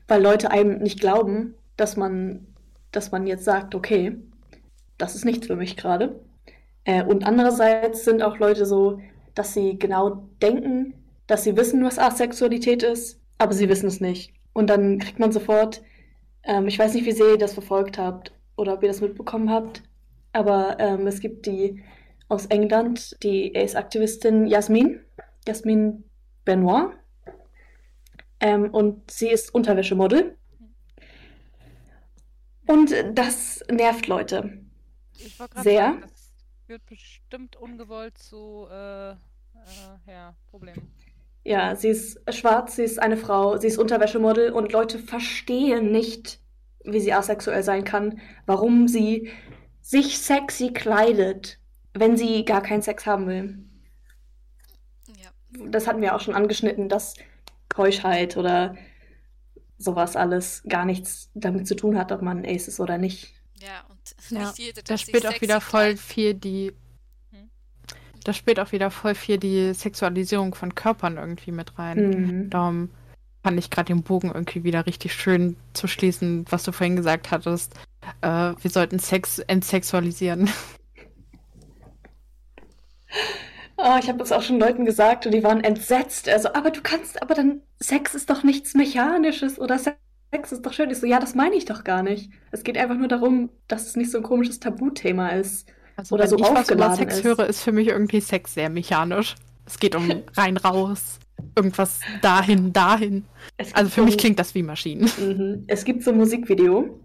[0.09, 2.47] weil Leute einem nicht glauben, dass man,
[2.93, 4.19] dass man jetzt sagt, okay,
[4.99, 6.21] das ist nichts für mich gerade.
[6.91, 9.01] Äh, und andererseits sind auch Leute so,
[9.37, 10.95] dass sie genau denken,
[11.29, 14.35] dass sie wissen, was Asexualität ist, aber sie wissen es nicht.
[14.53, 15.83] Und dann kriegt man sofort,
[16.43, 19.51] ähm, ich weiß nicht, wie sehr ihr das verfolgt habt oder ob ihr das mitbekommen
[19.51, 19.85] habt,
[20.33, 21.81] aber ähm, es gibt die
[22.29, 25.01] aus England, die Ace-Aktivistin Jasmin,
[25.47, 26.03] Jasmin
[26.45, 26.91] Benoit.
[28.41, 30.37] Ähm, und sie ist Unterwäschemodel.
[32.67, 34.59] Und das nervt Leute.
[35.63, 35.83] Sehr.
[35.83, 36.20] Sagen, das
[36.71, 39.17] führt bestimmt ungewollt zu äh, äh,
[40.07, 40.95] ja, Problemen.
[41.43, 46.39] Ja, sie ist schwarz, sie ist eine Frau, sie ist Unterwäschemodel und Leute verstehen nicht,
[46.85, 49.33] wie sie asexuell sein kann, warum sie
[49.81, 51.59] sich sexy kleidet,
[51.93, 53.65] wenn sie gar keinen Sex haben will.
[55.21, 55.31] Ja.
[55.71, 57.17] Das hatten wir auch schon angeschnitten, dass
[57.69, 58.77] Keuschheit oder
[59.77, 63.35] sowas alles gar nichts damit zu tun hat, ob man ein Ace ist oder nicht.
[63.59, 64.00] Ja, und
[64.31, 66.73] Ja, nicht jeder, Da spielt auch wieder voll viel die.
[67.31, 67.51] Hm?
[68.25, 72.11] Da spielt auch wieder voll viel die Sexualisierung von Körpern irgendwie mit rein.
[72.11, 72.51] Mhm.
[72.51, 72.91] Darum
[73.43, 77.31] fand ich gerade den Bogen irgendwie wieder richtig schön zu schließen, was du vorhin gesagt
[77.31, 77.75] hattest.
[78.21, 80.51] Äh, wir sollten Sex entsexualisieren.
[83.83, 86.29] Oh, ich habe das auch schon Leuten gesagt und die waren entsetzt.
[86.29, 89.97] Also, aber du kannst, aber dann, Sex ist doch nichts Mechanisches oder Sex
[90.33, 90.91] ist doch schön.
[90.91, 92.31] Ich so, ja, das meine ich doch gar nicht.
[92.51, 95.69] Es geht einfach nur darum, dass es nicht so ein komisches Tabuthema ist.
[95.97, 97.25] Also Oder wenn so ich was über aufgeladen Sex ist.
[97.25, 99.35] höre, ist für mich irgendwie Sex sehr mechanisch.
[99.67, 101.19] Es geht um rein raus,
[101.57, 103.25] irgendwas dahin, dahin.
[103.73, 105.11] Also für so mich klingt das wie Maschinen.
[105.19, 105.65] Mhm.
[105.67, 106.99] Es gibt so ein Musikvideo,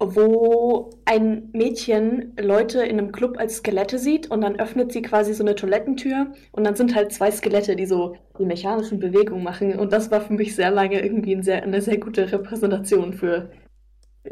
[0.00, 5.34] wo ein Mädchen Leute in einem Club als Skelette sieht und dann öffnet sie quasi
[5.34, 9.76] so eine Toilettentür und dann sind halt zwei Skelette, die so die mechanischen Bewegungen machen.
[9.76, 13.50] Und das war für mich sehr lange irgendwie ein sehr, eine sehr gute Repräsentation für,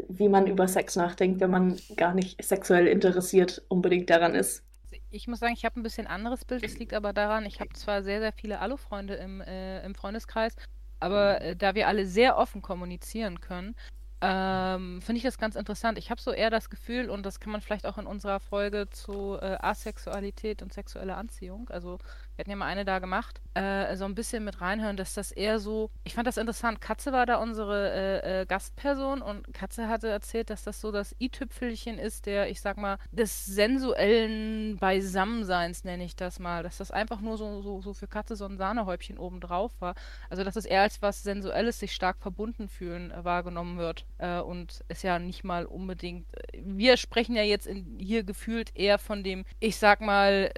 [0.07, 4.63] wie man über Sex nachdenkt, wenn man gar nicht sexuell interessiert unbedingt daran ist.
[5.09, 6.63] Ich muss sagen, ich habe ein bisschen anderes Bild.
[6.63, 10.55] Es liegt aber daran, ich habe zwar sehr, sehr viele Alu-Freunde im, äh, im Freundeskreis,
[11.01, 13.75] aber äh, da wir alle sehr offen kommunizieren können,
[14.21, 15.97] ähm, finde ich das ganz interessant.
[15.97, 18.89] Ich habe so eher das Gefühl, und das kann man vielleicht auch in unserer Folge
[18.89, 21.99] zu äh, Asexualität und sexueller Anziehung, also
[22.37, 25.31] wir hatten ja mal eine da gemacht, äh, so ein bisschen mit reinhören, dass das
[25.31, 26.79] eher so, ich fand das interessant.
[26.79, 27.91] Katze war da unsere
[28.23, 32.61] äh, äh, Gastperson und Katze hatte erzählt, dass das so das i-Tüpfelchen ist, der, ich
[32.61, 36.61] sag mal, des sensuellen Beisammenseins, nenne ich das mal.
[36.61, 39.95] Dass das einfach nur so, so, so für Katze so ein Sahnehäubchen oben drauf war.
[40.29, 44.05] Also, dass es eher als was Sensuelles, sich stark verbunden fühlen, äh, wahrgenommen wird.
[44.19, 46.27] Äh, und es ja nicht mal unbedingt.
[46.53, 50.51] äh, Wir sprechen ja jetzt in, hier gefühlt eher von dem, ich sag mal,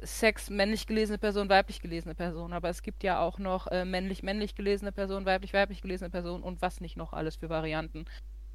[0.00, 2.52] Sex männlich gelesene Person, weiblich gelesene Person.
[2.52, 6.80] Aber es gibt ja auch noch äh, männlich-männlich gelesene Person, weiblich-weiblich gelesene Person und was
[6.80, 8.06] nicht noch alles für Varianten.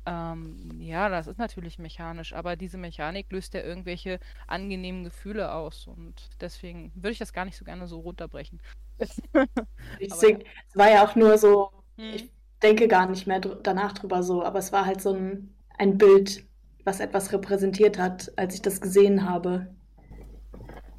[0.05, 5.87] Ähm, ja, das ist natürlich mechanisch, aber diese Mechanik löst ja irgendwelche angenehmen Gefühle aus
[5.87, 8.61] und deswegen würde ich das gar nicht so gerne so runterbrechen.
[9.99, 12.15] Es war ja auch nur so, Hm.
[12.15, 12.31] ich
[12.61, 15.97] denke gar nicht mehr dr danach drüber so, aber es war halt so ein, ein
[15.97, 16.45] Bild,
[16.83, 19.73] was etwas repräsentiert hat, als ich das gesehen habe.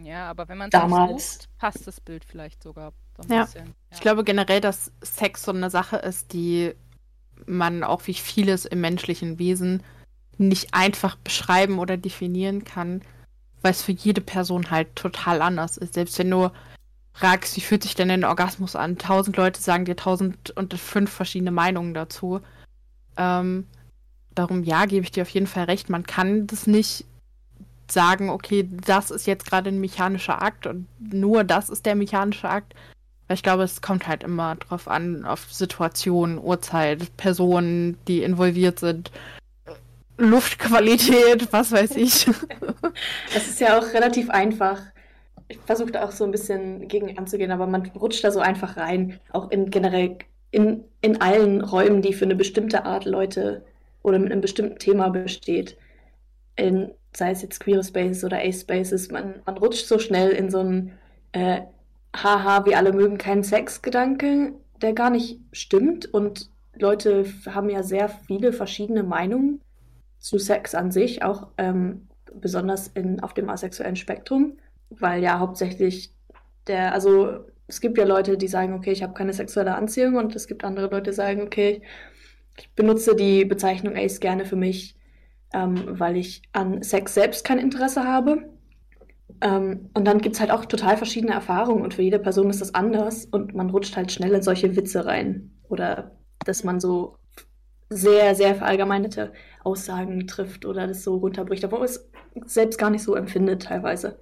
[0.05, 1.35] Ja, aber wenn man es Damals.
[1.35, 3.45] sucht, passt das Bild vielleicht sogar so ein Ja.
[3.45, 3.75] bisschen.
[3.91, 6.75] Ich glaube generell, dass Sex so eine Sache ist, die
[7.47, 9.83] man auch wie vieles im menschlichen Wesen
[10.39, 13.03] nicht einfach beschreiben oder definieren kann,
[13.63, 15.95] weil es für jede Person halt total anders ist.
[15.95, 16.51] Selbst wenn du
[17.13, 18.99] fragst, wie fühlt sich denn ein Orgasmus an?
[18.99, 22.41] Tausend Leute sagen dir tausend und fünf verschiedene Meinungen dazu.
[23.17, 23.67] Ähm,
[24.35, 25.89] darum, ja, gebe ich dir auf jeden Fall recht.
[25.89, 27.05] Man kann das nicht
[27.93, 32.49] sagen, okay, das ist jetzt gerade ein mechanischer Akt und nur das ist der mechanische
[32.49, 32.75] Akt.
[33.27, 38.81] Weil ich glaube, es kommt halt immer drauf an, auf Situation, Uhrzeit, Personen, die involviert
[38.81, 39.11] sind,
[40.17, 42.27] Luftqualität, was weiß ich.
[43.35, 44.81] Das ist ja auch relativ einfach.
[45.49, 48.77] Ich versuche da auch so ein bisschen gegen anzugehen, aber man rutscht da so einfach
[48.77, 50.19] rein, auch in generell
[50.53, 53.65] in, in allen Räumen, die für eine bestimmte Art Leute
[54.03, 55.77] oder mit einem bestimmten Thema besteht,
[56.55, 60.59] in, sei es jetzt Queer Spaces oder A-Spaces, man, man rutscht so schnell in so
[60.59, 60.93] einen
[61.33, 61.63] äh,
[62.17, 66.13] Haha, wir alle mögen keinen Sex-Gedanke, der gar nicht stimmt.
[66.13, 69.61] Und Leute haben ja sehr viele verschiedene Meinungen
[70.19, 74.59] zu Sex an sich, auch ähm, besonders in, auf dem asexuellen Spektrum,
[74.91, 76.13] weil ja hauptsächlich
[76.67, 80.17] der, also es gibt ja Leute, die sagen, okay, ich habe keine sexuelle Anziehung.
[80.17, 81.83] Und es gibt andere Leute, die sagen, okay,
[82.59, 84.97] ich benutze die Bezeichnung Ace gerne für mich,
[85.55, 88.51] ähm, weil ich an Sex selbst kein Interesse habe.
[89.41, 92.61] Ähm, und dann gibt es halt auch total verschiedene Erfahrungen und für jede Person ist
[92.61, 96.13] das anders und man rutscht halt schnell in solche Witze rein oder
[96.45, 97.17] dass man so
[97.89, 99.33] sehr, sehr verallgemeinerte
[99.63, 102.11] Aussagen trifft oder das so runterbricht, obwohl es
[102.45, 104.19] selbst gar nicht so empfindet teilweise.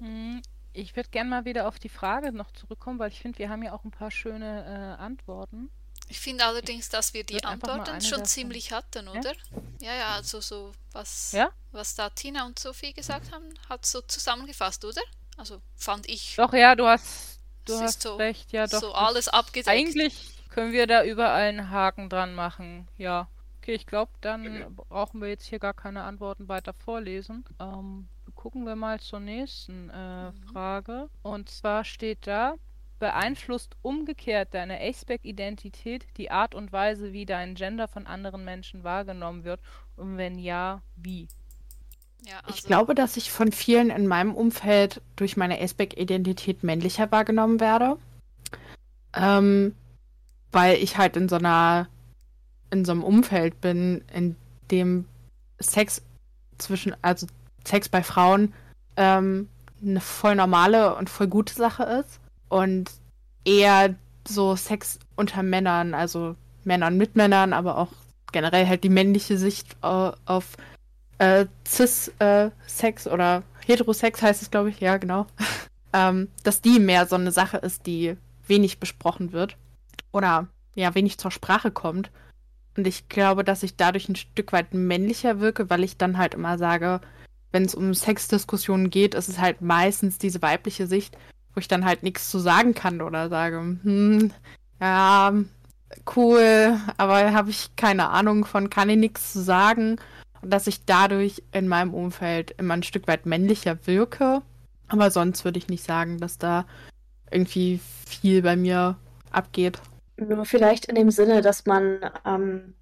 [0.00, 0.40] Hm,
[0.72, 3.62] ich würde gerne mal wieder auf die Frage noch zurückkommen, weil ich finde, wir haben
[3.62, 5.70] ja auch ein paar schöne äh, Antworten.
[6.10, 9.32] Ich finde allerdings, dass wir die Antworten schon ziemlich hatten, oder?
[9.80, 11.52] Ja, ja, ja also so was, ja?
[11.70, 15.00] was da Tina und Sophie gesagt haben, hat so zusammengefasst, oder?
[15.36, 16.34] Also fand ich.
[16.36, 18.80] Doch, ja, du hast, du hast so, recht, ja, doch.
[18.80, 19.68] So alles abgedeckt.
[19.68, 23.28] Eigentlich können wir da überall einen Haken dran machen, ja.
[23.62, 27.44] Okay, ich glaube, dann brauchen wir jetzt hier gar keine Antworten weiter vorlesen.
[27.60, 30.42] Ähm, gucken wir mal zur nächsten äh, mhm.
[30.52, 31.08] Frage.
[31.22, 32.56] Und zwar steht da,
[33.00, 39.42] beeinflusst umgekehrt deine Aceback-Identität die Art und Weise, wie dein Gender von anderen Menschen wahrgenommen
[39.42, 39.60] wird?
[39.96, 41.26] Und wenn ja, wie?
[42.24, 47.10] Ja, also ich glaube, dass ich von vielen in meinem Umfeld durch meine Aceback-Identität männlicher
[47.10, 47.96] wahrgenommen werde.
[49.14, 49.74] Ähm,
[50.52, 51.88] weil ich halt in so einer
[52.70, 54.36] in so einem Umfeld bin, in
[54.70, 55.06] dem
[55.58, 56.02] Sex
[56.58, 57.26] zwischen, also
[57.66, 58.54] Sex bei Frauen
[58.96, 59.48] ähm,
[59.82, 62.19] eine voll normale und voll gute Sache ist
[62.50, 62.90] und
[63.46, 63.94] eher
[64.28, 67.92] so Sex unter Männern, also Männern mit Männern, aber auch
[68.32, 70.56] generell halt die männliche Sicht äh, auf
[71.18, 75.26] äh, Cis-Sex äh, oder Heterosex heißt es, glaube ich, ja, genau.
[75.92, 78.16] ähm, dass die mehr so eine Sache ist, die
[78.46, 79.56] wenig besprochen wird
[80.12, 82.10] oder ja, wenig zur Sprache kommt.
[82.76, 86.34] Und ich glaube, dass ich dadurch ein Stück weit männlicher wirke, weil ich dann halt
[86.34, 87.00] immer sage,
[87.52, 91.16] wenn es um Sexdiskussionen geht, ist es halt meistens diese weibliche Sicht,
[91.54, 94.30] wo ich dann halt nichts zu sagen kann oder sage, hm,
[94.80, 95.32] ja,
[96.16, 99.96] cool, aber habe ich keine Ahnung von, kann ich nichts zu sagen.
[100.42, 104.42] Und dass ich dadurch in meinem Umfeld immer ein Stück weit männlicher wirke.
[104.88, 106.64] Aber sonst würde ich nicht sagen, dass da
[107.30, 108.96] irgendwie viel bei mir
[109.30, 109.80] abgeht.
[110.16, 112.74] Nur vielleicht in dem Sinne, dass man ähm,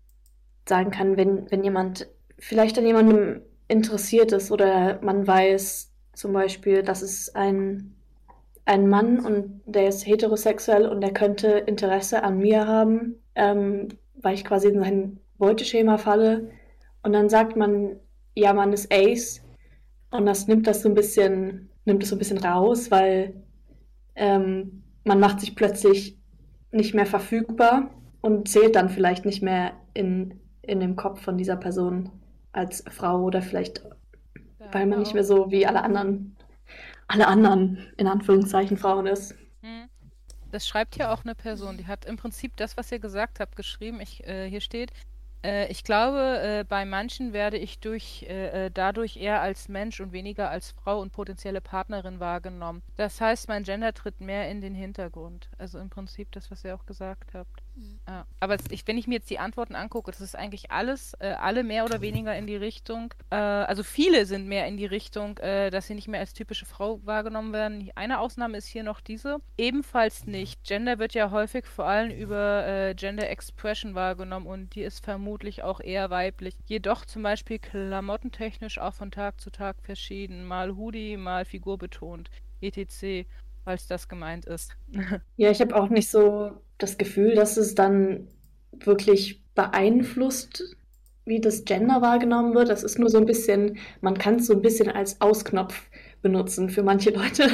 [0.68, 2.08] sagen kann, wenn, wenn jemand
[2.38, 7.94] vielleicht an jemandem interessiert ist oder man weiß zum Beispiel, dass es ein,
[8.68, 13.88] ein Mann und der ist heterosexuell und der könnte Interesse an mir haben, ähm,
[14.20, 16.50] weil ich quasi in sein Beuteschema falle.
[17.02, 17.96] Und dann sagt man,
[18.34, 19.40] ja, man ist Ace.
[20.10, 23.42] Und das nimmt das so ein bisschen, nimmt es so ein bisschen raus, weil
[24.14, 26.18] ähm, man macht sich plötzlich
[26.70, 27.90] nicht mehr verfügbar
[28.20, 32.10] und zählt dann vielleicht nicht mehr in, in dem Kopf von dieser Person
[32.52, 33.82] als Frau oder vielleicht,
[34.58, 36.36] ja, weil man nicht mehr so wie alle anderen,
[37.08, 39.34] alle anderen, in Anführungszeichen, Frauen ist.
[39.62, 39.88] Hm.
[40.50, 43.56] Das schreibt ja auch eine Person, die hat im Prinzip das, was ihr gesagt habt,
[43.56, 44.00] geschrieben.
[44.00, 44.92] Ich, äh, hier steht,
[45.44, 50.00] äh, ich glaube, äh, bei manchen werde ich durch, äh, äh, dadurch eher als Mensch
[50.00, 52.82] und weniger als Frau und potenzielle Partnerin wahrgenommen.
[52.96, 55.48] Das heißt, mein Gender tritt mehr in den Hintergrund.
[55.58, 57.62] Also im Prinzip das, was ihr auch gesagt habt.
[58.06, 58.26] Ja.
[58.40, 61.62] Aber ich, wenn ich mir jetzt die Antworten angucke, das ist eigentlich alles, äh, alle
[61.62, 65.70] mehr oder weniger in die Richtung, äh, also viele sind mehr in die Richtung, äh,
[65.70, 67.90] dass sie nicht mehr als typische Frau wahrgenommen werden.
[67.94, 69.38] Eine Ausnahme ist hier noch diese.
[69.58, 70.64] Ebenfalls nicht.
[70.64, 75.62] Gender wird ja häufig vor allem über äh, Gender Expression wahrgenommen und die ist vermutlich
[75.62, 76.54] auch eher weiblich.
[76.66, 80.44] Jedoch zum Beispiel klamottentechnisch auch von Tag zu Tag verschieden.
[80.44, 82.30] Mal Hoodie, mal Figur betont.
[82.60, 83.26] etc
[83.68, 84.78] falls das gemeint ist.
[85.36, 88.28] ja, ich habe auch nicht so das Gefühl, dass es dann
[88.72, 90.76] wirklich beeinflusst,
[91.24, 92.68] wie das Gender wahrgenommen wird.
[92.68, 95.82] Das ist nur so ein bisschen, man kann es so ein bisschen als Ausknopf
[96.22, 97.50] benutzen für manche Leute.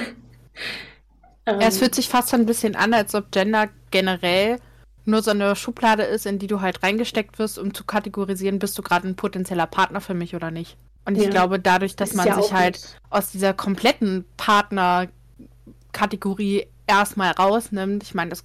[1.46, 4.58] ähm, es fühlt sich fast ein bisschen an, als ob Gender generell
[5.06, 8.78] nur so eine Schublade ist, in die du halt reingesteckt wirst, um zu kategorisieren, bist
[8.78, 10.76] du gerade ein potenzieller Partner für mich oder nicht.
[11.04, 11.30] Und ich ja.
[11.30, 12.98] glaube, dadurch, dass man ja sich halt nicht.
[13.10, 15.08] aus dieser kompletten Partner
[15.92, 18.02] Kategorie erstmal rausnimmt.
[18.02, 18.44] Ich meine, das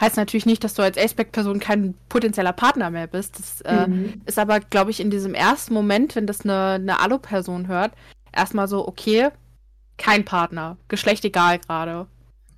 [0.00, 3.38] heißt natürlich nicht, dass du als Aspect-Person kein potenzieller Partner mehr bist.
[3.38, 4.22] Das äh, mhm.
[4.24, 7.92] ist aber, glaube ich, in diesem ersten Moment, wenn das eine, eine Alu-Person hört,
[8.32, 9.28] erstmal so, okay,
[9.98, 12.06] kein Partner, Geschlecht egal gerade.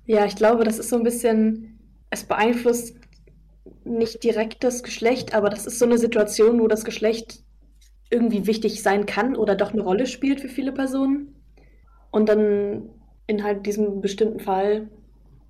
[0.05, 1.79] Ja, ich glaube, das ist so ein bisschen,
[2.09, 2.95] es beeinflusst
[3.85, 7.43] nicht direkt das Geschlecht, aber das ist so eine Situation, wo das Geschlecht
[8.09, 11.35] irgendwie wichtig sein kann oder doch eine Rolle spielt für viele Personen.
[12.11, 12.89] Und dann
[13.27, 14.89] in halt diesem bestimmten Fall,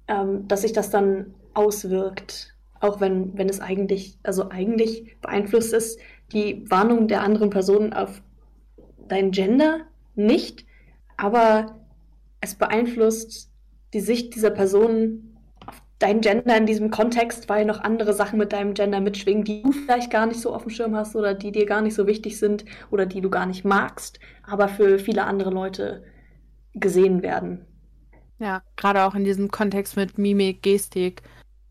[0.07, 5.99] ähm, dass sich das dann auswirkt, auch wenn, wenn es eigentlich, also eigentlich beeinflusst ist,
[6.31, 8.21] die Warnung der anderen Person auf
[9.07, 9.81] dein Gender
[10.15, 10.65] nicht,
[11.17, 11.79] aber
[12.41, 13.51] es beeinflusst
[13.93, 18.51] die Sicht dieser Person auf dein Gender in diesem Kontext, weil noch andere Sachen mit
[18.51, 21.51] deinem Gender mitschwingen, die du vielleicht gar nicht so auf dem Schirm hast oder die
[21.51, 25.25] dir gar nicht so wichtig sind oder die du gar nicht magst, aber für viele
[25.25, 26.03] andere Leute
[26.73, 27.65] gesehen werden.
[28.39, 31.21] Ja, gerade auch in diesem Kontext mit Mimik, Gestik,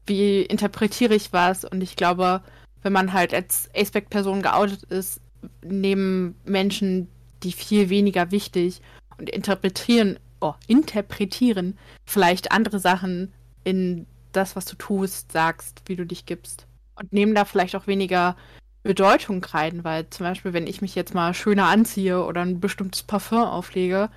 [0.07, 1.65] wie interpretiere ich was?
[1.65, 2.43] Und ich glaube,
[2.83, 5.21] wenn man halt als Aspect-Person geoutet ist,
[5.65, 7.09] nehmen Menschen
[7.43, 8.81] die viel weniger wichtig
[9.19, 13.33] und interpretieren, oh, interpretieren vielleicht andere Sachen
[13.65, 16.67] in das, was du tust, sagst, wie du dich gibst.
[16.95, 18.37] Und nehmen da vielleicht auch weniger
[18.83, 23.03] Bedeutung rein, weil zum Beispiel, wenn ich mich jetzt mal schöner anziehe oder ein bestimmtes
[23.03, 24.11] Parfum auflege,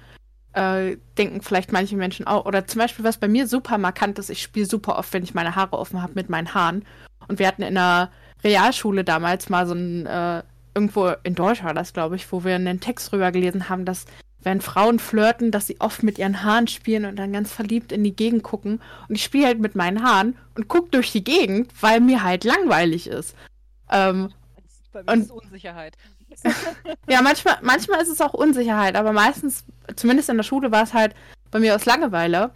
[0.56, 2.46] äh, denken vielleicht manche Menschen auch.
[2.46, 5.34] Oder zum Beispiel, was bei mir super markant ist, ich spiele super oft, wenn ich
[5.34, 6.86] meine Haare offen habe mit meinen Haaren.
[7.28, 8.10] Und wir hatten in der
[8.44, 12.56] Realschule damals mal so ein, äh, irgendwo in Deutsch war das, glaube ich, wo wir
[12.56, 14.06] einen Text drüber gelesen haben, dass
[14.44, 18.04] wenn Frauen flirten, dass sie oft mit ihren Haaren spielen und dann ganz verliebt in
[18.04, 18.80] die Gegend gucken.
[19.10, 22.44] Und ich spiele halt mit meinen Haaren und gucke durch die Gegend, weil mir halt
[22.44, 23.36] langweilig ist.
[23.90, 24.32] Ähm,
[24.94, 25.98] bei mir und, ist Unsicherheit.
[27.10, 29.64] ja, manchmal, manchmal ist es auch Unsicherheit, aber meistens,
[29.96, 31.16] zumindest in der Schule, war es halt
[31.52, 32.52] bei mir aus Langeweile.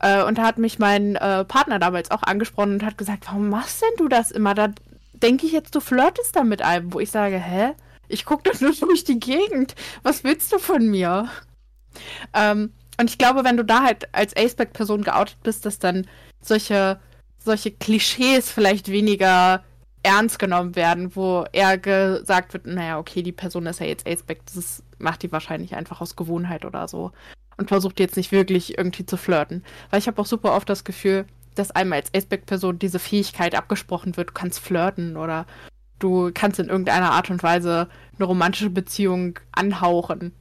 [0.00, 3.48] Äh, und da hat mich mein äh, Partner damals auch angesprochen und hat gesagt, warum
[3.48, 4.54] machst denn du das immer?
[4.54, 4.68] Da
[5.14, 7.72] denke ich jetzt, du flirtest da mit einem, wo ich sage, hä?
[8.08, 9.74] Ich gucke doch nur durch die Gegend.
[10.02, 11.28] Was willst du von mir?
[12.34, 16.06] Ähm, und ich glaube, wenn du da halt als Aceback-Person geoutet bist, dass dann
[16.40, 17.00] solche,
[17.38, 19.64] solche Klischees vielleicht weniger
[20.06, 24.40] ernst genommen werden, wo eher gesagt wird, naja, okay, die Person ist ja jetzt Aceback,
[24.54, 27.10] das macht die wahrscheinlich einfach aus Gewohnheit oder so.
[27.56, 29.64] Und versucht jetzt nicht wirklich irgendwie zu flirten.
[29.90, 31.26] Weil ich habe auch super oft das Gefühl,
[31.56, 35.46] dass einem als Aceback-Person diese Fähigkeit abgesprochen wird, du kannst flirten oder
[35.98, 40.32] du kannst in irgendeiner Art und Weise eine romantische Beziehung anhauchen.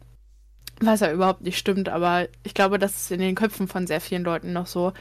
[0.81, 4.01] Was ja überhaupt nicht stimmt, aber ich glaube, das ist in den Köpfen von sehr
[4.01, 4.91] vielen Leuten noch so.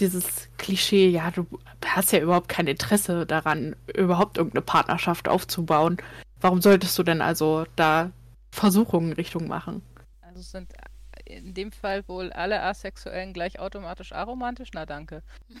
[0.00, 1.46] Dieses Klischee, ja, du
[1.84, 5.96] hast ja überhaupt kein Interesse daran, überhaupt irgendeine Partnerschaft aufzubauen.
[6.40, 8.12] Warum solltest du denn also da
[8.50, 9.82] Versuchungen in Richtung machen?
[10.22, 10.72] Also es sind
[11.28, 14.70] in dem Fall wohl alle Asexuellen gleich automatisch aromantisch?
[14.74, 15.22] Na danke.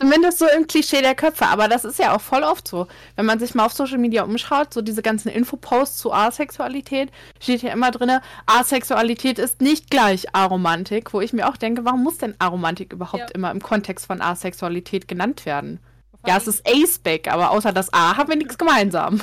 [0.00, 2.86] Zumindest so im Klischee der Köpfe, aber das ist ja auch voll oft so.
[3.16, 7.10] Wenn man sich mal auf Social Media umschaut, so diese ganzen Infoposts zu Asexualität,
[7.40, 12.02] steht ja immer drin, Asexualität ist nicht gleich Aromantik, wo ich mir auch denke, warum
[12.02, 13.34] muss denn Aromantik überhaupt ja.
[13.34, 15.80] immer im Kontext von Asexualität genannt werden?
[16.26, 19.20] Ja, es ist Aceback, aber außer das A haben wir nichts gemeinsam.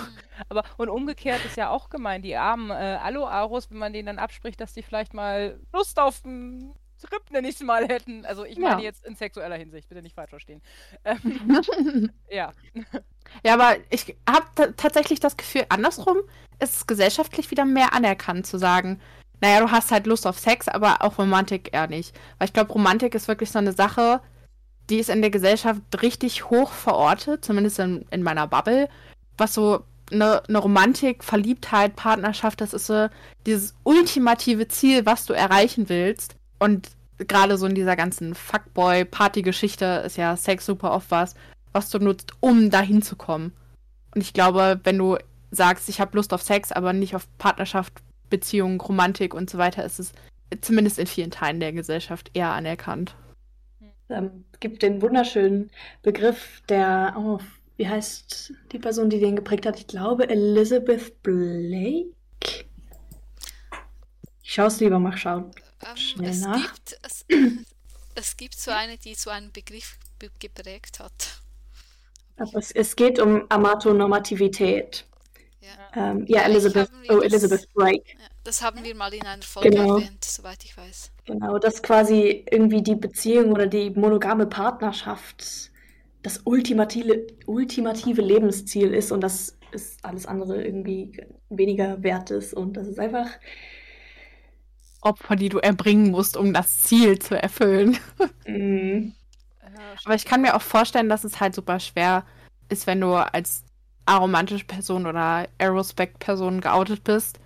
[0.49, 4.19] Aber und umgekehrt ist ja auch gemein, die armen äh, Alo-Aros, wenn man denen dann
[4.19, 8.25] abspricht, dass die vielleicht mal Lust auf einen Trip, nenne ich es mal, hätten.
[8.25, 8.87] Also ich meine ja.
[8.87, 10.61] jetzt in sexueller Hinsicht, bitte nicht falsch verstehen.
[11.05, 12.51] Ähm, ja.
[13.43, 16.17] Ja, aber ich habe tatsächlich das Gefühl, andersrum
[16.59, 18.99] ist es gesellschaftlich wieder mehr anerkannt zu sagen,
[19.41, 22.17] naja, du hast halt Lust auf Sex, aber auch Romantik eher nicht.
[22.39, 24.21] Weil ich glaube, Romantik ist wirklich so eine Sache,
[24.89, 28.89] die ist in der Gesellschaft richtig hoch verortet, zumindest in, in meiner Bubble,
[29.37, 33.07] was so eine, eine Romantik, Verliebtheit, Partnerschaft, das ist so
[33.45, 36.35] dieses ultimative Ziel, was du erreichen willst.
[36.59, 41.35] Und gerade so in dieser ganzen Fuckboy-Party-Geschichte ist ja Sex super oft was,
[41.71, 43.53] was du nutzt, um dahin zu kommen.
[44.13, 45.17] Und ich glaube, wenn du
[45.51, 47.93] sagst, ich habe Lust auf Sex, aber nicht auf Partnerschaft,
[48.29, 50.11] Beziehung, Romantik und so weiter, ist es
[50.61, 53.15] zumindest in vielen Teilen der Gesellschaft eher anerkannt.
[54.09, 55.69] Ähm, es gibt den wunderschönen
[56.01, 57.39] Begriff der, oh,
[57.77, 59.79] wie heißt die Person, die den geprägt hat?
[59.79, 62.11] Ich glaube Elizabeth Blake.
[64.41, 65.51] Ich schaue es lieber mal schauen.
[65.81, 66.73] Ähm, Schnell es nach.
[66.73, 67.25] Gibt, es,
[68.15, 69.97] es, gibt so eine, die so einen Begriff
[70.39, 71.41] geprägt hat.
[72.37, 75.05] Aber es, es geht um Amatonormativität.
[75.61, 78.03] Ja, ähm, ja Elizabeth, oh, Elizabeth Blake.
[78.07, 79.97] Ja, das haben wir mal in einer Folge genau.
[79.97, 81.11] erwähnt, soweit ich weiß.
[81.25, 85.71] Genau, dass quasi irgendwie die Beziehung oder die monogame Partnerschaft
[86.23, 91.11] das ultimative, ultimative Lebensziel ist und dass es alles andere irgendwie
[91.49, 93.27] weniger wert ist und das ist einfach
[95.01, 97.97] Opfer, die du erbringen musst, um das Ziel zu erfüllen.
[98.49, 99.11] Mm.
[100.05, 102.23] Aber ich kann mir auch vorstellen, dass es halt super schwer
[102.69, 103.65] ist, wenn du als
[104.05, 107.39] aromantische Person oder Aerospec-Person geoutet bist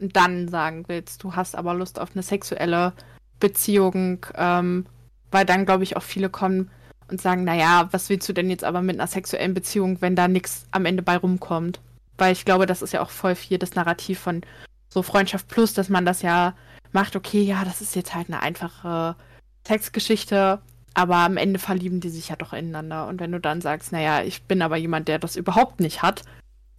[0.00, 2.92] und dann sagen willst, du hast aber Lust auf eine sexuelle
[3.40, 4.86] Beziehung, ähm,
[5.30, 6.70] weil dann, glaube ich, auch viele kommen,
[7.08, 10.28] und sagen, naja, was willst du denn jetzt aber mit einer sexuellen Beziehung, wenn da
[10.28, 11.80] nichts am Ende bei rumkommt?
[12.16, 14.42] Weil ich glaube, das ist ja auch voll viel das Narrativ von
[14.88, 16.54] so Freundschaft Plus, dass man das ja
[16.92, 19.16] macht, okay, ja, das ist jetzt halt eine einfache
[19.64, 20.60] Textgeschichte,
[20.94, 23.06] aber am Ende verlieben die sich ja doch ineinander.
[23.06, 26.22] Und wenn du dann sagst, naja, ich bin aber jemand, der das überhaupt nicht hat,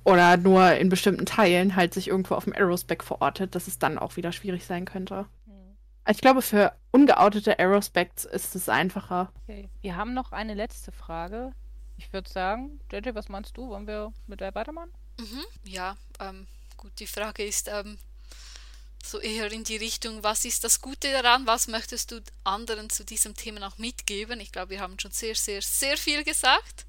[0.04, 3.98] oder nur in bestimmten Teilen halt sich irgendwo auf dem Aerospec verortet, dass es dann
[4.00, 5.26] auch wieder schwierig sein könnte.
[6.08, 9.32] Ich glaube, für ungeoutete Aerospecs ist es einfacher.
[9.44, 9.70] Okay.
[9.82, 11.52] Wir haben noch eine letzte Frage.
[11.98, 13.68] Ich würde sagen, JJ, was meinst du?
[13.68, 14.92] Wollen wir mit der weitermachen?
[15.20, 16.48] Mhm, ja, ähm,
[16.78, 17.98] gut, die Frage ist ähm,
[19.04, 21.46] so eher in die Richtung, was ist das Gute daran?
[21.46, 24.40] Was möchtest du anderen zu diesem Thema noch mitgeben?
[24.40, 26.86] Ich glaube, wir haben schon sehr, sehr, sehr viel gesagt.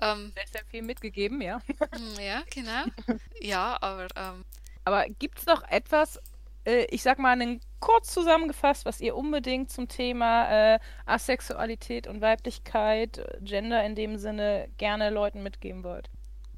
[0.00, 1.60] Ähm, sehr, sehr viel mitgegeben, ja.
[1.94, 2.84] Hm, ja, genau.
[3.40, 4.08] Ja, aber.
[4.16, 4.44] Ähm,
[4.84, 6.20] aber gibt es noch etwas,
[6.64, 12.20] äh, ich sag mal, einen kurz zusammengefasst, was ihr unbedingt zum Thema äh, Asexualität und
[12.20, 16.10] Weiblichkeit, Gender in dem Sinne gerne Leuten mitgeben wollt?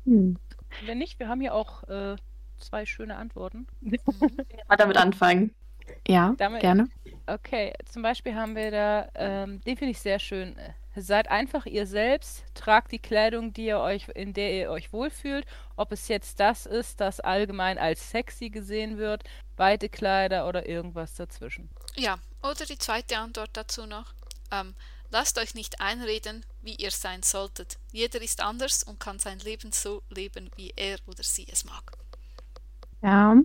[0.07, 0.39] Hm.
[0.87, 2.17] Wenn nicht, wir haben hier auch äh,
[2.57, 3.67] zwei schöne Antworten.
[3.83, 5.55] Mal damit anfangen.
[6.07, 6.89] Ja, damit, gerne.
[7.27, 10.57] Okay, zum Beispiel haben wir da, ähm, den finde ich sehr schön.
[11.01, 15.47] Seid einfach ihr selbst, tragt die Kleidung, die ihr euch, in der ihr euch wohlfühlt.
[15.77, 19.23] Ob es jetzt das ist, das allgemein als sexy gesehen wird,
[19.57, 21.69] weite Kleider oder irgendwas dazwischen.
[21.97, 24.13] Ja, oder die zweite Antwort dazu noch.
[24.51, 24.75] Ähm,
[25.11, 27.79] lasst euch nicht einreden, wie ihr sein solltet.
[27.93, 31.93] Jeder ist anders und kann sein Leben so leben, wie er oder sie es mag.
[33.03, 33.37] Ja,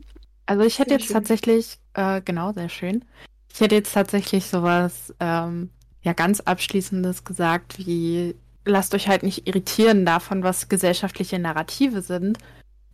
[0.45, 1.13] also ich hätte sehr jetzt schön.
[1.15, 3.05] tatsächlich, äh, genau, sehr schön.
[3.53, 5.69] Ich hätte jetzt tatsächlich sowas ähm,
[6.03, 8.35] ja ganz abschließendes gesagt, wie
[8.65, 12.37] lasst euch halt nicht irritieren davon, was gesellschaftliche Narrative sind.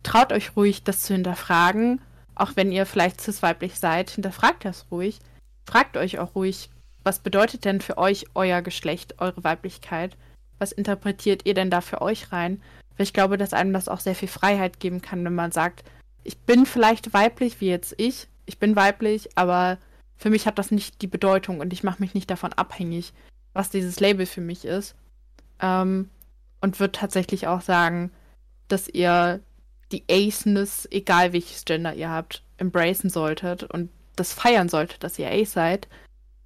[0.02, 2.00] Traut euch ruhig, das zu hinterfragen,
[2.34, 5.18] auch wenn ihr vielleicht cis-weiblich seid, hinterfragt das ruhig.
[5.64, 6.70] Fragt euch auch ruhig,
[7.04, 10.16] was bedeutet denn für euch euer Geschlecht, eure Weiblichkeit?
[10.58, 12.62] Was interpretiert ihr denn da für euch rein?
[12.96, 15.84] Weil ich glaube, dass einem das auch sehr viel Freiheit geben kann, wenn man sagt,
[16.24, 18.28] ich bin vielleicht weiblich, wie jetzt ich.
[18.46, 19.78] Ich bin weiblich, aber
[20.20, 23.14] für mich hat das nicht die Bedeutung und ich mache mich nicht davon abhängig,
[23.54, 24.94] was dieses Label für mich ist.
[25.60, 26.10] Ähm,
[26.60, 28.10] und würde tatsächlich auch sagen,
[28.68, 29.40] dass ihr
[29.92, 35.30] die Aceness, egal welches Gender ihr habt, embracen solltet und das feiern solltet, dass ihr
[35.30, 35.88] Ace seid.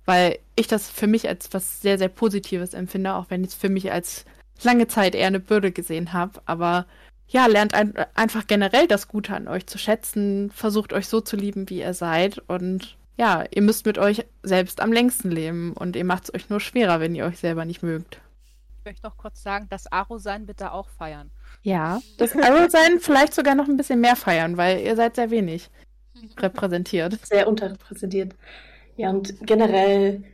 [0.05, 3.55] Weil ich das für mich als was sehr, sehr Positives empfinde, auch wenn ich es
[3.56, 4.24] für mich als
[4.62, 6.40] lange Zeit eher eine Bürde gesehen habe.
[6.46, 6.86] Aber
[7.26, 11.34] ja, lernt ein, einfach generell das Gute an euch zu schätzen, versucht euch so zu
[11.34, 15.97] lieben, wie ihr seid und ja, ihr müsst mit euch selbst am längsten leben und
[15.97, 18.20] ihr macht es euch nur schwerer, wenn ihr euch selber nicht mögt.
[18.78, 21.31] Ich möchte noch kurz sagen, das Aro-Sein bitte auch feiern.
[21.62, 25.70] Ja, das Aro-Sein vielleicht sogar noch ein bisschen mehr feiern, weil ihr seid sehr wenig
[26.39, 27.19] repräsentiert.
[27.24, 28.35] Sehr unterrepräsentiert.
[28.97, 30.24] Ja, und generell,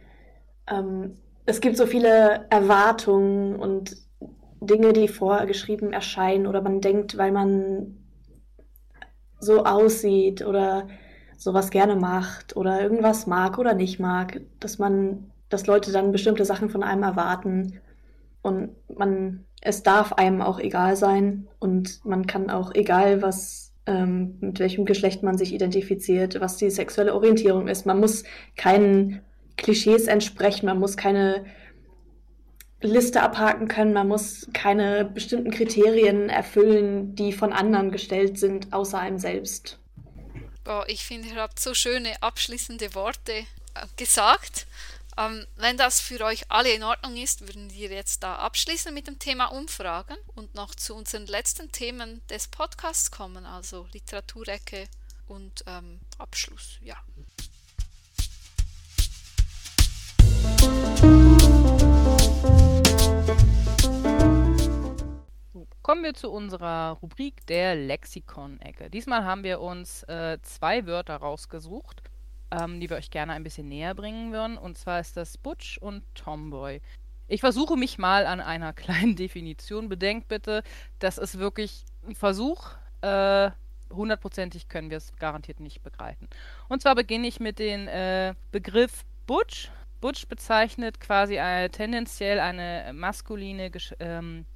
[0.67, 1.17] ähm,
[1.47, 3.97] es gibt so viele Erwartungen und
[4.61, 7.97] Dinge, die vorgeschrieben erscheinen oder man denkt, weil man
[9.39, 10.87] so aussieht oder
[11.41, 16.45] sowas gerne macht oder irgendwas mag oder nicht mag, dass man, dass Leute dann bestimmte
[16.45, 17.81] Sachen von einem erwarten
[18.43, 24.37] und man, es darf einem auch egal sein und man kann auch egal was, ähm,
[24.41, 28.25] mit welchem Geschlecht man sich identifiziert, was die sexuelle Orientierung ist, man muss
[28.57, 29.23] keinen
[29.57, 31.47] Klischees entsprechen, man muss keine
[32.83, 38.99] Liste abhaken können, man muss keine bestimmten Kriterien erfüllen, die von anderen gestellt sind, außer
[38.99, 39.80] einem selbst.
[40.65, 43.47] Boah, ich finde, ihr habt so schöne abschließende Worte äh,
[43.97, 44.67] gesagt.
[45.17, 49.07] Ähm, wenn das für euch alle in Ordnung ist, würden wir jetzt da abschließen mit
[49.07, 54.89] dem Thema Umfragen und noch zu unseren letzten Themen des Podcasts kommen, also Literaturecke
[55.27, 56.79] und ähm, Abschluss.
[56.83, 56.97] Ja.
[65.91, 68.91] Kommen wir zu unserer Rubrik der Lexikon-Ecke.
[68.91, 72.05] Diesmal haben wir uns äh, zwei Wörter rausgesucht,
[72.53, 74.57] ähm, die wir euch gerne ein bisschen näher bringen würden.
[74.57, 76.81] Und zwar ist das Butch und Tomboy.
[77.27, 79.89] Ich versuche mich mal an einer kleinen Definition.
[79.89, 80.63] Bedenkt bitte,
[81.01, 82.69] das ist wirklich ein Versuch.
[83.01, 83.51] Äh,
[83.93, 86.29] hundertprozentig können wir es garantiert nicht begreifen.
[86.69, 89.73] Und zwar beginne ich mit dem äh, Begriff Butch.
[90.01, 94.47] Butch bezeichnet quasi eine, tendenziell eine maskuline Gesch ähm,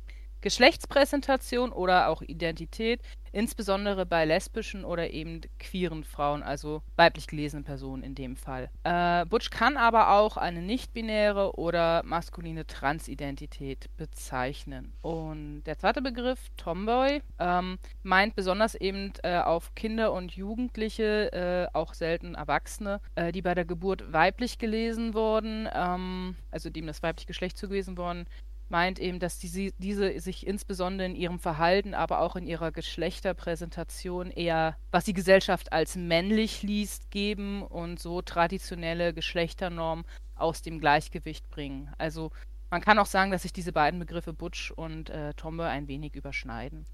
[0.44, 3.00] Geschlechtspräsentation oder auch Identität,
[3.32, 8.68] insbesondere bei lesbischen oder eben queeren Frauen, also weiblich gelesenen Personen in dem Fall.
[8.82, 14.92] Äh, Butch kann aber auch eine nicht-binäre oder maskuline Transidentität bezeichnen.
[15.00, 21.74] Und der zweite Begriff, Tomboy, ähm, meint besonders eben äh, auf Kinder und Jugendliche, äh,
[21.74, 27.02] auch selten Erwachsene, äh, die bei der Geburt weiblich gelesen wurden, ähm, also dem das
[27.02, 28.26] weibliche Geschlecht zugewiesen worden
[28.68, 34.30] meint eben, dass die, diese sich insbesondere in ihrem Verhalten, aber auch in ihrer Geschlechterpräsentation
[34.30, 40.04] eher, was die Gesellschaft als männlich liest, geben und so traditionelle Geschlechternormen
[40.36, 41.92] aus dem Gleichgewicht bringen.
[41.98, 42.30] Also
[42.70, 46.14] man kann auch sagen, dass sich diese beiden Begriffe Butch und äh, Tomboy ein wenig
[46.14, 46.86] überschneiden.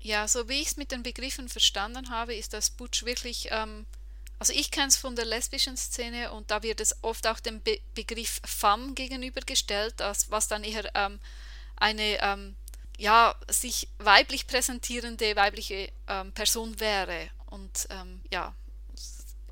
[0.00, 3.86] Ja, so wie ich es mit den Begriffen verstanden habe, ist das Butch wirklich ähm,
[4.38, 7.60] also ich kenne es von der lesbischen Szene und da wird es oft auch dem
[7.60, 11.18] Be Begriff femme gegenübergestellt, als, was dann eher ähm,
[11.76, 12.56] eine ähm,
[12.98, 17.30] ja, sich weiblich präsentierende weibliche ähm, Person wäre.
[17.46, 18.54] Und ähm, ja,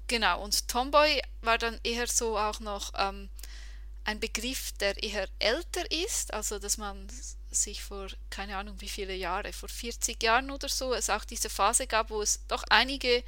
[0.06, 0.43] genau.
[0.43, 3.28] Und Tomboy war dann eher so auch noch ähm,
[4.05, 7.09] ein Begriff, der eher älter ist, also dass man
[7.51, 11.48] sich vor, keine Ahnung wie viele Jahre, vor 40 Jahren oder so, es auch diese
[11.48, 13.23] Phase gab, wo es doch einige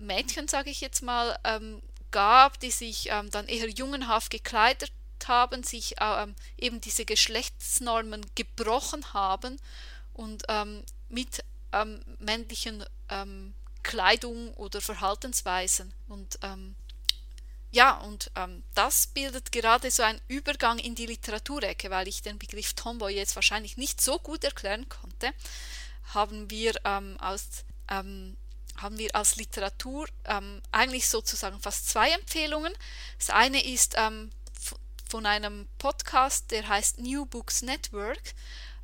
[0.00, 4.92] Mädchen, sage ich jetzt mal, ähm, gab, die sich ähm, dann eher jungenhaft gekleidet
[5.26, 9.60] haben, sich ähm, eben diese Geschlechtsnormen gebrochen haben
[10.14, 15.92] und ähm, mit ähm, männlichen ähm, Kleidung oder Verhaltensweisen.
[16.08, 16.38] Und
[17.72, 18.30] ja, und
[18.74, 23.36] das bildet gerade so einen Übergang in die Literaturecke, weil ich den Begriff Tomboy jetzt
[23.36, 25.32] wahrscheinlich nicht so gut erklären konnte,
[26.12, 26.74] haben wir
[27.20, 27.64] aus
[28.82, 32.72] haben wir als Literatur ähm, eigentlich sozusagen fast zwei Empfehlungen.
[33.18, 34.30] Das eine ist ähm,
[35.08, 38.34] von einem Podcast, der heißt New Books Network,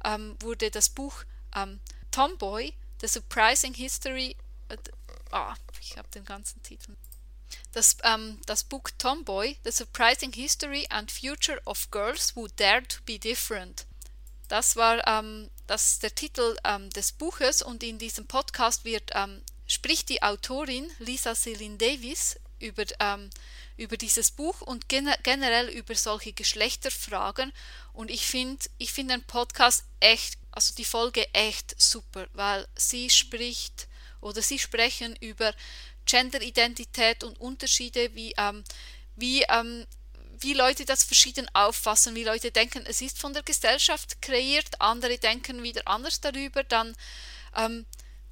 [0.05, 1.25] ähm, wurde das Buch
[1.55, 4.37] ähm, Tomboy, The Surprising History,
[4.69, 4.77] äh,
[5.31, 6.97] ah, ich habe den ganzen Titel.
[7.73, 12.99] Das, ähm, das Buch Tomboy, The Surprising History and Future of Girls Who Dare to
[13.05, 13.87] Be Different.
[14.49, 16.57] Das war ähm, das der Titel
[16.95, 19.11] des Buches und in diesem Podcast wird
[19.67, 23.31] spricht die Autorin Lisa Celine Davis über, ähm,
[23.77, 27.53] über dieses Buch und gen generell über solche Geschlechterfragen.
[27.93, 33.11] Und ich finde ich find den Podcast echt, also die Folge echt super, weil sie
[33.11, 33.89] spricht
[34.21, 35.55] oder sie sprechen über
[36.07, 38.65] Genderidentität und Unterschiede, wie, ähm,
[39.17, 39.87] wie, ähm,
[40.39, 45.19] wie Leute das verschieden auffassen, wie Leute denken, es ist von der Gesellschaft kreiert, andere
[45.19, 46.97] denken wieder anders darüber, dann
[47.57, 47.87] ähm,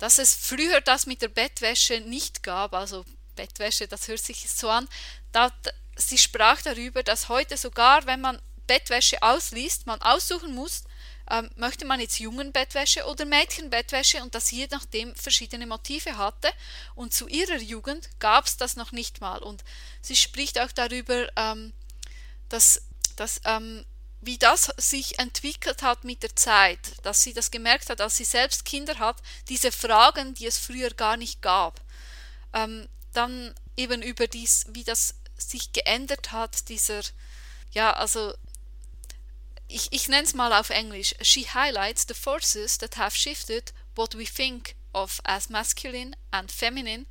[0.05, 3.07] dass es früher das mit der Bettwäsche nicht gab, also
[3.37, 4.87] Bettwäsche, das hört sich so an,
[5.33, 5.51] da,
[5.97, 10.85] sie sprach darüber, dass heute sogar, wenn man Bettwäsche ausliest, man aussuchen muss,
[11.31, 16.51] ähm, möchte man jetzt Jungenbettwäsche oder Mädchenbettwäsche und dass je nachdem verschiedene Motive hatte.
[16.95, 19.43] Und zu ihrer Jugend gab es das noch nicht mal.
[19.43, 19.65] Und
[20.03, 21.73] sie spricht auch darüber, ähm,
[22.51, 22.83] dass,
[23.17, 23.87] dass ähm,
[24.27, 28.25] wie das sich entwickelt hat mit der Zeit, dass sie das gemerkt hat, als sie
[28.25, 29.17] selbst Kinder hat,
[29.49, 31.81] diese Fragen, die es früher gar nicht gab.
[32.53, 37.03] Ähm, dann eben über dies, wie das sich geändert hat, dieser,
[37.73, 38.35] ja, also
[39.69, 41.15] ich, ich nenne es mal auf Englisch.
[41.21, 47.07] She highlights the forces that have shifted what we think of as masculine and feminine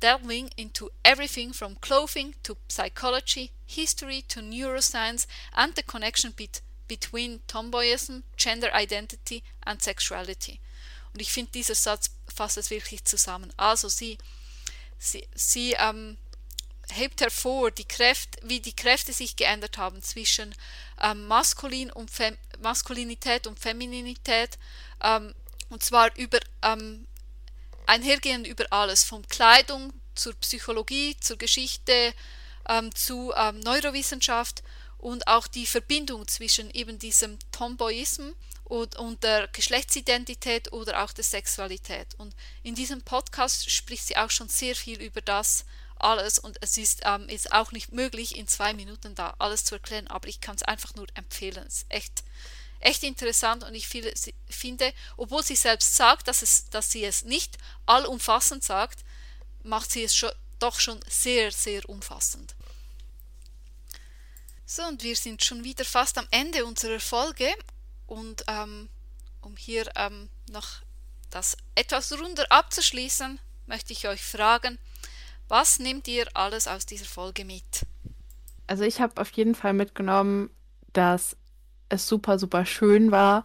[0.00, 7.40] delving into everything from clothing to psychology, history to neuroscience, and the connection bet between
[7.48, 10.60] Tomboyism, Gender Identity and Sexuality.
[11.12, 13.52] Und ich finde, dieser Satz fasst es wirklich zusammen.
[13.56, 14.18] Also sie,
[14.98, 16.18] sie, sie ähm,
[16.90, 20.54] hebt hervor, die Kräfte, wie die Kräfte sich geändert haben zwischen
[21.00, 24.58] ähm, Maskulin und Fem Maskulinität und Femininität,
[25.02, 25.34] ähm,
[25.68, 27.06] und zwar über ähm,
[27.86, 32.14] einhergehend über alles, von Kleidung zur Psychologie, zur Geschichte,
[32.68, 34.62] ähm, zu ähm, Neurowissenschaft
[34.98, 38.30] und auch die Verbindung zwischen eben diesem Tomboyism
[38.64, 42.08] und, und, der Geschlechtsidentität oder auch der Sexualität.
[42.18, 45.64] Und in diesem Podcast spricht sie auch schon sehr viel über das
[45.98, 49.76] alles und es ist, ähm, ist auch nicht möglich, in zwei Minuten da alles zu
[49.76, 51.64] erklären, aber ich kann es einfach nur empfehlen.
[51.66, 52.24] Es ist echt
[52.80, 57.56] echt interessant und ich finde, obwohl sie selbst sagt, dass, es, dass sie es nicht
[57.86, 59.04] allumfassend sagt,
[59.62, 62.54] macht sie es schon, doch schon sehr, sehr umfassend.
[64.64, 67.48] So, und wir sind schon wieder fast am Ende unserer Folge
[68.06, 68.88] und ähm,
[69.40, 70.82] um hier ähm, noch
[71.30, 74.78] das etwas runder abzuschließen, möchte ich euch fragen,
[75.48, 77.86] was nehmt ihr alles aus dieser Folge mit?
[78.66, 80.50] Also ich habe auf jeden Fall mitgenommen,
[80.92, 81.36] dass
[81.88, 83.44] es super, super schön war,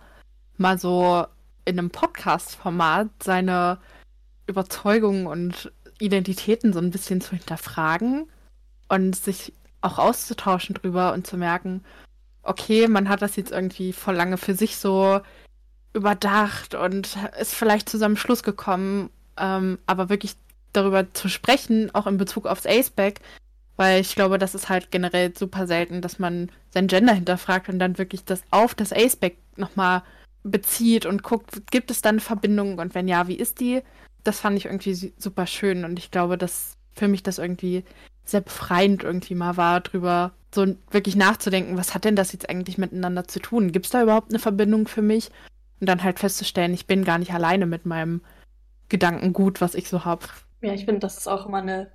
[0.57, 1.25] mal so
[1.65, 3.77] in einem Podcast-Format seine
[4.47, 8.27] Überzeugungen und Identitäten so ein bisschen zu hinterfragen
[8.89, 11.83] und sich auch auszutauschen drüber und zu merken,
[12.43, 15.21] okay, man hat das jetzt irgendwie vor lange für sich so
[15.93, 20.35] überdacht und ist vielleicht zu seinem Schluss gekommen, ähm, aber wirklich
[20.73, 23.19] darüber zu sprechen, auch in Bezug aufs Aceback,
[23.81, 27.79] weil ich glaube, das ist halt generell super selten, dass man sein Gender hinterfragt und
[27.79, 30.03] dann wirklich das auf das Aceback nochmal
[30.43, 33.81] bezieht und guckt, gibt es da eine Verbindung und wenn ja, wie ist die?
[34.23, 37.83] Das fand ich irgendwie super schön und ich glaube, dass für mich das irgendwie
[38.23, 42.77] sehr befreiend irgendwie mal war, drüber so wirklich nachzudenken, was hat denn das jetzt eigentlich
[42.77, 43.71] miteinander zu tun?
[43.71, 45.31] Gibt es da überhaupt eine Verbindung für mich?
[45.79, 48.21] Und dann halt festzustellen, ich bin gar nicht alleine mit meinem
[48.89, 50.27] Gedankengut, was ich so habe.
[50.61, 51.91] Ja, ich finde, das ist auch immer eine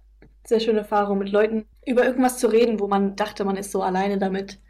[0.46, 3.82] sehr schöne Erfahrung, mit Leuten über irgendwas zu reden, wo man dachte, man ist so
[3.82, 4.60] alleine damit.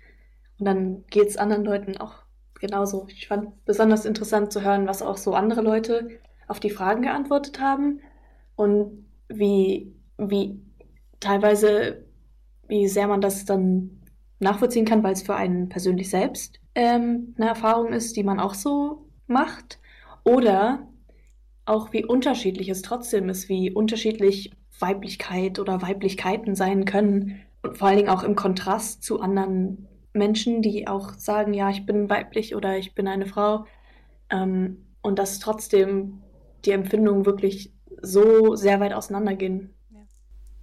[0.59, 2.25] Und dann geht es anderen Leuten auch
[2.61, 3.07] genauso.
[3.09, 6.09] Ich fand besonders interessant zu hören, was auch so andere Leute
[6.49, 8.01] auf die Fragen geantwortet haben
[8.55, 10.61] und wie, wie
[11.21, 12.07] teilweise,
[12.69, 14.03] wie sehr man das dann
[14.39, 18.55] nachvollziehen kann, weil es für einen persönlich selbst ähm, eine Erfahrung ist, die man auch
[18.55, 19.79] so macht.
[20.25, 20.89] Oder
[21.65, 27.41] auch wie unterschiedlich es trotzdem ist, wie unterschiedlich Weiblichkeit oder Weiblichkeiten sein können.
[27.63, 31.87] Und vor allen Dingen auch im Kontrast zu anderen Menschen, die auch sagen, ja, ich
[31.87, 33.67] bin weiblich oder ich bin eine Frau.
[34.31, 36.23] Ähm, und dass trotzdem
[36.65, 37.73] die Empfindungen wirklich
[38.03, 39.76] so sehr weit auseinandergehen.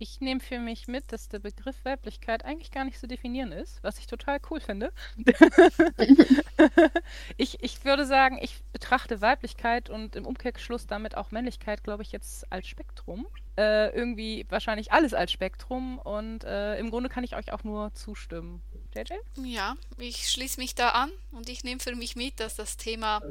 [0.03, 3.81] Ich nehme für mich mit, dass der Begriff Weiblichkeit eigentlich gar nicht zu definieren ist,
[3.83, 4.91] was ich total cool finde.
[7.37, 12.11] ich, ich würde sagen, ich betrachte Weiblichkeit und im Umkehrschluss damit auch Männlichkeit, glaube ich,
[12.11, 13.27] jetzt als Spektrum.
[13.55, 17.93] Äh, irgendwie wahrscheinlich alles als Spektrum und äh, im Grunde kann ich euch auch nur
[17.93, 18.61] zustimmen.
[18.93, 19.13] JJ?
[19.37, 23.21] Ja, ich schließe mich da an und ich nehme für mich mit, dass das Thema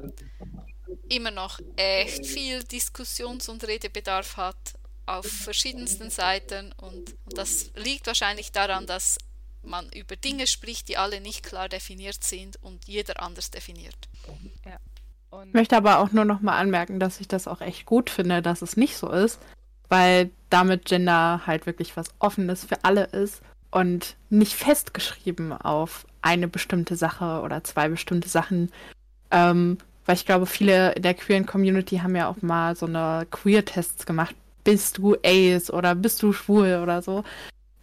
[1.11, 4.57] immer noch echt viel Diskussions- und Redebedarf hat
[5.07, 9.19] auf verschiedensten Seiten und, und das liegt wahrscheinlich daran, dass
[9.65, 14.09] man über Dinge spricht, die alle nicht klar definiert sind und jeder anders definiert.
[14.65, 14.79] Ja.
[15.47, 18.43] Ich möchte aber auch nur noch mal anmerken, dass ich das auch echt gut finde,
[18.43, 19.41] dass es nicht so ist,
[19.89, 26.49] weil damit Gender halt wirklich was Offenes für alle ist und nicht festgeschrieben auf eine
[26.49, 28.71] bestimmte Sache oder zwei bestimmte Sachen.
[29.31, 33.27] Ähm, weil ich glaube, viele in der queeren Community haben ja auch mal so eine
[33.31, 37.25] Queer-Tests gemacht, bist du Ace oder bist du schwul oder so.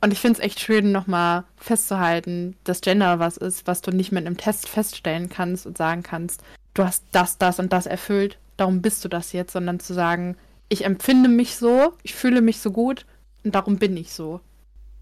[0.02, 4.12] Und ich finde es echt schön, nochmal festzuhalten, dass Gender was ist, was du nicht
[4.12, 6.42] mit einem Test feststellen kannst und sagen kannst,
[6.74, 10.38] du hast das, das und das erfüllt, darum bist du das jetzt, sondern zu sagen,
[10.70, 13.06] ich empfinde mich so, ich fühle mich so gut
[13.44, 14.40] und darum bin ich so.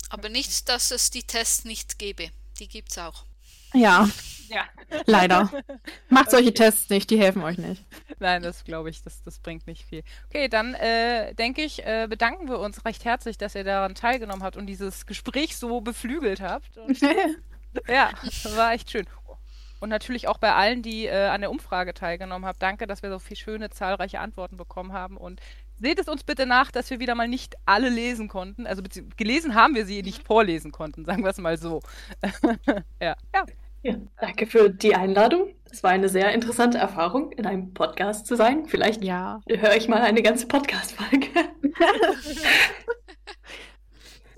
[0.10, 2.30] Aber nicht, dass es die Tests nicht gäbe.
[2.60, 3.26] Die gibt es auch.
[3.74, 4.08] Ja.
[4.50, 4.64] Ja.
[5.06, 5.52] Leider.
[6.10, 6.58] Macht solche okay.
[6.58, 7.84] Tests nicht, die helfen euch nicht.
[8.20, 10.04] Nein, das glaube ich, das, das bringt nicht viel.
[10.30, 14.44] Okay, dann äh, denke ich, äh, bedanken wir uns recht herzlich, dass ihr daran teilgenommen
[14.44, 16.78] habt und dieses Gespräch so beflügelt habt.
[16.78, 17.00] Und,
[17.88, 18.12] ja,
[18.56, 19.06] war echt schön.
[19.80, 22.58] Und natürlich auch bei allen, die äh, an der Umfrage teilgenommen haben.
[22.60, 25.18] Danke, dass wir so viele schöne, zahlreiche Antworten bekommen haben.
[25.18, 25.40] Und
[25.80, 28.68] seht es uns bitte nach, dass wir wieder mal nicht alle lesen konnten.
[28.68, 28.82] Also
[29.16, 31.82] gelesen haben wir sie, nicht vorlesen konnten, sagen wir es mal so.
[33.02, 33.16] ja.
[33.34, 33.46] ja.
[33.84, 35.54] Ja, danke für die Einladung.
[35.72, 38.66] Es war eine sehr interessante Erfahrung, in einem Podcast zu sein.
[38.66, 39.42] Vielleicht ja.
[39.48, 41.28] höre ich mal eine ganze Podcast-Folge.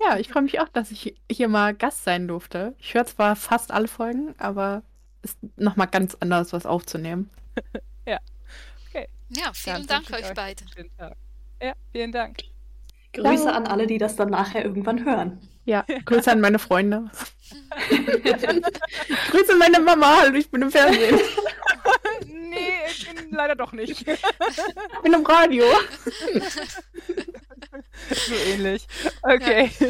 [0.06, 2.74] ja, ich freue mich auch, dass ich hier mal Gast sein durfte.
[2.78, 4.82] Ich höre zwar fast alle Folgen, aber
[5.22, 7.30] es ist nochmal ganz anders, was aufzunehmen.
[8.06, 8.18] ja.
[8.88, 9.08] Okay.
[9.30, 10.64] Ja, vielen Dann Dank euch, euch beide.
[11.60, 12.38] Ja, vielen Dank.
[13.12, 13.52] Grüße ja.
[13.52, 15.40] an alle, die das dann nachher irgendwann hören.
[15.64, 17.10] Ja, Grüße an meine Freunde.
[19.30, 21.18] Grüße meine Mama, hallo, ich bin im Fernsehen.
[22.26, 24.08] nee, ich bin leider doch nicht.
[24.08, 25.64] Ich bin im Radio.
[28.10, 28.86] so ähnlich.
[29.22, 29.70] Okay.
[29.78, 29.88] Ja.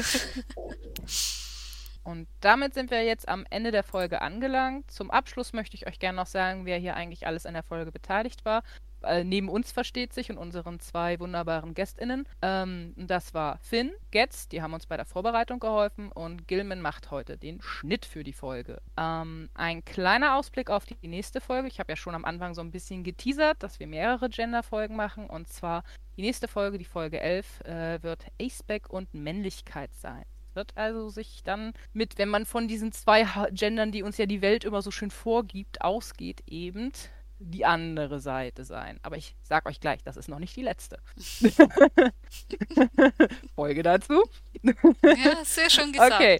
[2.02, 4.90] Und damit sind wir jetzt am Ende der Folge angelangt.
[4.90, 7.92] Zum Abschluss möchte ich euch gerne noch sagen, wer hier eigentlich alles an der Folge
[7.92, 8.62] beteiligt war
[9.02, 12.27] äh, neben uns versteht sich und unseren zwei wunderbaren GästInnen.
[12.43, 17.10] Ähm, das war Finn, Getz, die haben uns bei der Vorbereitung geholfen und Gilman macht
[17.10, 18.81] heute den Schnitt für die Folge.
[18.97, 21.68] Ähm, ein kleiner Ausblick auf die nächste Folge.
[21.68, 25.28] Ich habe ja schon am Anfang so ein bisschen geteasert, dass wir mehrere Gender-Folgen machen
[25.28, 25.85] und zwar
[26.16, 30.24] die nächste Folge, die Folge 11, äh, wird Aceback und Männlichkeit sein
[30.55, 34.43] wird also sich dann mit, wenn man von diesen zwei Gendern, die uns ja die
[34.43, 36.93] Welt immer so schön vorgibt, ausgeht, eben
[37.41, 39.01] die andere Seite sein.
[39.03, 40.99] Aber ich sag euch gleich, das ist noch nicht die letzte.
[43.55, 44.23] Folge dazu.
[44.62, 46.15] Ja, sehr schön gesagt.
[46.15, 46.39] Okay.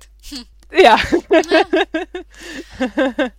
[0.73, 0.99] Ja.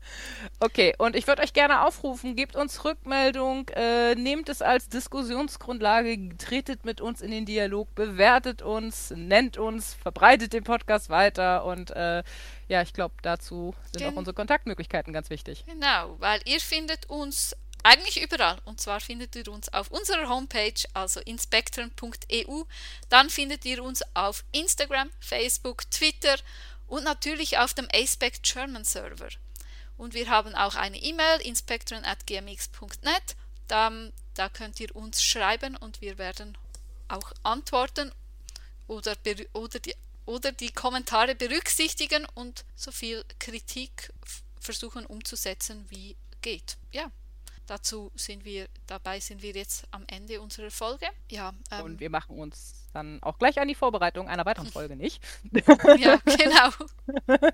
[0.64, 6.38] Okay, und ich würde euch gerne aufrufen, gebt uns Rückmeldung, äh, nehmt es als Diskussionsgrundlage,
[6.38, 11.90] tretet mit uns in den Dialog, bewertet uns, nennt uns, verbreitet den Podcast weiter und
[11.90, 12.22] äh,
[12.68, 15.66] ja, ich glaube, dazu sind Gen auch unsere Kontaktmöglichkeiten ganz wichtig.
[15.66, 18.60] Genau, weil ihr findet uns eigentlich überall.
[18.66, 22.64] Und zwar findet ihr uns auf unserer Homepage, also inspektren.eu.
[23.10, 26.36] Dann findet ihr uns auf Instagram, Facebook, Twitter
[26.86, 29.30] und natürlich auf dem ASPEC German Server.
[30.02, 33.36] Und wir haben auch eine E-Mail, inspektoren.gmx.net.
[33.68, 33.92] Da,
[34.34, 36.58] da könnt ihr uns schreiben und wir werden
[37.08, 38.12] auch antworten
[38.88, 39.16] oder,
[39.54, 39.94] oder, die,
[40.26, 44.12] oder die Kommentare berücksichtigen und so viel Kritik
[44.60, 46.78] versuchen umzusetzen, wie geht.
[46.92, 47.12] Ja,
[47.68, 51.06] dazu sind wir, dabei sind wir jetzt am Ende unserer Folge.
[51.30, 54.96] Ja, ähm, und wir machen uns dann auch gleich an die Vorbereitung einer weiteren Folge,
[54.96, 55.22] nicht?
[56.00, 56.72] ja, genau.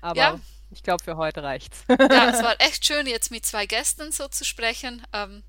[0.00, 0.40] Aber ja.
[0.72, 1.84] Ich glaube, für heute reicht's.
[1.88, 1.96] ja,
[2.30, 5.04] es war echt schön, jetzt mit zwei Gästen so zu sprechen.
[5.12, 5.42] Ähm,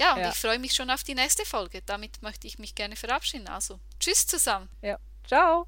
[0.00, 0.30] ja, und ja.
[0.30, 1.82] ich freue mich schon auf die nächste Folge.
[1.86, 3.48] Damit möchte ich mich gerne verabschieden.
[3.48, 4.68] Also, tschüss zusammen.
[4.82, 5.66] Ja, ciao.